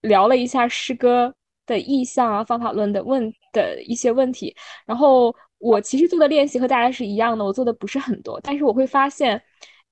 [0.00, 1.34] 聊了一下诗歌
[1.66, 4.56] 的意象啊、方法论的问的一些问题。
[4.86, 9.42] 然后我其实做的练习和大家是一样的，我做的不是很多，但是我会发现。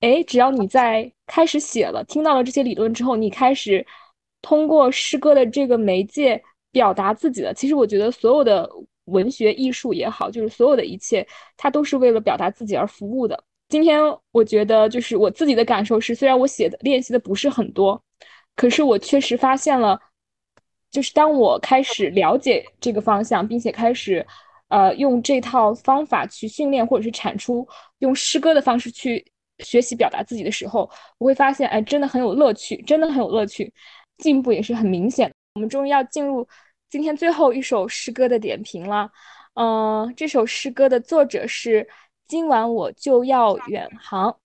[0.01, 3.85] 哎，只要你在开始写了，听到了这些理论之后，你开始
[4.41, 6.41] 通过诗歌的这个媒介
[6.73, 7.53] 表达自己了。
[7.53, 8.69] 其实我觉得所有的
[9.05, 11.25] 文学艺术也好，就是所有的一切，
[11.55, 13.41] 它都是为了表达自己而服务的。
[13.69, 14.01] 今天
[14.33, 18.03] 我觉得，就是我自己的感受是，虽然我写的练习的不是很多，
[18.57, 19.97] 可是我确实发现了
[20.91, 24.27] 就是当我开始了解这个方向，并且开始，
[24.67, 27.65] 呃，用这套方法去训练或者是产出，
[27.99, 29.25] 用诗歌的方式去
[29.61, 33.71] 学习表达自己的时候，我会发现，哎，真的很有乐趣，真的很有乐趣，
[34.17, 35.31] 进步也是很明显。
[35.55, 36.47] 我们终于要进入
[36.89, 39.09] 今天最后一首诗歌的点评了。
[39.55, 41.87] 嗯，这首诗歌的作者是
[42.27, 44.37] 今晚我就要远航。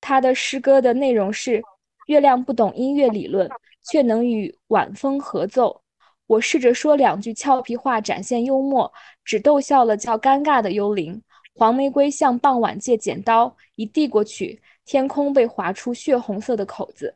[0.00, 1.62] 他的诗歌的内容是：
[2.06, 3.48] 月亮不懂音乐理论，
[3.88, 5.80] 却能与晚风合奏。
[6.26, 8.92] 我试着说两句俏皮话，展现幽默，
[9.24, 11.22] 只逗笑了较尴尬的幽灵。
[11.54, 17.14] 黄玫瑰向傍晚借剪刀，一递过去，天空被划出血红色的口子。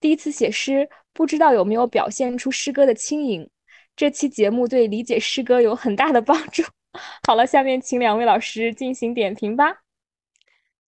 [0.00, 3.48] 第一次写诗，不知道有没有表现出诗歌的轻盈。
[3.96, 6.62] 这期节目对理解诗歌有很大的帮助。
[7.26, 9.82] 好了，下面请两位老师进行点评吧。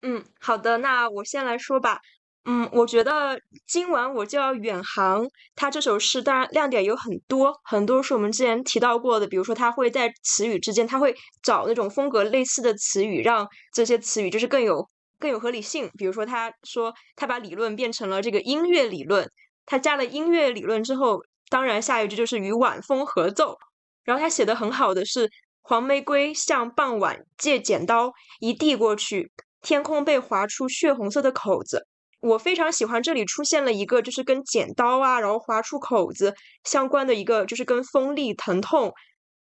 [0.02, 2.02] 嗯，好的，那我先来说吧。
[2.46, 5.28] 嗯，我觉得今晚我就要远航。
[5.56, 14.88] 他这首诗当然亮点有很多，很多是我们之前提到过的，比如说他会在词语之间，他会找那种风格类似的词语，让这些词语就是更有
[15.20, 15.90] 更有合理性。
[15.98, 19.30] 比如说他说他把理论变成了这个音乐理论，
[19.66, 21.22] 他加了音乐理论之后。
[21.52, 23.58] 当然，下一句就是与晚风合奏。
[24.04, 25.28] 然后他写的很好的是
[25.64, 31.88] 黄玫瑰向傍晚借剪刀，一递过去，天空被划出血红色的口子。
[32.20, 38.94] 我非常喜欢这里出现了一个就是跟剪刀啊，然后划出口子相关的一个，就是跟锋利、疼痛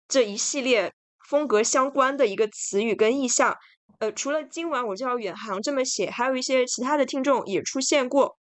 [0.07, 0.93] 这一系列
[1.27, 3.55] 风格相关的一个词语跟意象。
[3.99, 8.37] 呃，除了今晚我就要远航这么写，还有一些其他的听众也出现过，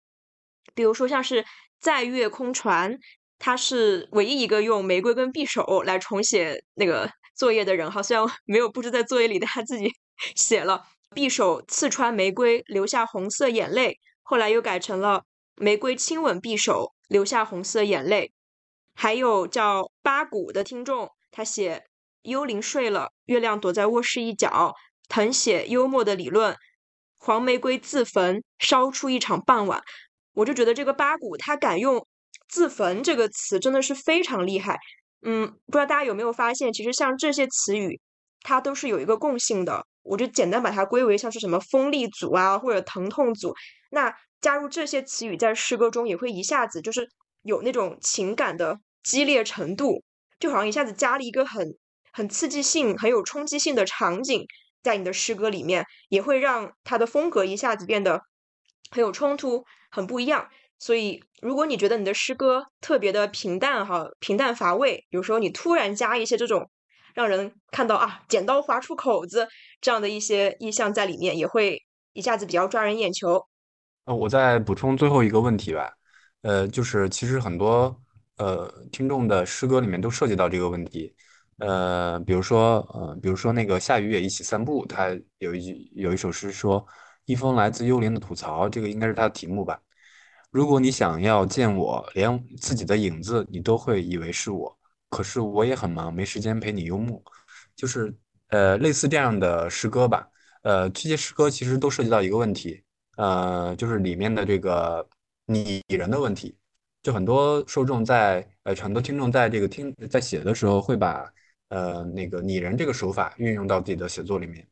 [0.75, 1.45] 比如说像是
[1.79, 2.97] 在月空船。
[3.39, 9.91] 他是唯一一个用玫瑰跟匕首来重写那个作业的人哈，虽然没有布置在作业里，但他自己
[10.35, 10.81] 写了
[11.11, 13.95] 匕首刺穿玫瑰，留下红色眼泪。
[14.29, 15.23] 后来又改成了
[15.55, 18.33] 玫瑰亲吻匕首，留下红色眼泪。
[18.93, 21.85] 还有叫八股的听众，他写
[22.23, 24.75] 幽灵睡了，月亮躲在卧室一角，
[25.07, 26.53] 誊写幽默的理论，
[27.17, 29.81] 黄玫瑰自焚，烧出一场傍晚。
[30.33, 32.05] 我就觉得这个八股他敢用。
[32.49, 34.77] 自焚这个词真的是非常厉害，
[35.21, 38.01] 嗯，不知道大家有没有发现，其实像这些词语，
[38.41, 39.85] 它都是有一个共性的。
[40.07, 43.53] 我就简单把它归为像是什么锋利组啊，或者疼痛组。
[43.91, 47.09] 那加入这些词语在诗歌中，也会一下子就是
[47.41, 50.03] 有那种情感的激烈程度，
[50.39, 51.77] 就好像一下子加了一个很
[52.11, 54.45] 很刺激性、很有冲击性的场景
[54.83, 58.21] 在你的诗歌里面，也会让它的风格一下子变得
[58.91, 60.49] 很有冲突、很不一样。
[60.79, 66.69] 所以，如果你觉得你的诗歌特别的平淡哈，平淡乏味，有时候你突然加一些这种
[67.17, 69.47] 让人看到啊，剪刀划出口子
[69.81, 71.83] 这样的一些意象在里面，也会
[72.13, 73.43] 一下子比较抓人眼球。
[74.05, 75.91] 呃，我再补充最后一个问题吧，
[76.43, 77.99] 呃，就是其实很多
[78.37, 81.11] 呃听众的诗歌里面都涉及到这个问题，
[81.57, 86.85] 呃，比如说呃，比如说那个下雨也一起散步，他有一句有一首诗说，
[87.25, 89.81] 一封来自幽灵的吐槽，这个应该是他的题目吧。
[90.51, 94.76] 如果你想要见我，连自己的影子你都会以为是我。
[95.09, 97.21] 可是我也很忙，没时间陪你幽默。
[97.75, 98.13] 就是
[98.49, 100.27] 呃，类似这样的诗歌吧。
[100.63, 102.83] 呃，这些诗歌其实都涉及到一个问题，
[103.17, 105.07] 呃，就是里面的这个
[105.45, 106.57] 拟人的问题。
[107.03, 111.31] 就很多受众在呃，很多听众在这个听在写的时候，会把
[111.69, 114.67] 呃那个拟人这个手法运用到自己的写作里面。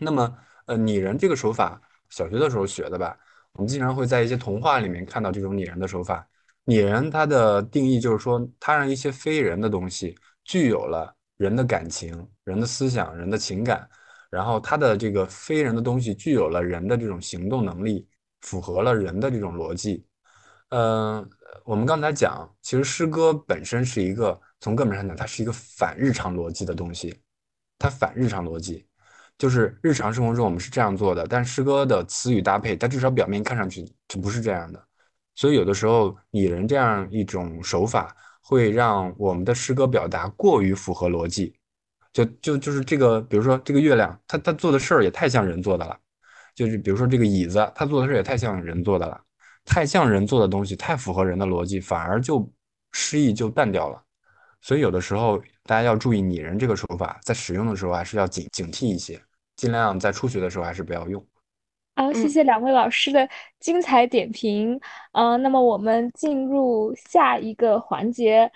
[0.00, 3.18] 那么呃，拟人这个手法，小学的时候学的吧。
[3.52, 6.26] 我们经常会在一些童话里面看到这种拟人的手法。
[6.64, 13.88] 拟人它的定义就是说，它让一些非人的东西具有了人的感情、人的思想、人的情感，
[14.30, 18.06] 然后它的这个非人的东西具有了人的这种行动能力，
[18.42, 20.06] 符合了人的这种逻辑。
[20.68, 21.28] 嗯，
[21.64, 27.14] 我们刚才讲，其实诗歌本身是一个从根本上讲，它是一个反日常逻辑的东西，
[27.78, 28.86] 它反日常逻辑。
[29.36, 34.86] 就是日常生活中我们是这样做的，但诗歌的词语搭配，它至少表面看上去就不是这样的。
[35.34, 41.54] 所以有的时候拟人这样一种手法，会让我们的诗歌表达过于符合逻辑。
[42.12, 45.98] 就就就是这个，比如说这个月亮，它它做的事儿也太像人做的了。
[46.54, 49.18] 就是比如说这个椅子，它做的事儿也太像人做的了，
[49.64, 52.46] 太像人做的东西，太符合人的逻辑，反而就
[52.92, 54.02] 诗意就淡掉了。
[54.60, 59.18] 所以有的时候大家要注意拟人这个手法，在使用的时候还是要警警惕一些。
[59.56, 61.24] 尽量在初学的时候还是不要用。
[61.94, 63.28] 好，谢谢两位老师的
[63.60, 64.80] 精彩点评。
[65.12, 68.50] 嗯，那么我们进入下一个环节。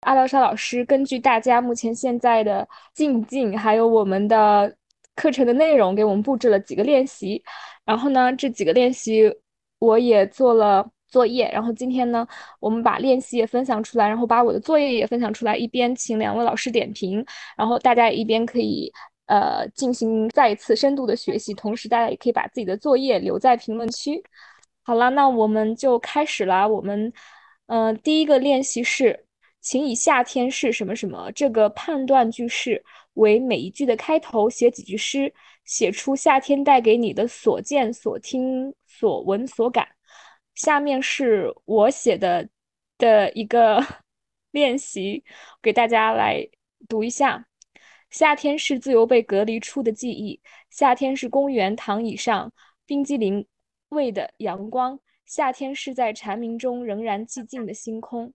[0.00, 4.76] 阿廖沙老师根据大家目前现在的进境，还有我们的
[5.16, 7.42] 课程的内容，给我们布置了几个练习。
[7.84, 9.34] 然后呢，这几个练习
[9.78, 11.48] 我也做了作业。
[11.52, 12.26] 然后今天呢，
[12.58, 17.24] 我们把练习也分享出来，然后把我的作业也分享出来，一边请两位老师点评，
[17.56, 18.92] 然后大家一边可以
[19.26, 24.20] 呃进行再一次深度的学习，同时大家也可以把自己的作业留在评论区。
[24.82, 26.66] 好了，那我们就开始啦。
[26.66, 27.12] 我们
[27.66, 29.24] 嗯、呃第一个练习是，
[29.60, 32.82] 请以夏天是什么什么这个判断句式
[33.14, 35.32] 为每一句的开头，写几句诗，
[35.64, 39.93] 写出夏天带给你的所见、所听、所闻、所感。
[40.54, 42.48] 下面是我写的
[42.98, 43.84] 的一个
[44.52, 45.24] 练习，
[45.60, 46.48] 给大家来
[46.88, 47.46] 读一下。
[48.10, 50.40] 夏天是自由被隔离出的记忆，
[50.70, 52.52] 夏天是公园躺椅上
[52.86, 53.44] 冰激凌
[53.88, 58.32] 味的阳光，夏天是在蝉鸣中仍然寂静的星空。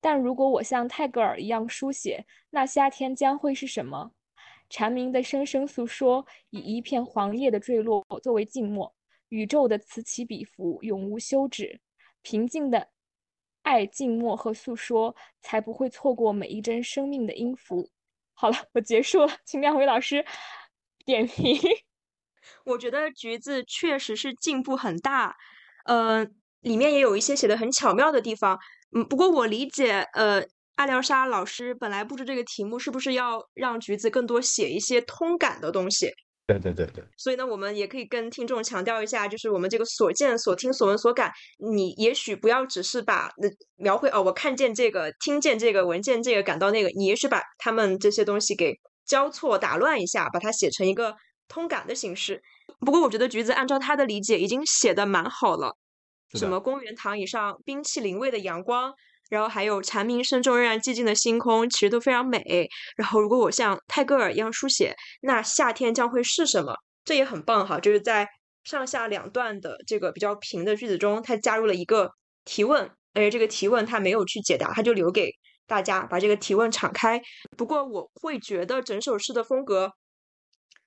[0.00, 4.12] 但如果我像泰戈尔一样书写，那夏天将会是什么？
[4.70, 8.94] 蝉鸣的声声诉说，以一片黄叶的坠落作为静默，
[9.30, 11.80] 宇宙的此起彼伏永无休止。
[12.22, 12.88] 平静的
[13.62, 17.90] 爱静默和诉说，才不会错过每一帧生命的音符。
[18.34, 20.24] 好了，我结束了，请两位老师
[21.04, 21.58] 点评。
[22.64, 25.36] 我觉得橘子确实是进步很大，
[25.84, 26.26] 呃，
[26.60, 28.58] 里面也有一些写的很巧妙的地方。
[28.92, 30.42] 嗯，不过我理解，呃，
[30.76, 36.10] 阿廖沙老师本来布置这个题目是不是要让橘子更多写一些通感的东西？
[36.58, 48.74] 对对对对，所以呢，我们也可以跟听众强调一下，就是我们这个所见、所听、所闻、所感，你也许不要只是把呃描绘哦，我看见这个、听见这个、闻见这个、感到那个，你也许把他们这些东西给
[49.06, 51.14] 交错打乱一下，把它写成一个
[51.46, 52.42] 通感的形式。
[52.80, 55.76] 不过我觉得橘子按照他的理解已经写的蛮好了，
[56.34, 58.92] 什么公园躺椅上冰淇淋味的阳光，
[59.30, 62.68] 然后还有蝉鸣声中仍然寂静的星空，其实都非常美。
[62.96, 66.74] 然后如果我像泰戈尔一样书写，那夏天将会是什么？
[67.04, 68.28] 这也很棒哈，就是在
[68.64, 72.10] 上下两段的这个比较平的句子中，它加入了一个
[72.44, 72.82] 提问，
[73.14, 75.32] 而且这个提问它没有去解答，它就留给
[75.66, 77.22] 大家把这个提问敞开。
[77.56, 79.92] 不过我会觉得整首诗的风格，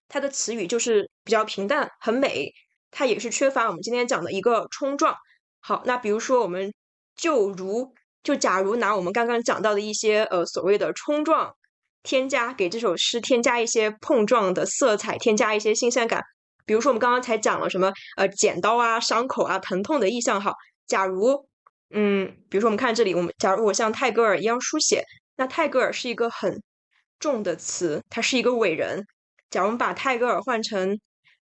[0.08, 2.52] 它的词语就是比较平淡，很美，
[2.92, 5.16] 它也是缺乏我们今天讲的一个冲撞。
[5.62, 6.74] 好，那比如说我们
[7.16, 7.94] 就如
[8.24, 11.54] 就假如拿我们刚刚讲到的一些呃所谓的冲撞，
[12.02, 16.24] 添加给这首诗添加一些碰撞的色彩，添加一些新鲜感。
[16.66, 20.54] 比如说我们刚刚才讲了什么呃剪刀啊、伤口啊、疼痛的意象哈。
[20.88, 21.46] 假如
[21.90, 25.04] 嗯，比如说我们看这里，我们假如我像泰戈尔一样书写，
[25.36, 26.64] 那泰戈尔是一个很
[27.20, 29.06] 重的词，他是一个伟人。
[29.50, 31.00] 假如我们把泰戈尔换成，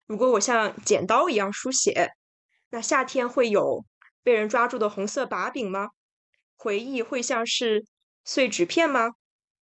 [0.05, 2.09] 如果我像剪刀一样书写，
[2.69, 3.83] 那夏天会有
[4.23, 5.89] 被人抓住的红色把柄吗？
[6.57, 7.85] 回忆会像是
[8.25, 9.11] 碎纸片吗？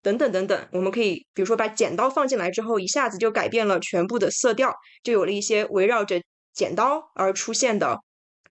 [0.01, 4.73] 等等等等，我们可以比如说把剪刀放进来之后，一下子就改变了全部的色调，
[5.03, 6.21] 就有了一些围绕着
[6.53, 7.99] 剪刀而出现的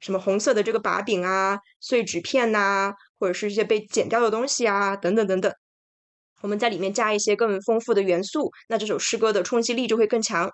[0.01, 5.53] 什么红色的这个把柄啊、碎纸片呐、或者是一些被剪掉的东西啊，等等等等。
[6.41, 10.51] 我们在里面加一些更丰富的元素，那这首诗歌的冲击力就会更强。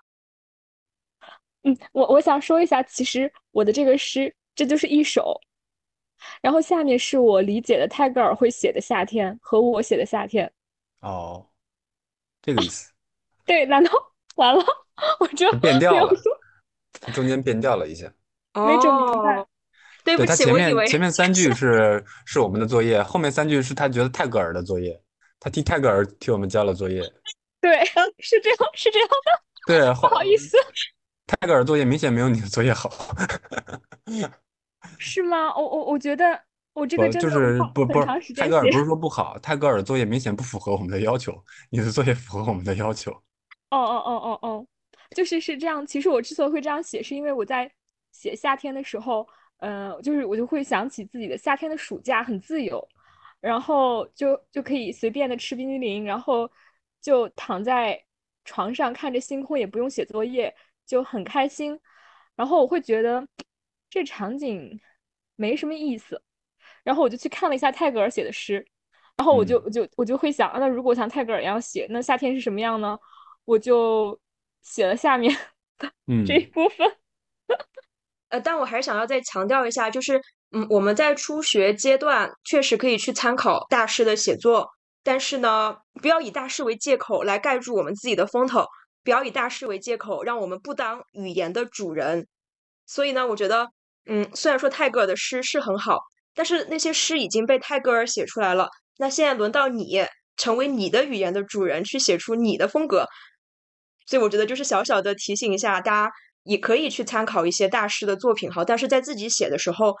[1.63, 5.37] 嗯，我我想说一下，其实我的这个诗，这就是一首，
[6.41, 10.51] 然后下面是我理解的泰戈尔会写的夏天和我写的夏天。
[11.01, 11.45] 哦，
[12.41, 12.91] 这个意思，
[13.45, 13.91] 对，难道
[14.35, 14.63] 完了？
[15.19, 16.11] 我这变调了
[17.13, 18.05] 中间变调了一下。
[18.53, 19.47] 没整明白哦，
[20.03, 25.01] 对不起，他前面前面三句是是我们的作业，后面三句是他觉得泰戈尔的作业，
[25.39, 27.01] 他替泰戈尔替我们交了作业。
[27.61, 27.83] 对，
[28.19, 30.57] 是这样，是这样的，对，不好意思，
[31.25, 32.91] 泰戈尔作业明显没有你的作业好，
[35.01, 35.53] 是吗？
[35.55, 36.39] 我我我觉得
[36.73, 43.11] 我这个真的就是不不是很长时间写泰戈尔不是 说不好，泰戈尔作业明显不符合我们的要求，你的作业符合我们的要求。
[43.71, 44.67] 哦哦哦哦哦，
[45.15, 45.85] 就是是这样。
[45.85, 47.71] 其实我之所以会这样写，是因为我在
[48.11, 52.85] 写夏天的时候，呃，就是我就会想起自己的夏天的暑假很自由，
[53.39, 56.51] 然后就就可以随便的吃冰激凌，然后
[57.01, 57.97] 就躺在
[58.43, 60.53] 床上看着星空，也不用写作业，
[60.85, 61.79] 就很开心。
[62.35, 63.25] 然后我会觉得
[63.89, 64.77] 这场景
[65.41, 66.21] 没什么意思，
[66.83, 68.63] 然后我就去看了一下泰戈尔写的诗，
[69.17, 72.97] 然后我就嗯我就我就会想，啊那如果像泰戈尔一样写，那夏天是什么样呢？
[73.45, 74.19] 我就
[74.61, 75.35] 写了下面
[76.07, 76.87] 嗯这一部分。
[78.29, 84.69] 呃，但我还是想要再强调一下，就是，嗯，我们在初学阶段确实可以去参考大师的写作，
[85.03, 88.65] 但是呢，不要以大师为借口来盖住我们自己的风头，
[89.03, 92.25] 不要以大师为借口让我们不当语言的主人。
[92.85, 93.69] 所以呢，我觉得，
[94.05, 95.99] 嗯，虽然说泰戈尔的诗是很好，
[96.33, 100.05] 但是那些诗已经被泰戈尔写出来了，那现在轮到你
[100.37, 103.05] 成为你的语言的主人，去写出你的风格。
[104.07, 106.11] 所以我觉得就是小小的提醒一下大家，
[106.43, 109.95] 也可以去参考一些大师的作品哈，但是在自己写的时候，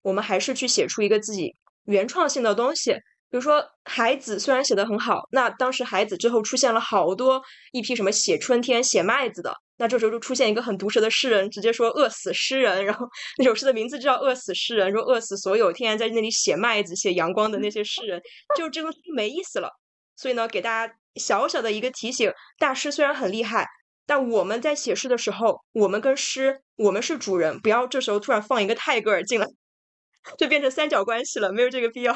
[0.00, 1.54] 我们还是去写出一个自己
[1.84, 2.96] 原创性的东西。
[3.32, 7.42] 比如说，海子虽然写的很好，那当时海子之后出现了好多
[7.72, 18.20] 一批什么写春天、写麦子的，那这时候就出现一个很毒舌的诗人，直接说饿死诗人，然后那首诗的名字就叫饿死诗人，说饿死所有天天在那里写麦子、写阳光的那些诗人，
[18.54, 19.70] 就这个没意思了。
[20.14, 23.66] 所以呢，给大家小小的一个提醒：大师虽然很厉害，
[24.04, 29.46] 但我们在写诗的时候，我们跟诗，我们是主人，不要这时候突然放一个泰戈尔进来，
[30.36, 32.14] 就变成三角关系了，没有这个必要。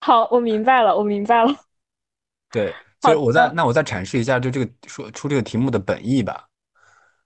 [0.00, 1.54] 好，我明白了，我明白了。
[2.50, 6.48] 对，所以我再那我再阐释一下，就这个说出这个题目的本意吧。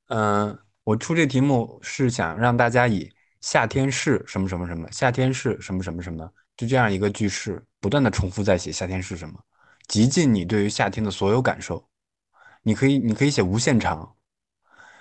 [0.09, 9.39] 嗯，我出这个题目是想让大家以夏天是什么什么什么，夏天是什么什么什么，就这样一个句式，不断的重复在写夏天是什么，
[9.86, 11.86] 极尽你对于夏天的所有感受。
[12.62, 14.15] 你可以，你可以写无限长。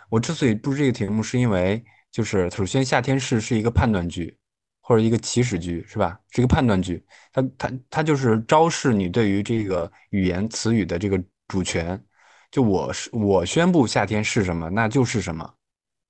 [0.09, 4.37] 我之所以布置这个题目，是因为就是首先夏天是是一个判断句。
[4.91, 6.19] 或者一个祈使句是吧？
[6.31, 7.01] 是一个判断句，
[7.31, 11.97] 它它它就是昭示你对于这个语言词语的这个主权。
[12.51, 15.49] 就我是我宣布夏天是什么，那就是什么。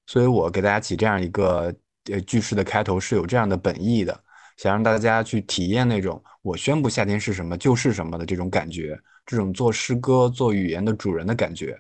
[0.08, 1.72] 所以我给大家起这样一个
[2.12, 4.20] 呃句式的开头是有这样的本意的，
[4.58, 11.80] 想让大家去体验那种我宣布夏天是什么就是什么的这种感觉，这种做诗歌做语言的主人的感觉。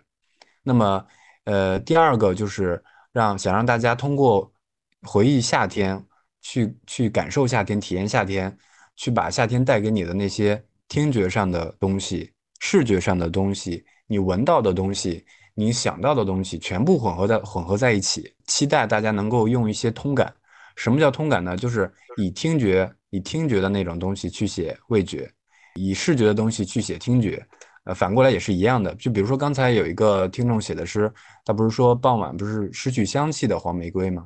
[0.61, 1.03] 那么
[1.45, 2.80] 呃第二个就是
[3.11, 4.53] 让想让大家通过
[5.02, 6.06] 回忆夏天。
[6.41, 8.55] 去去感受夏天，体验夏天，
[8.95, 18.34] 去把夏天带给你的那些听觉上的东西、视觉上的东西、你闻到的东西、你想到的东西，全部混合在混合在一起。
[18.47, 20.34] 期待大家能够用一些通感。
[20.76, 21.55] 什么叫通感呢？
[21.55, 25.30] 就是以听觉、以听觉的那种东西去写味觉，
[25.76, 27.45] 以视觉的东西去写听觉。
[27.84, 28.93] 呃，反过来也是一样的。
[28.95, 31.11] 就比如说刚才有一个听众写的诗，
[31.43, 34.26] 他不是说傍晚不是失去香气的黄玫瑰吗？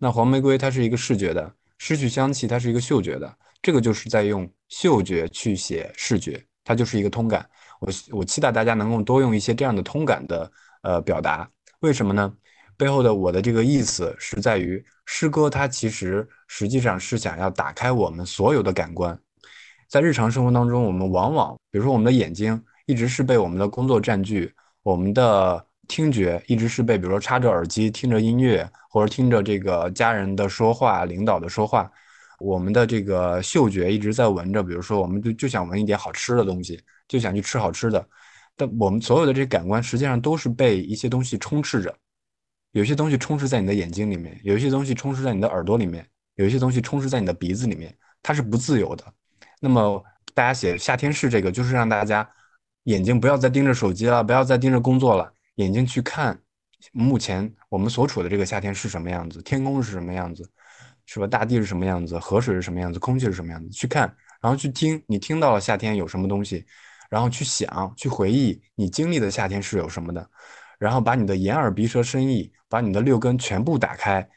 [0.00, 7.44] 那黄玫瑰它是一个视觉的，失去香气它是一个嗅觉的，这个就是在用嗅觉去写视觉，它就是一个通感。
[7.80, 10.52] 我我期待大家能够多用一些这样的通感的
[10.82, 11.50] 呃表达。
[11.80, 12.32] 为什么呢？
[12.76, 19.18] 背后的我的这个意思是在于诗歌它其实实际上是想要打开我们所有的感官。
[19.88, 24.54] 在日常生活当中，我们往往比如说我们的眼睛一直是被我们的工作占据，
[24.84, 25.66] 我们的。
[25.88, 31.90] 听觉一直是被，比如说插着耳机听着音乐，或者听着这个家人的说话、领导的说话。
[32.38, 38.06] 我们的这个嗅觉一直在闻着，比如说，我们就就想闻一点好吃的东西，就想去吃好吃的。
[38.54, 41.92] 但我们所有的这些感官实际上都是被一些东西充斥着，
[42.72, 46.06] 有些东西充斥在你的眼睛里面，有一些东西充斥在你的耳朵里面，
[46.36, 47.92] 有一些东西充斥在你的鼻子里面，
[48.22, 49.04] 它是不自由的。
[49.60, 50.04] 那么
[50.34, 52.28] 大家写夏天是这个，就是让大家
[52.84, 55.32] 眼睛不要再盯着手机了，不要再盯着工作了。
[55.58, 56.40] 眼睛去看，
[56.92, 59.42] 目前我们所处的这个夏天是什么样子？
[59.42, 60.48] 天空是什么样子？
[61.04, 61.26] 是吧？
[61.26, 62.16] 大地是什么样子？
[62.16, 62.98] 河水是什么样子？
[63.00, 63.68] 空气是什么样子？
[63.70, 64.02] 去看，
[64.40, 66.64] 然后去听，你听到了夏天有什么东西，
[67.10, 70.30] 然后去想，去回忆你经历的夏天是有什么的，
[70.78, 74.28] 然后把你的眼耳鼻舌身意，把你的六根全部打开，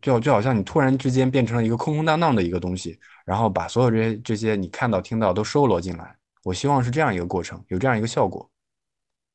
[0.00, 6.16] 就就好像你突然之间变成了一个空空荡荡的一个东西，然后把所有这些这些你看到、听到都收罗进来。
[6.44, 8.50] 我希望是这样一个过程，有这样一个效果。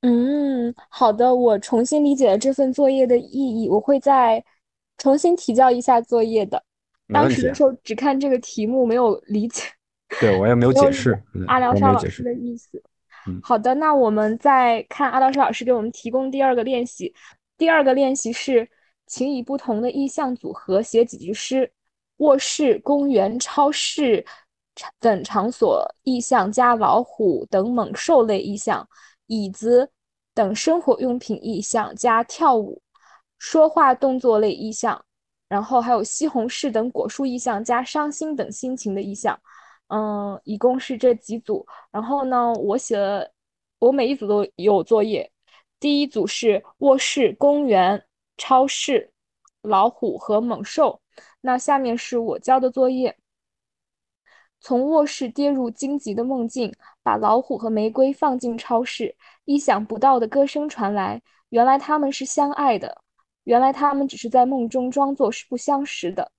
[0.02, 4.44] 嗯，好的，我重新理解了这份作业的意义，我会再
[4.98, 6.64] 重新提交一下作业的。
[7.14, 9.64] 当时的时候只看这个题目，没有理解。
[10.20, 12.82] 对我也没有解释阿廖沙老师的意思。
[13.42, 17.14] 好的，那我们再看阿廖沙老师给我们提供第二个练习。
[17.58, 18.70] 第二个练习是，
[19.08, 21.70] 请以不同的意象组合写几句诗。
[22.18, 24.26] 卧室、公园、超市
[25.00, 28.88] 等场所意象加老虎等猛兽类意象。
[29.28, 29.90] 椅子
[30.34, 32.82] 等生活用品意象加跳舞、
[33.38, 35.04] 说话动作类意象，
[35.48, 39.40] 然后还有西红柿等果蔬意象加伤心等心情的意象，
[39.88, 41.66] 嗯，一共是这几组。
[41.92, 43.32] 然后呢，我写了，
[43.80, 45.32] 我每一组都有作业。
[45.80, 48.04] 第一组是卧室、公园、
[48.38, 49.12] 超市、
[49.62, 51.00] 老虎和猛兽。
[51.42, 53.16] 那下面是我交的作业。
[54.68, 59.16] 从卧室跌入荆棘的梦境，把老虎和玫瑰放进超市。
[59.46, 61.22] 意想不到的歌声传来，
[61.52, 63.02] 原来他们是相爱的，
[63.46, 66.30] 原来他们只是在梦中装作是不相识的。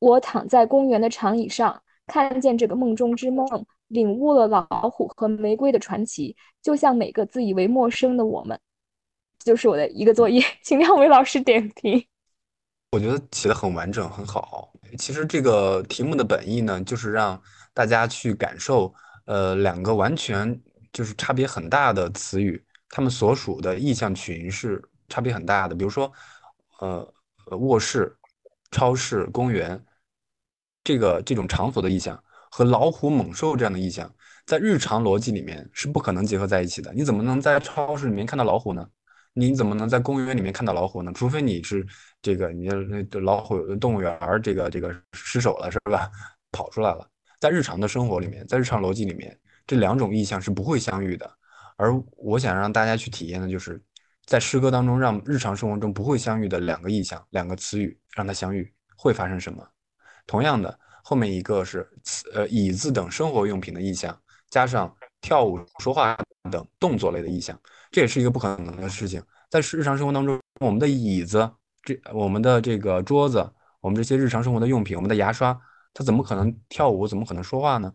[0.00, 3.46] 我躺在公园的长椅上，看见这个梦中之梦，
[3.86, 8.58] 领悟了老虎和玫瑰的传奇，就像每个自以为陌生的我们。
[9.38, 12.04] 就是我的一个作业，请两位老师点评。
[12.90, 14.72] 我觉得写的很完整，很好。
[14.98, 17.40] 其实这个题目的本意呢，就是让
[17.74, 18.92] 大家去感受，
[19.26, 20.60] 呃，两个完全
[20.92, 25.74] 就是差别很大的词语，他们所属的意象群是差别很大的。
[25.74, 26.10] 比如说，
[26.80, 27.14] 呃，
[27.58, 28.16] 卧室、
[28.70, 29.82] 超市、公园，
[30.82, 34.10] 这个这种场所的意象和老虎、猛兽这样的意象，
[34.46, 36.92] 在日常逻辑里面是不可能结合在一起的。
[36.94, 38.86] 你怎么能在超市里面看到老虎呢？
[39.38, 41.12] 你怎么能在公园里面看到老虎呢？
[41.14, 41.86] 除非你是
[42.22, 42.66] 这个，你
[43.10, 46.10] 的老虎动物园这个这个失手了是吧？
[46.50, 47.06] 跑出来了。
[47.38, 51.30] 在日常的生活里面，在日常逻辑里面，这两种意象是不会相遇的。
[51.76, 53.78] 而我想让大家去体验的就是，
[54.24, 59.62] 在诗歌当中，让日常生活中不会相遇的两个意象、两个词语让它相遇，会发生什么？
[60.26, 64.18] 同样的，后面一个是词呃椅子等生活用品的意象，
[64.48, 66.16] 加上跳舞、说话
[66.50, 67.58] 等动作类的意象。
[67.90, 71.50] 这也是一个不可能的事情，在日常生活当中，我们的椅子、
[71.82, 73.48] 这我们的这个桌子、
[73.80, 75.58] 我们这些日常生活的用品、我们的牙刷，
[75.94, 77.06] 它怎么可能跳舞？
[77.06, 77.92] 怎么可能说话呢？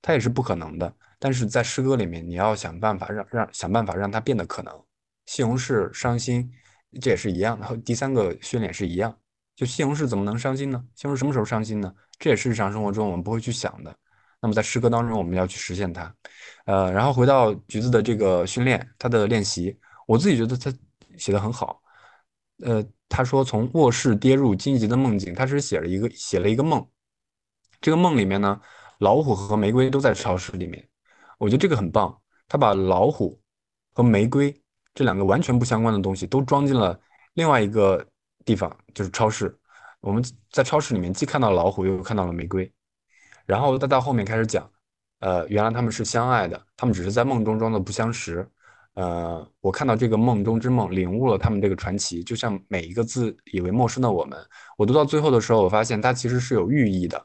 [0.00, 0.92] 它也是不可能的。
[1.18, 4.72] 但是在诗歌里面，你要想办法让让想办法让它变得可能。
[5.26, 6.50] 西红柿伤心，
[7.00, 7.66] 这也是一样的。
[7.66, 9.16] 和第三个训练是一样，
[9.54, 10.84] 就西红柿怎么能伤心呢？
[10.96, 11.94] 西红柿什么时候伤心呢？
[12.18, 13.94] 这也是日常生活中我们不会去想的。
[14.42, 16.12] 那么在诗歌当中，我们要去实现它。
[16.66, 20.70] 呃，然后回到橘子的这个训练，他的练习，我自己觉得他
[21.16, 21.80] 写的很好。
[22.64, 26.84] 呃，他说从卧室跌入荆棘的梦境，他是写了一个写了一个梦。
[27.80, 28.60] 这个梦里面呢，
[28.98, 30.88] 老虎和玫瑰都在超市里面。
[31.38, 33.40] 我觉得这个很棒，他把老虎
[33.92, 34.52] 和玫瑰
[34.92, 37.00] 这两个完全不相关的东西都装进了
[37.34, 38.04] 另外一个
[38.44, 39.56] 地方，就是超市。
[40.00, 40.20] 我们
[40.50, 42.72] 在超市里面既看到老虎，又看到了玫瑰。
[43.52, 44.66] 然后再到后面开始讲。
[45.20, 48.48] 呃，原来他们是相爱的，他们只是在梦中装的不相识。
[48.94, 54.38] 呃，我看到这个梦中之梦，领悟了他们这个传奇，就像每一个字以为陌生的我们。
[54.78, 57.22] 我读到最后的时候，我发现它其实是有寓意的，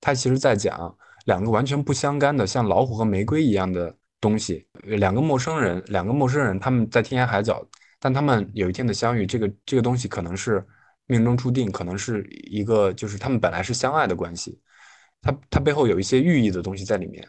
[0.00, 0.92] 它其实在讲
[1.26, 7.64] 两个完全不相干的，像老虎和玫瑰一样的东西，两个陌生人，两个陌生人，他们在天涯海角，
[8.00, 10.66] 但他们有一天的相遇，这个这个东西可能是
[11.06, 14.60] 命中注定，可能是一个就是他们本来是相爱的关系，
[15.26, 17.26] 它它背后有一些寓意的东西在里面。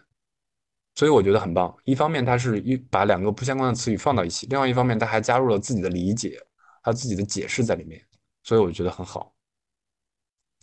[0.95, 1.76] 所以我觉得很棒。
[1.84, 6.40] 一方面，他是一把两个不相关的词语放到一起；另外一方面，他还加入了自己的理解，
[6.82, 8.02] 还有自己的解释在里面。
[8.44, 9.32] 所以我觉得很好，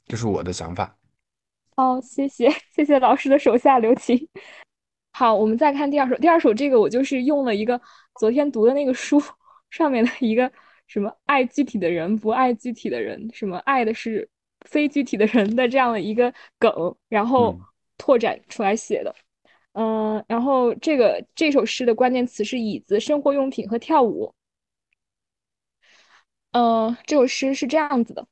[0.07, 0.99] 这是我的想法。
[1.77, 4.29] 哦，谢谢 谢谢老师的手下留情。
[5.13, 6.17] 好，我们再看第二首。
[6.17, 7.81] 第二首这个我就是用了一个
[8.19, 9.23] 昨天读的那个书
[9.71, 10.51] 上面的一个
[10.89, 14.29] 什么爱具体的人不爱具体的人，什么爱的是
[14.65, 17.59] 非具体的人的这样的一个梗，然后
[17.97, 19.15] 拓展出来写的。
[19.73, 24.35] 嗯，然后这个这首诗的关键词是椅子、生活用品和跳舞。
[26.53, 28.27] 嗯，这首诗是这样子的：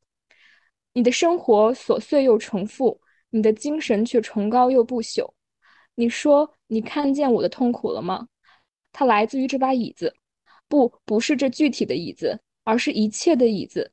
[0.92, 3.00] 你的生活琐碎又重复，
[3.30, 5.32] 你的精神却崇高又不朽。
[5.96, 8.28] 你说你看见我的痛苦了吗？
[8.92, 10.14] 它来自于这把椅子，
[10.68, 13.90] 不，不是这具体的椅子，而是一切的椅子。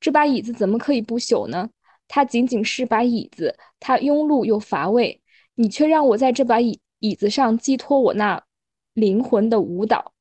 [0.00, 1.70] 这把椅子怎么可以不朽呢？
[2.06, 5.20] 它仅仅是把椅子，它庸碌又乏味。
[5.54, 6.80] 你却让我在这把椅。
[7.00, 8.42] 椅子上寄托我那
[8.94, 10.14] 灵魂的舞蹈，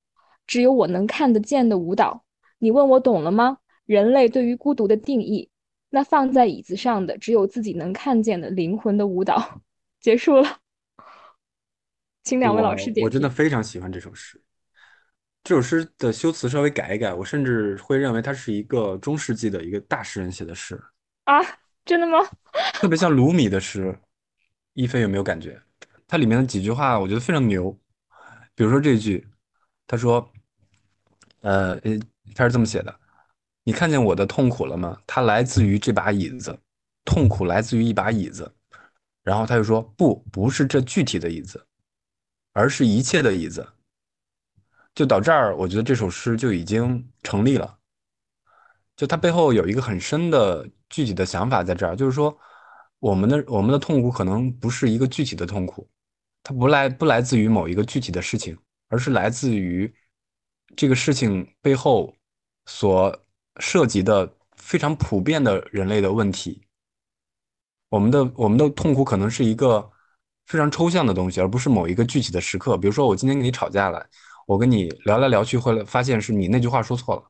[0.46, 2.26] 只有我能看得见的舞蹈。
[2.58, 3.60] 你问我懂了吗？
[3.86, 5.50] 人类对于孤独的定义，
[5.92, 9.62] 那放在椅子上的只有自己能看见的灵魂的舞蹈。
[10.02, 10.58] 结束了，
[12.24, 13.06] 请两位老师点。
[13.06, 14.42] 我真的非常喜欢这首诗。
[15.44, 20.82] 这首诗的修辞稍微改一改，我甚至会认为它是一个中世纪的一个大诗人写的诗
[21.26, 21.42] 啊！
[21.84, 22.18] 真的吗？
[22.74, 23.94] 特别像鲁米的诗，
[24.74, 25.62] 一菲有没有感觉？
[26.08, 27.78] 它里面的几句话，我觉得非常牛。
[28.56, 29.28] 比如说这句，
[29.86, 30.32] 他说
[31.42, 31.78] ：“呃，
[32.34, 33.00] 他是这么写的，
[33.66, 34.98] 你看见我的痛苦了吗？
[35.06, 36.58] 它来自于这把椅子，
[37.04, 38.50] 痛苦来自于一把椅子。”
[39.24, 41.66] 然后他又说：“不，不是这具体的椅子，
[42.54, 43.68] 而是一切的椅子。”
[44.96, 47.78] 就到这儿，我觉得这首诗就已经成立了。
[48.96, 52.38] 就它背后有一个很深的具体的想法在这儿，就是说，
[53.00, 55.90] 我们的我们的痛苦可能不是一个具体的痛苦。
[56.44, 58.58] 它不来不来自于某一个具体的事情，
[58.90, 59.92] 而是来自于
[60.76, 62.14] 这个事情背后
[62.66, 63.18] 所
[63.60, 66.62] 涉及的非常普遍的人类的问题。
[67.90, 69.90] 我们的我们的痛苦可能是一个
[70.46, 72.78] 非常抽象的东西，而不是某一个具体的时刻。
[72.78, 74.06] 比如说，我今天跟你吵架了，
[74.46, 77.24] 我跟你聊来聊去，会发现是你那句话说错了。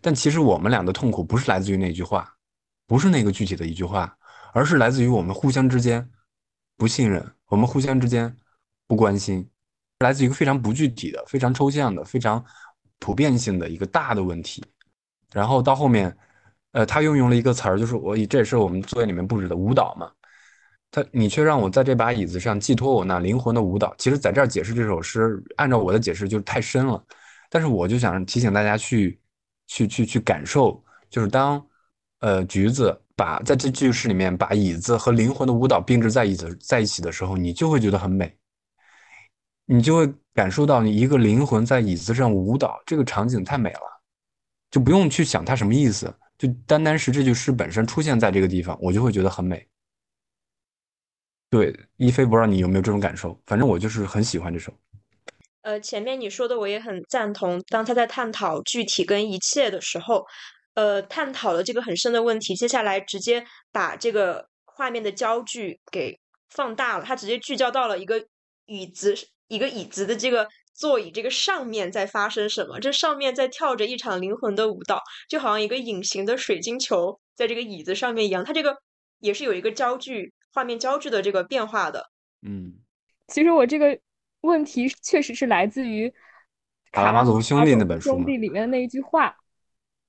[0.00, 2.32] 但其实我们俩的痛苦不是来自于那句话，
[2.86, 4.16] 不是那个具体的一句话，
[4.52, 6.10] 而是来自于我们互相之间
[6.76, 8.36] 不信任，我们互相之间。
[8.90, 9.46] 不关心，
[9.98, 12.42] 来自一个非常不具体的、非常抽象的、非常
[12.98, 14.64] 普遍性的一个大的问题。
[15.30, 16.16] 然后到后面，
[16.72, 20.10] 呃，他运用了一个词儿，就是我以，这也是我们作业里面布置的舞蹈嘛。
[20.90, 23.94] 他，你却让我在这把椅子上寄托我那灵魂的舞蹈。
[23.98, 27.02] 其实，在这儿解释这首诗，按照我的解释就是太深了。
[27.50, 29.20] 但是我就想提醒大家去
[29.66, 31.64] 去去去感受，就是当
[32.20, 38.34] 呃橘子把在这句诗里面把椅子和灵魂的舞蹈并置在椅子在一起的时候，你就会觉得很美，
[39.66, 44.02] 你就会感受到你一个灵魂在椅子上舞蹈，这个场景太美了，
[44.70, 49.66] 就不用去想它什么意思，就单单是这句诗本身出现在这个地方，我就会觉得很美。
[51.50, 54.72] 对，一菲不知道你有没有这种感受，反正我就是很喜欢这首。
[55.62, 57.62] 呃，前面你说的我也很赞同。
[57.68, 60.24] 当他在探讨具体跟一切的时候，
[60.74, 62.54] 呃，探讨了这个很深的问题。
[62.54, 66.18] 接下来直接把这个画面的焦距给
[66.50, 68.22] 放大了，他直接聚焦到了一个
[68.66, 69.14] 椅子，
[69.48, 72.78] 一个椅子的这个座椅这个上面在发生什么？
[72.78, 78.44] 这上面在跳着一场灵魂的舞蹈，就好像一个隐形的水晶球在这个椅子上面一样。
[78.44, 78.76] 它这个
[79.20, 80.34] 也是有一个焦距。
[80.58, 82.10] 画面交织的这个变化的，
[82.42, 82.74] 嗯，
[83.28, 83.96] 其实我这个
[84.40, 86.08] 问题确实是来自于
[86.90, 89.36] 《卡拉马佐夫兄弟》那本书兄弟里面的那一句话，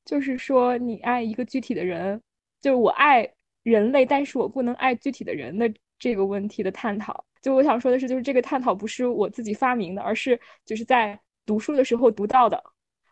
[0.06, 2.20] 就是说你爱一个具体的人，
[2.62, 3.32] 就是我爱
[3.62, 7.24] 人类，但是我不能爱具体的人的这个问题的探讨。
[7.44, 12.60] 就我想说的是，就是这个探讨不是我自己发明的，而是就是在读书的时候读到的，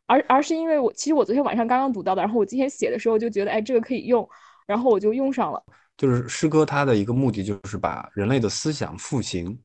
[0.07, 4.27] 而而是因为我其实我昨天晚上刚刚读到的，然后我今天写的时候就觉得，哎，这个可以用，
[4.65, 5.63] 然后我就用上了。
[5.97, 9.59] 就是诗歌，它的一个目的就是把人类的思想复形，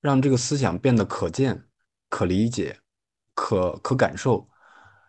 [0.00, 1.60] 让这个思想变得可见、
[2.10, 2.78] 可理解、
[3.34, 4.46] 可可感受。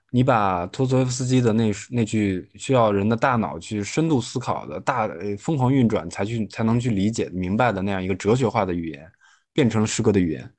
[0.10, 5.10] 你把托斯托夫斯基的那那句需要人的大脑去深度思考的大
[5.40, 9.12] 疯狂运转才去才能去理解明白的那样一个哲学化的语言，
[9.52, 10.54] 变成诗歌的语言。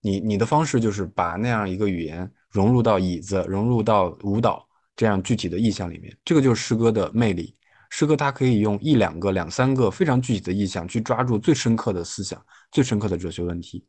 [0.00, 4.66] 你你的方式就是把那样一个语言融入到椅子、融入到舞蹈
[4.96, 7.54] 这样具体的意象里面，这个就是诗歌的魅力。
[7.94, 13.84] 诗歌它可以用一两个、两三个非常具体的意象去抓住最深刻的思想、最深刻的哲学问题，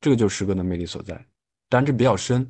[0.00, 1.14] 这个就是诗歌的魅力所在。
[1.68, 2.48] 当然这比较深。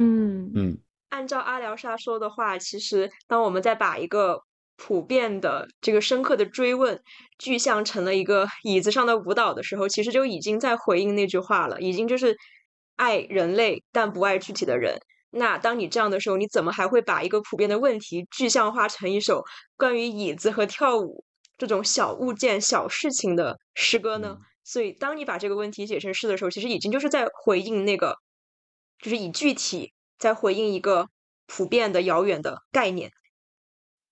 [0.00, 0.76] 嗯嗯，
[1.10, 4.42] 按照阿廖沙说的话，其实当我们在把一个
[4.74, 7.00] 普遍的这个深刻的追问
[7.38, 12.36] 具象成了一个椅子上的舞蹈的时候，其实就已经在回应那句话了，已经就是
[12.96, 14.98] 爱人类但不爱具体的人。
[15.36, 19.44] 那当你这样的时候，你怎么还会把一个普遍的问题具象化成一首
[19.76, 21.24] 关于椅子和跳舞
[21.58, 24.36] 这种小物件、小事情的诗歌呢？
[24.64, 28.16] 所以，当你把这个问题写成诗的时候，其实已经就是在回应那个，
[28.98, 31.08] 就是以具体在回应一个
[31.46, 33.12] 普遍的、遥远的概念。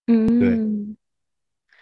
[0.07, 0.51] 嗯，对，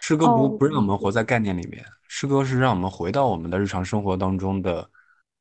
[0.01, 4.89] 诗歌不不让我们活在概念里面，诗歌是让我们回到我们的日常生活当中的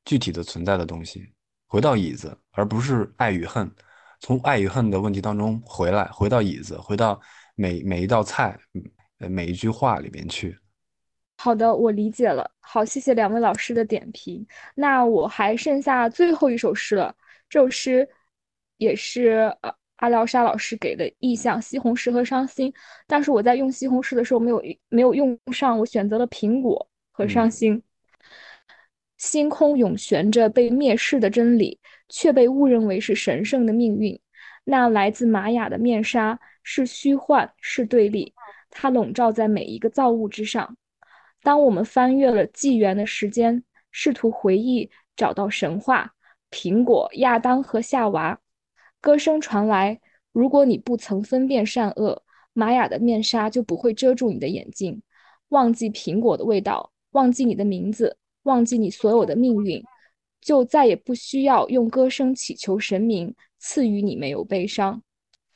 [0.04, 1.32] 具体的存在的东西，
[1.68, 3.72] 回到椅子，而不是爱与恨。
[4.22, 7.20] 从爱与恨的问题当中回来，回到椅子，回到
[7.56, 8.56] 每每一道菜，
[9.18, 10.56] 每一句话里面去。
[11.38, 12.48] 好的，我理解了。
[12.60, 14.46] 好，谢谢两位老师的点评。
[14.76, 17.12] 那我还剩下最后一首诗了。
[17.48, 18.08] 这首诗
[18.76, 22.72] 也是呃阿廖沙老师给的意象：西红柿和伤心。
[23.08, 27.82] 但是我在用西红柿的时候没有没有用上，我选择了苹果和伤心。
[29.22, 31.78] 星空永悬着被蔑视的真理。
[32.14, 34.20] 却被误认为是神圣的命运。
[34.64, 38.34] 那来自玛雅的面纱是虚幻，是对立，
[38.68, 40.76] 它笼罩在每一个造物之上。
[41.42, 46.12] 当我们翻阅了纪元的时间，试图回忆，找到神话，
[46.50, 48.38] 苹果、亚当和夏娃，
[49.00, 49.98] 歌声传来。
[50.32, 52.22] 如果你不曾分辨善恶，
[52.52, 55.00] 玛雅的面纱就不会遮住你的眼睛。
[55.48, 59.82] 忘记苹果的味道，忘记你的名字，忘记你所有的命运。
[60.40, 65.00] 就再也不需要用歌声祈求神明赐予你没有悲伤。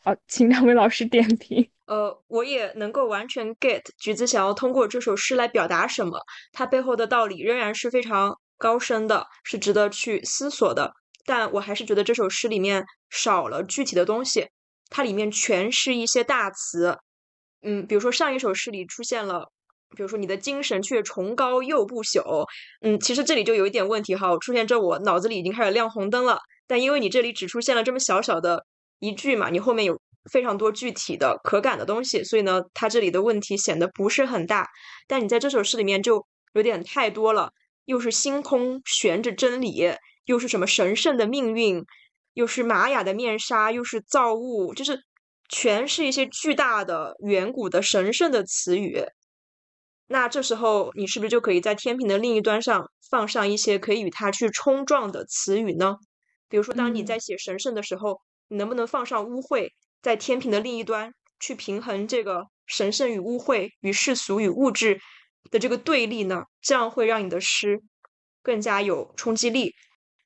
[0.05, 1.69] 好，请两位老师点评。
[1.87, 6.21] 呃，我也能够完全 get 橘子想要通过这首诗来表达什么，
[6.53, 10.93] 它背后的道理仍然是非常高深的，是值得去思索的。
[11.25, 14.47] 但我还是觉得这首诗里面少了具体的东西，
[14.89, 16.97] 它里面全是一些大词。
[17.63, 19.51] 嗯，比如说上一首诗里出现了。
[19.97, 22.47] 比如说，你的精神却崇高又不朽。
[22.83, 26.39] 嗯，其实这里就有一点问题哈，出现这我脑子里已经开始亮红灯了。
[26.69, 28.65] 但因为你这里只出现了这么小小的
[28.99, 30.01] 一句嘛，你后面有
[30.31, 34.69] 非常多具体的可感的东西，所以呢，它这里的问题显得不是很大。
[35.09, 37.51] 但你在这首诗里面就有点太多了，
[37.85, 39.95] 又是星空悬着真理，
[40.25, 41.85] 又是什么神圣的命运，
[42.35, 45.01] 又是玛雅的面纱，又是造物，就是
[45.49, 49.01] 全是一些巨大的、远古的、神圣的词语。
[50.09, 55.97] 那这时候，你是不是就可以在天平的另一端上放上一些可以与它去冲撞的词语呢？
[56.49, 59.71] 比如说，当你在写神圣的时候，你能不能放上污秽，
[60.01, 65.01] 在天平的另一端去平衡这个神圣与污秽、与世俗与物质
[65.51, 66.45] 的这个对立呢？
[66.63, 67.81] 这样会让你的诗
[68.45, 69.75] 更加有冲击力。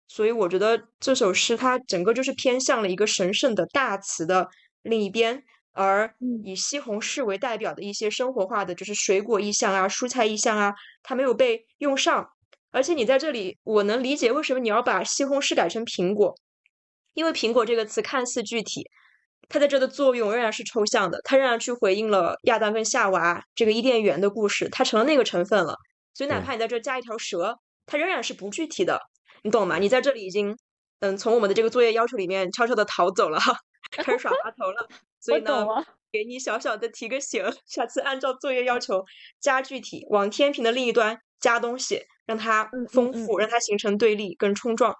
[0.08, 4.48] 所以我觉得这首诗它整个就是偏向了一个神圣的大词的
[4.82, 6.14] 另一边，而
[6.44, 12.28] 以西红柿为代表的一些生活化的，就是水果意象啊、蔬菜意象啊，它没有被用上。
[12.72, 16.34] 而且你在这里，我能理解为什么你要把西红柿改成苹果，
[17.14, 18.88] 因为苹果这个词看似具体，
[19.48, 25.74] 它在这的作用仍然是抽象的，它仍然去回应了亚当跟夏娃这个伊甸园的故事，它成了那个成分了。
[26.14, 29.00] 所以哪怕你在这加一条蛇，它仍然是不具体的，
[29.42, 29.78] 你懂吗？
[29.78, 30.56] 你在这里已经，
[31.00, 33.40] 嗯，从我们的这个作业要求里面悄悄的逃走了，
[33.90, 34.88] 开始耍滑头了。
[35.20, 35.66] 所以呢，
[36.10, 39.04] 给你小小的提个醒，下次按照作业要求
[39.40, 42.06] 加具体，往天平的另一端加东西。
[42.26, 44.94] 让它丰富，让它形成对立跟冲撞。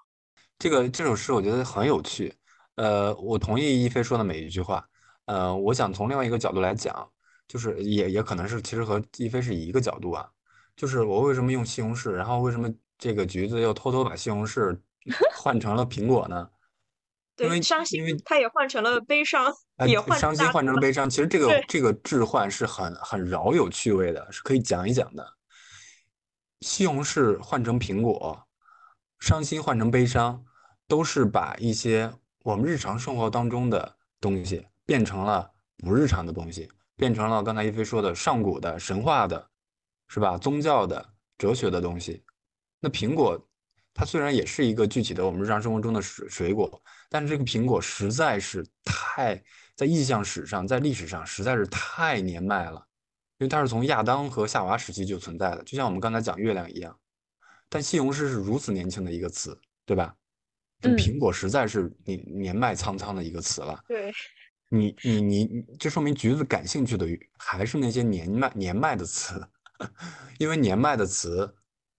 [0.58, 2.34] 这个这首诗我觉得很有趣。
[2.74, 4.84] 呃，我同意一菲说的每一句话。
[5.26, 7.08] 呃，我想从另外一个角度来讲，
[7.46, 10.28] 就是也也可能是其实和一菲是一个角度啊。
[10.74, 14.76] 就是我为什么用西红柿，然后为什么这个橘子又偷偷把西红柿
[15.36, 16.50] 换成了苹果呢？
[17.44, 19.52] 因为伤心，因为它也换成了悲伤，
[19.86, 21.08] 也换伤心换成了悲伤。
[21.08, 25.26] 其实这个这个置换是很很饶有趣味的，是可以讲一讲的。
[26.60, 28.46] 西红柿换成苹果，
[29.18, 30.44] 伤心换成悲伤，
[30.86, 32.12] 都是把一些
[32.42, 39.48] 我们日常生活当中的东西变成了不日常的东西，变成了刚才一飞说的上古的神话的，
[40.08, 40.36] 是吧？
[40.36, 42.22] 宗教的、哲学的东西。
[42.78, 43.38] 那苹果，
[43.94, 49.42] 它虽然也是一个具体的我们日常生活中的水水果，但是这个苹果实在是太
[49.76, 52.86] 在意象史上，在历史上实在是太年迈了。
[53.38, 56.98] 因为它是从亚当和夏娃时期就存在的，就像我们刚才讲月亮一样。
[57.68, 60.14] 但西红柿是如此年轻的一个词，对吧？
[60.82, 60.96] 嗯。
[60.96, 63.82] 苹果实在是年年迈苍苍的一个词了。
[63.88, 64.12] 对。
[64.72, 67.04] 你你你，这说明橘子感兴趣的
[67.36, 69.44] 还是那些年迈年迈的词，
[70.38, 71.52] 因为年迈的词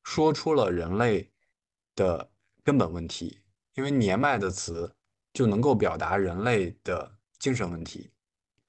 [0.04, 1.30] 说出了人类
[1.96, 2.32] 的
[2.64, 3.42] 根本问题，
[3.74, 4.96] 因为年迈的词
[5.34, 8.12] 就能够表达人类的精神问题。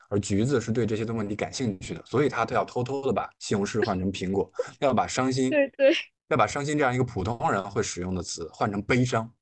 [0.09, 5.90] 而橘子是对这些的问题感兴趣的，所以他都要偷偷的把西红柿换成苹果，要把伤心，对对，
[6.28, 9.32] 要把伤心这样一个普通人会使用的词换成悲伤。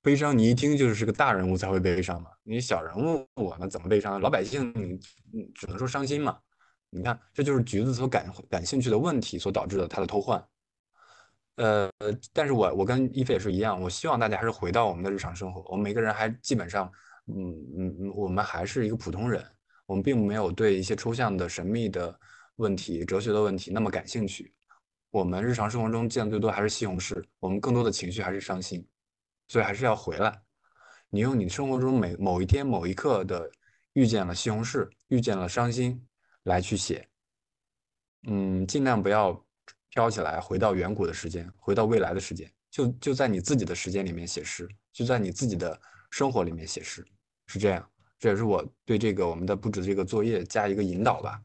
[0.00, 4.20] 悲伤你一听就是个大人物才会悲伤嘛，你小人物我们怎么悲伤？
[4.20, 4.72] 老百姓
[5.32, 6.38] 你只能说伤心嘛。
[6.90, 10.44] 你看，这就是橘子所感感兴趣的问题所导致的他的偷换。
[11.56, 11.90] 呃，
[12.32, 16.90] 但是我我跟一菲也是一样，我希望大家还是回到我们的日常生活，我们每个人还基本上，
[17.26, 19.44] 嗯嗯嗯，我们还是一个普通人。
[19.84, 22.18] 我们并没有对一些抽象的、神秘的
[22.56, 24.54] 问题、哲学的问题那么感兴趣。
[25.10, 28.86] 我们日常生活中见的最多还是西红柿，我们更多的情绪还是伤心，
[29.48, 30.40] 所以还是要回来。
[31.10, 33.50] 你用你生活中每某一天、某一刻的
[33.92, 36.02] 遇见了西红柿，遇见了伤心，
[36.44, 37.06] 来去写。
[38.28, 39.44] 嗯，尽量不要
[39.94, 45.78] 飘起来，回到远古的时间，回到未来的时间，就就在你自己的时间里面写诗，就在你自己的
[46.10, 47.06] 生活里面写诗，
[47.46, 47.88] 是这样。
[48.18, 51.40] 这也是我对这个我们的布置这个作业加一个引导吧。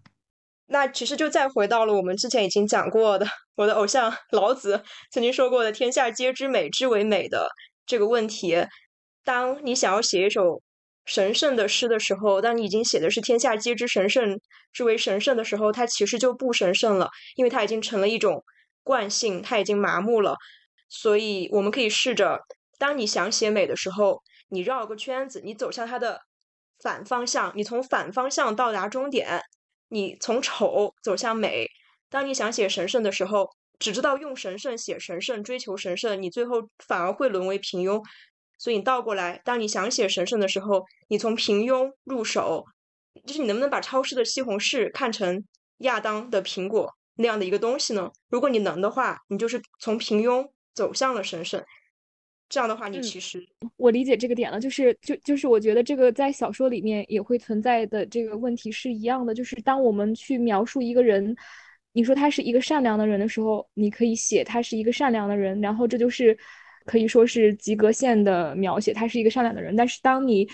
[0.67, 3.25] 那其实就再回到了我们之前已经讲过的，
[3.55, 7.49] 我的偶像 老子曾经说过的“天下皆知美之为美”的
[7.85, 8.65] 这个问题。
[9.23, 10.61] 当你想要写一首
[11.07, 14.39] 神圣的诗的时候，当你已经写的是“天下皆知神圣
[14.71, 18.43] 之为神圣”的时候，它其实就不神圣了，因为它已经成了一种
[18.83, 20.35] 惯性，它已经麻木了。
[20.89, 22.41] 所以我们可以试着，
[22.77, 26.21] 当你想写美的时候，你绕个圈子，你走向它的。
[26.79, 29.41] 反方向，你从反方向到达终点，
[29.89, 31.65] 你从丑走向美。
[32.07, 37.99] 当你想写神圣的时候，只知道用神圣写神圣，追求神圣，你最后反而会沦为平庸。
[38.57, 42.65] 所以你倒过来，当你想写神圣的时候，你从平庸入手，
[43.25, 45.43] 就是你能不能把超市的西红柿看成
[45.79, 48.11] 亚当的苹果那样的一个东西呢？
[48.29, 51.63] 如果你能的话，你就是从平庸走向了神圣。
[52.49, 61.35] 这样的话，你其实我理解这个点了，就是就就是我觉得这个在小说里面也会存在的这个问题是一样的，就是当我们去描述一个人，
[61.91, 66.37] 你说他是一个善良的人的时候，你可以写他是一个善良的人，然后这就是
[66.87, 69.75] 可以说是及格线的描写，他是一个善良的人。
[69.75, 70.47] 但是当你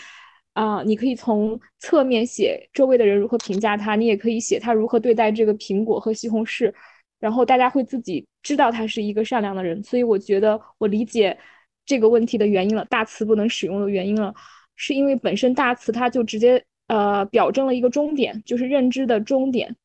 [0.51, 6.73] 啊，你可以从侧面写周围的人如何评价他，你也可以写他如何对待这个苹果和西红柿，
[7.21, 9.81] 然后大家会自己知道他是一个善良的人。
[9.81, 11.37] 所以我觉得我理解。
[11.85, 14.33] 这个问题的原因了，大词不能使用的原因了，
[14.77, 19.75] 是因为本身大词它就直接呃表征了一个终点，就是认知的终点，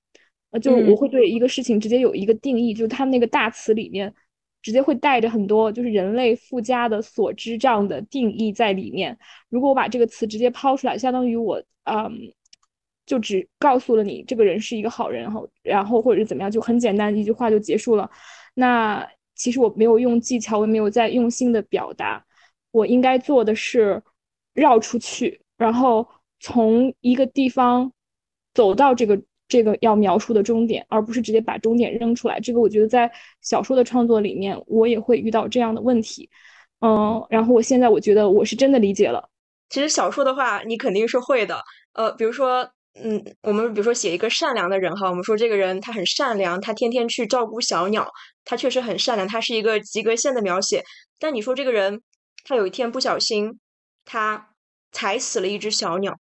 [0.53, 4.15] 呃，就是我会对一个事情直接有一个定义，就是它那个大词里面
[4.69, 9.19] 直接会带着很多就是人类附加的所知这样的定义在里面。
[9.49, 12.12] 如果我把这个词直接抛出来，相当于我嗯，
[13.07, 18.11] 就只告诉了你这个人是一个好人，然后然后或者是怎么样，就很简单一句话就结束了。
[18.53, 22.23] 那其实我没有用技巧，我也没有在用心的表达。
[22.70, 24.03] 我应该做的是
[24.53, 26.07] 绕出去，然后
[26.40, 27.90] 从一个地方
[28.53, 29.19] 走到这个
[29.49, 32.39] 这个要描述的终点，而不是直接把终点扔出来。
[32.39, 33.11] 这个我觉得在
[33.41, 36.29] 小说的创作里面，我也会遇到这样的问题。
[36.81, 39.29] 嗯，然后我现在我觉得我是真的理解了。
[39.69, 41.62] 其实小说的话，你肯定是会的。
[41.95, 48.09] 呃，比如说，嗯，我们比如说写一个善良的人哈，我们说这个人他很善良，他天天去照顾小鸟，
[48.45, 50.85] 他确实很善良，他是一个及格线的描写。
[51.19, 52.01] 但你说这个人，
[52.45, 53.59] 他有一天不小心，
[54.05, 54.51] 他
[54.93, 56.16] 踩死了一只小鸟，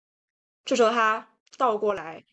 [0.64, 2.24] 这时候他倒过来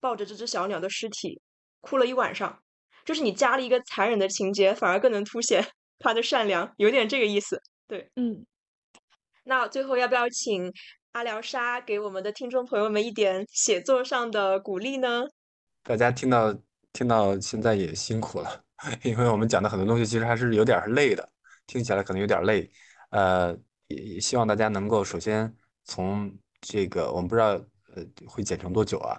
[0.00, 1.40] 抱着这只小鸟的尸体
[1.80, 2.62] 哭了一晚上，
[3.04, 5.64] 就是你加了一个残忍的情节，反而更能凸显
[5.98, 7.60] 他的善良，有点这个意思。
[7.86, 8.46] 对，嗯。
[9.44, 10.70] 那最后要不要请
[11.12, 15.24] 阿廖沙给我们的听众朋友们一点写作上的鼓励呢？
[15.82, 16.54] 大家听到
[16.92, 18.62] 听到现在也辛苦了，
[19.02, 21.26] 因为我们讲的很多东西其实还是有点累的，
[21.66, 22.70] 听起来可能有点累。
[23.10, 23.56] 呃，
[23.86, 25.50] 也也希望大家能够首先
[25.84, 26.30] 从
[26.60, 27.52] 这个我们不知道
[27.94, 29.18] 呃会剪成多久啊，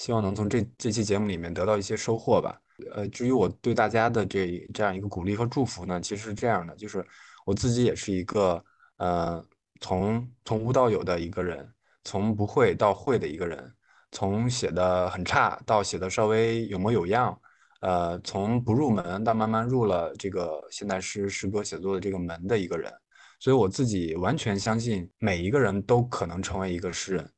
[0.00, 2.58] 希望能从这这期节目里面得到一些收获吧。
[2.92, 7.06] 呃，至于我对大家的这这样一个鼓励和祝福呢，其实是这样的，就是
[7.44, 8.64] 我自己也是一个
[8.96, 9.44] 呃。
[9.82, 11.66] 从从无到有的一个人，
[12.04, 13.74] 从不会到会的一个人，
[14.12, 17.40] 从写的很差到写的稍微有模有样，
[17.80, 22.92] 呃，从不入门到慢慢入了这个现代诗诗歌写作的这个门的一个人，
[23.38, 27.32] 所以我自己完全相信每一个人都可能成为一个诗人。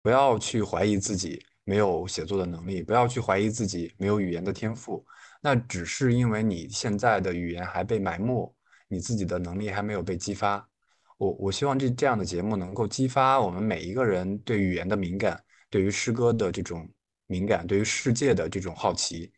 [0.00, 5.04] 不要去怀疑自己没有写作的能力，不要去怀疑自己没有语言的天赋，
[5.40, 8.54] 那只是因为你现在的语言还被埋没，
[8.88, 10.68] 你自己的能力还没有被激发。
[11.16, 16.88] 我我希望这这样的节目能够激发我们每一个人对语言的敏感，对于诗歌的这种
[17.26, 19.32] 敏感，对于世界的这种好奇。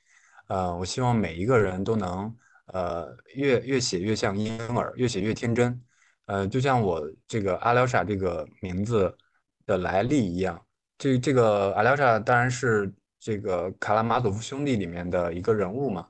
[0.49, 2.35] 呃，我希望每一个人都能
[2.73, 5.81] 呃越越写越像婴儿，越写越天真。
[6.25, 9.17] 呃，就像我这个阿廖沙这个名字
[9.65, 10.66] 的来历一样，
[10.99, 16.07] 这这个阿廖沙当然是这个卡拉马佐夫兄弟里面的一个人物嘛。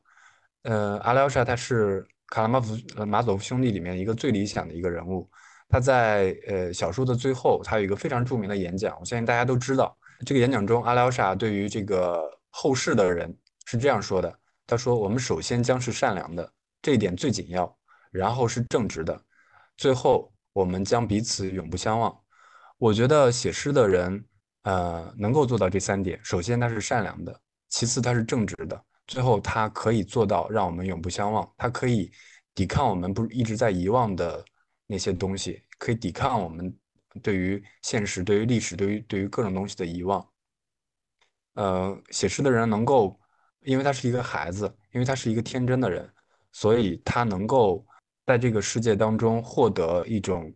[0.62, 2.76] 呃，阿廖沙他是卡拉马夫
[3.06, 5.28] 马佐夫兄弟里面一个最理想的一个人物。
[5.68, 9.96] 他在呃小说的最后，他有一个非常著名的演讲，我相信大家都知道。
[10.24, 14.32] 这个演讲中，阿廖沙对于这个后世的人是这样说的
[14.64, 16.48] ：“他说，我们首先将是善良的，
[16.80, 17.66] 这一点最紧要；
[18.12, 19.20] 然后是正直的，
[19.76, 22.16] 最后我们将彼此永不相忘。”
[22.78, 24.24] 我觉得写诗的人，
[24.66, 31.48] 呃，能够做到这三点：首先他是善良的，其次他是正直的，最后他可以做到让我们永不相忘。
[31.56, 32.10] 他可以
[32.52, 34.44] 抵抗我们不一直在遗忘的。
[34.88, 36.72] 那些东西可以抵抗我们
[37.20, 40.24] 对于现实、对于历史、对于对于各种东西的遗忘。
[41.54, 43.18] 呃，写诗的人能够，
[43.62, 46.08] 因为他是一个孩子，因为他是一个天真的人，
[46.52, 47.84] 所以他能够
[48.24, 50.54] 在这个世界当中获得一种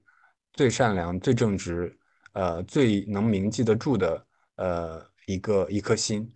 [0.53, 1.99] 最善良、最正直、
[2.33, 4.27] 呃最能铭记得住的
[4.57, 6.33] 呃一个一颗心。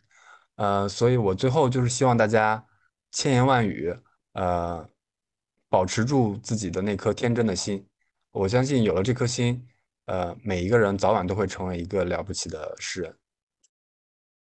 [0.56, 2.64] 呃，所以我最后就是希望大家
[3.10, 3.94] 千言万语，
[4.32, 4.88] 呃。
[5.70, 7.84] 保持住自己的那颗天真的心，
[8.30, 9.66] 我相信有了这颗心，
[10.06, 13.12] 呃，每一个人早晚都会成为一个了不起的诗人。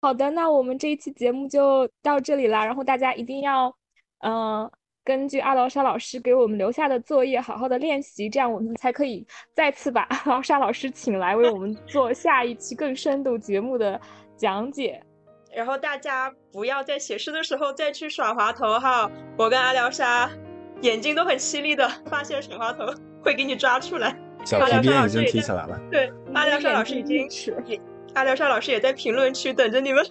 [0.01, 2.65] 好的，那我们这一期节目就到这里啦。
[2.65, 3.77] 然后大家一定要，
[4.21, 4.71] 嗯，
[5.05, 14.01] 根据阿劳沙老师给我们留下的作业，好好的练习，这样我们才可以再次把阿劳沙老师请来为我们 做下一期更深度节目的
[14.37, 15.03] 讲解。
[15.55, 20.31] 然后大家不要在写诗的时候再去耍滑头哈，我跟阿廖沙。
[20.83, 22.87] 眼睛都很犀利的，发现耍滑头
[23.23, 24.17] 会给你抓出来。
[24.47, 25.79] 小皮鞭已经提起来了。
[25.91, 27.29] 对，阿廖沙老师已经
[27.67, 27.79] 也，
[28.15, 30.03] 阿廖沙老师也在评论区等着你们。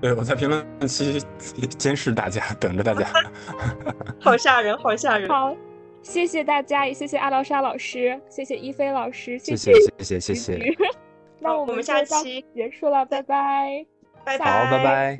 [0.00, 1.20] 对，我在评论区
[1.76, 3.06] 监视大家，等着大家。
[4.20, 5.28] 好吓人，好吓人。
[5.28, 5.54] 好，
[6.02, 10.74] 谢谢大家，也谢谢阿劳莎老师，谢谢一菲老师，谢谢谢谢谢谢。
[11.40, 13.84] 那我们下期结束了，拜拜。
[14.24, 14.64] 拜拜。
[14.66, 15.18] 好，拜拜。